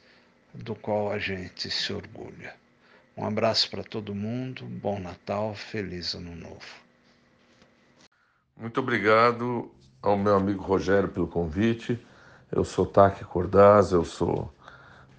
do 0.54 0.76
qual 0.76 1.12
a 1.12 1.18
gente 1.18 1.70
se 1.72 1.92
orgulha. 1.94 2.59
Um 3.20 3.26
abraço 3.26 3.70
para 3.70 3.84
todo 3.84 4.16
mundo, 4.16 4.64
bom 4.64 4.98
Natal, 4.98 5.54
feliz 5.54 6.14
Ano 6.14 6.38
Novo. 6.38 6.66
Muito 8.58 8.80
obrigado 8.80 9.70
ao 10.02 10.18
meu 10.18 10.38
amigo 10.38 10.64
Rogério 10.64 11.10
pelo 11.10 11.28
convite. 11.28 12.00
Eu 12.50 12.64
sou 12.64 12.86
Taki 12.86 13.26
Cordaz, 13.26 13.92
eu 13.92 14.06
sou 14.06 14.50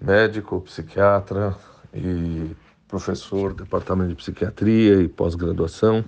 médico, 0.01 0.59
psiquiatra 0.61 1.55
e 1.93 2.49
professor 2.87 3.53
do 3.53 3.65
departamento 3.65 4.09
de 4.09 4.15
psiquiatria 4.15 4.95
e 4.95 5.07
pós-graduação. 5.07 6.03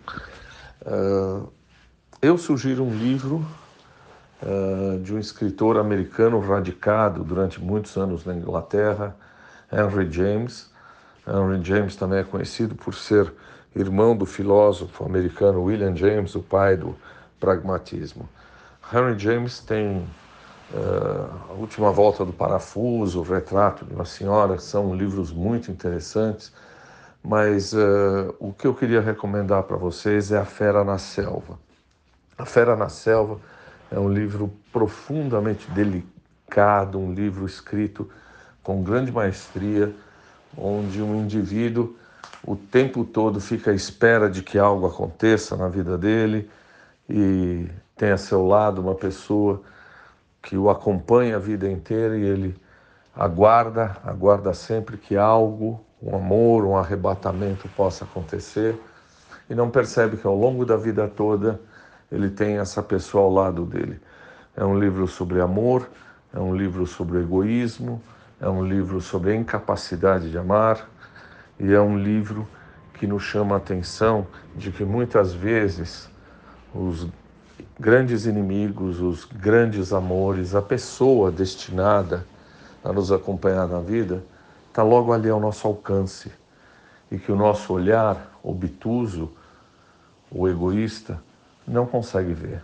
Uh, 0.81 1.47
eu 2.23 2.39
sugiro 2.39 2.83
um 2.83 2.97
livro 2.97 3.45
uh, 4.41 4.99
de 4.99 5.13
um 5.13 5.19
escritor 5.19 5.77
americano 5.77 6.39
radicado 6.39 7.23
durante 7.23 7.61
muitos 7.61 7.95
anos 7.97 8.25
na 8.25 8.33
Inglaterra, 8.33 9.15
Henry 9.71 10.11
James. 10.11 10.72
Henry 11.28 11.63
James 11.63 11.95
também 11.95 12.19
é 12.19 12.24
conhecido 12.24 12.76
por 12.76 12.93
ser 12.93 13.34
irmão 13.76 14.15
do 14.15 14.26
filósofo 14.26 15.05
americano 15.05 15.63
William 15.63 15.95
James, 15.95 16.36
o 16.36 16.41
pai 16.41 16.78
do 16.78 16.95
pragmatismo. 17.39 18.30
Henry 18.93 19.17
James 19.17 19.59
tem 19.59 20.05
uh, 20.74 21.49
A 21.49 21.53
Última 21.53 21.91
Volta 21.91 22.24
do 22.26 22.34
Parafuso, 22.34 23.19
O 23.19 23.24
Retrato 23.24 23.86
de 23.86 23.93
uma 23.93 24.05
Senhora, 24.05 24.59
são 24.59 24.95
livros 24.95 25.32
muito 25.32 25.71
interessantes, 25.71 26.53
mas 27.24 27.74
uh, 27.74 28.36
o 28.39 28.53
que 28.53 28.67
eu 28.67 28.74
queria 28.74 29.01
recomendar 29.01 29.63
para 29.63 29.78
vocês 29.78 30.32
é 30.32 30.38
A 30.38 30.45
Fera 30.45 30.84
na 30.84 30.97
Selva. 30.97 31.57
A 32.38 32.45
Fera 32.45 32.76
na 32.76 32.89
Selva 32.89 33.39
é 33.89 33.97
um 33.97 34.09
livro 34.09 34.51
profundamente 34.71 35.69
delicado, 35.71 36.99
um 36.99 37.13
livro 37.13 37.45
escrito 37.45 38.09
com 38.61 38.84
grande 38.84 39.11
maestria, 39.11 39.93
onde 40.58 41.01
um 41.01 41.22
indivíduo 41.22 41.95
o 42.45 42.56
tempo 42.56 43.06
todo 43.06 43.39
fica 43.39 43.72
à 43.72 43.74
espera 43.74 44.30
de 44.30 44.43
que 44.43 44.58
algo 44.58 44.86
aconteça 44.86 45.56
na 45.56 45.70
vida 45.70 45.97
dele 45.97 46.49
e 47.10 47.68
tem 47.95 48.12
a 48.12 48.18
seu 48.18 48.45
lado 48.45 48.82
uma 48.82 48.95
pessoa 48.95 49.62
que 50.41 50.58
o 50.58 50.70
acompanha 50.70 51.38
a 51.38 51.39
vida 51.39 51.70
inteira 51.70 52.18
e 52.18 52.22
ele 52.22 52.56
aguarda, 53.16 53.95
aguarda 54.04 54.54
sempre 54.54 54.97
que 54.97 55.16
algo, 55.16 55.80
um 56.01 56.16
amor, 56.16 56.66
um 56.66 56.76
arrebatamento 56.76 57.70
possa 57.70 58.04
acontecer 58.04 58.78
e 59.49 59.56
não 59.56 59.70
percebe 59.70 60.18
que 60.18 60.28
ao 60.28 60.36
longo 60.36 60.66
da 60.66 60.76
vida 60.76 61.08
toda 61.08 61.62
ele 62.12 62.30
tem 62.30 62.58
essa 62.58 62.84
pessoa 62.84 63.24
ao 63.24 63.32
lado 63.32 63.66
dele. 63.66 64.01
É 64.56 64.66
um 64.66 64.78
livro 64.78 65.08
sobre 65.08 65.39
amor, 65.39 65.89
é 66.34 66.39
um 66.39 66.54
livro 66.54 66.86
sobre 66.86 67.20
egoísmo, 67.20 68.01
é 68.43 68.49
um 68.49 68.61
livro 68.61 68.99
sobre 68.99 69.31
a 69.31 69.35
incapacidade 69.35 70.29
de 70.29 70.37
amar 70.37 70.89
e 71.57 71.71
é 71.71 71.79
um 71.79 71.97
livro 71.97 72.45
que 72.95 73.07
nos 73.07 73.23
chama 73.23 73.55
a 73.55 73.57
atenção 73.57 74.27
de 74.53 74.69
que 74.69 74.83
muitas 74.83 75.33
vezes 75.33 76.09
os 76.75 77.07
grandes 77.79 78.25
inimigos, 78.25 78.99
os 78.99 79.23
grandes 79.23 79.93
amores, 79.93 80.53
a 80.55 80.61
pessoa 80.61 81.31
destinada 81.31 82.25
a 82.83 82.91
nos 82.91 83.13
acompanhar 83.13 83.65
na 83.65 83.79
vida, 83.79 84.21
está 84.67 84.83
logo 84.83 85.13
ali 85.13 85.29
ao 85.29 85.39
nosso 85.39 85.65
alcance 85.65 86.29
e 87.09 87.17
que 87.17 87.31
o 87.31 87.37
nosso 87.37 87.71
olhar 87.71 88.37
obtuso, 88.43 89.31
o 90.29 90.49
egoísta, 90.49 91.17
não 91.65 91.85
consegue 91.85 92.33
ver. 92.33 92.61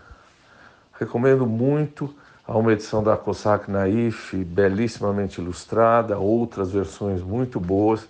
Recomendo 0.99 1.47
muito 1.47 2.13
a 2.49 2.57
uma 2.57 2.73
edição 2.73 3.03
da 3.03 3.15
Cossack 3.15 3.69
Naif, 3.69 4.35
belíssimamente 4.43 5.39
ilustrada, 5.39 6.17
outras 6.17 6.71
versões 6.71 7.21
muito 7.21 7.59
boas. 7.59 8.07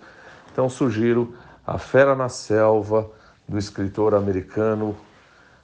Então 0.50 0.66
sugiro 0.66 1.34
A 1.66 1.76
Fera 1.76 2.14
na 2.14 2.30
Selva, 2.30 3.06
do 3.46 3.58
escritor 3.58 4.14
americano 4.14 4.96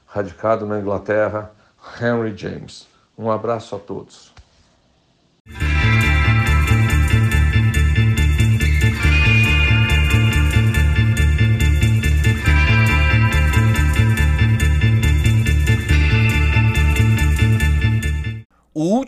radicado 0.07 0.66
na 0.66 0.79
Inglaterra, 0.79 1.51
Henry 1.99 2.37
James. 2.37 2.87
Um 3.16 3.31
abraço 3.31 3.74
a 3.74 3.79
todos. 3.79 4.35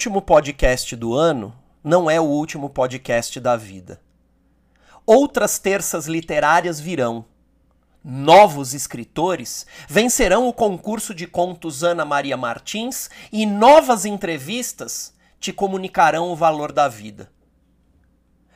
Último 0.09 0.23
podcast 0.23 0.97
do 0.97 1.15
ano 1.15 1.55
não 1.85 2.11
é 2.11 2.19
o 2.19 2.25
último 2.25 2.71
podcast 2.71 3.39
da 3.39 3.57
vida. 3.57 4.01
Outras 5.05 5.59
terças 5.59 6.07
literárias 6.07 6.81
virão. 6.81 7.27
Novos 8.03 8.73
escritores 8.73 9.67
vencerão 9.87 10.49
o 10.49 10.53
concurso 10.55 11.15
de 11.15 11.27
contos 11.27 11.85
Ana 11.85 12.07
Maria 12.07 12.39
Martins 12.39 13.11
e 13.31 13.45
novas 13.45 14.07
entrevistas 14.07 15.13
te 15.39 15.53
comunicarão 15.53 16.31
o 16.31 16.37
valor 16.37 16.73
da 16.73 16.89
vida. 16.89 17.31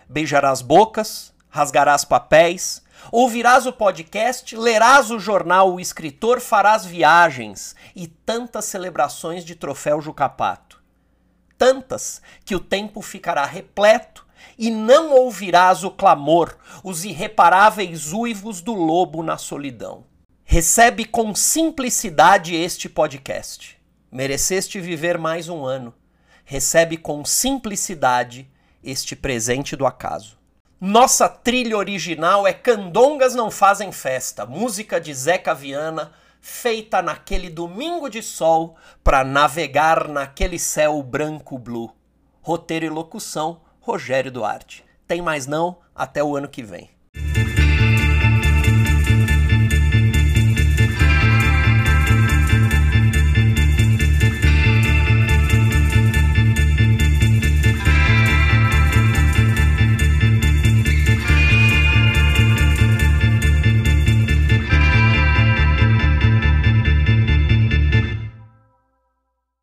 Beijarás 0.09 0.63
bocas, 0.63 1.35
rasgarás 1.51 2.03
papéis, 2.03 2.83
ouvirás 3.11 3.67
o 3.67 3.75
podcast, 3.75 4.57
lerás 4.57 5.11
o 5.11 5.19
jornal 5.19 5.75
O 5.75 5.79
Escritor, 5.79 6.41
farás 6.41 6.83
viagens 6.87 7.77
e 7.95 8.07
tantas 8.07 8.65
celebrações 8.65 9.45
de 9.45 9.55
troféu 9.55 10.01
Jucapato 10.01 10.72
tantas 11.63 12.21
que 12.45 12.57
o 12.57 12.61
tempo 12.61 13.01
ficará 13.01 13.45
repleto 13.45 14.27
e 14.59 14.69
não 14.69 15.13
ouvirás 15.13 15.85
o 15.85 15.93
clamor, 15.93 16.57
os 16.83 17.05
irreparáveis 17.05 18.13
uivos 18.13 18.61
do 18.61 18.75
lobo 18.75 19.23
na 19.23 19.39
solidão. 19.39 20.03
Recebe 20.45 21.05
com 21.05 21.33
simplicidade 21.37 22.53
este 22.53 22.89
podcast. 22.89 23.79
Mereceste 24.11 24.81
viver 24.81 25.17
mais 25.17 25.49
um 25.49 25.65
ano. 25.65 25.95
Recebe 26.45 26.97
com 26.97 27.25
simplicidade 27.25 28.51
este 28.83 29.15
presente 29.15 29.77
do 29.77 29.87
acaso. 29.87 30.37
Nossa 30.81 31.29
trilha 31.29 31.77
original 31.77 32.45
é 32.45 32.53
Candongas 32.53 33.37
Não 33.37 33.53
Fazem 33.53 33.93
Festa, 33.93 34.45
música 34.45 35.01
de 35.01 35.15
Zeca 35.15 35.55
Viana, 35.55 36.11
feita 36.43 37.01
naquele 37.01 37.49
domingo 37.49 38.11
de 38.11 38.21
sol 38.21 38.77
para 39.03 39.23
navegar 39.23 40.09
naquele 40.09 40.59
céu 40.59 41.01
branco 41.03 41.57
blue. 41.57 41.95
Roteiro 42.43 42.85
e 42.85 42.91
locução, 42.91 43.61
Rogério 43.81 44.33
Duarte. 44.33 44.85
Tem 45.07 45.23
mais 45.23 45.47
não? 45.47 45.79
Até 45.95 46.23
o 46.23 46.37
ano 46.37 46.49
que 46.49 46.63
vem. 46.63 46.91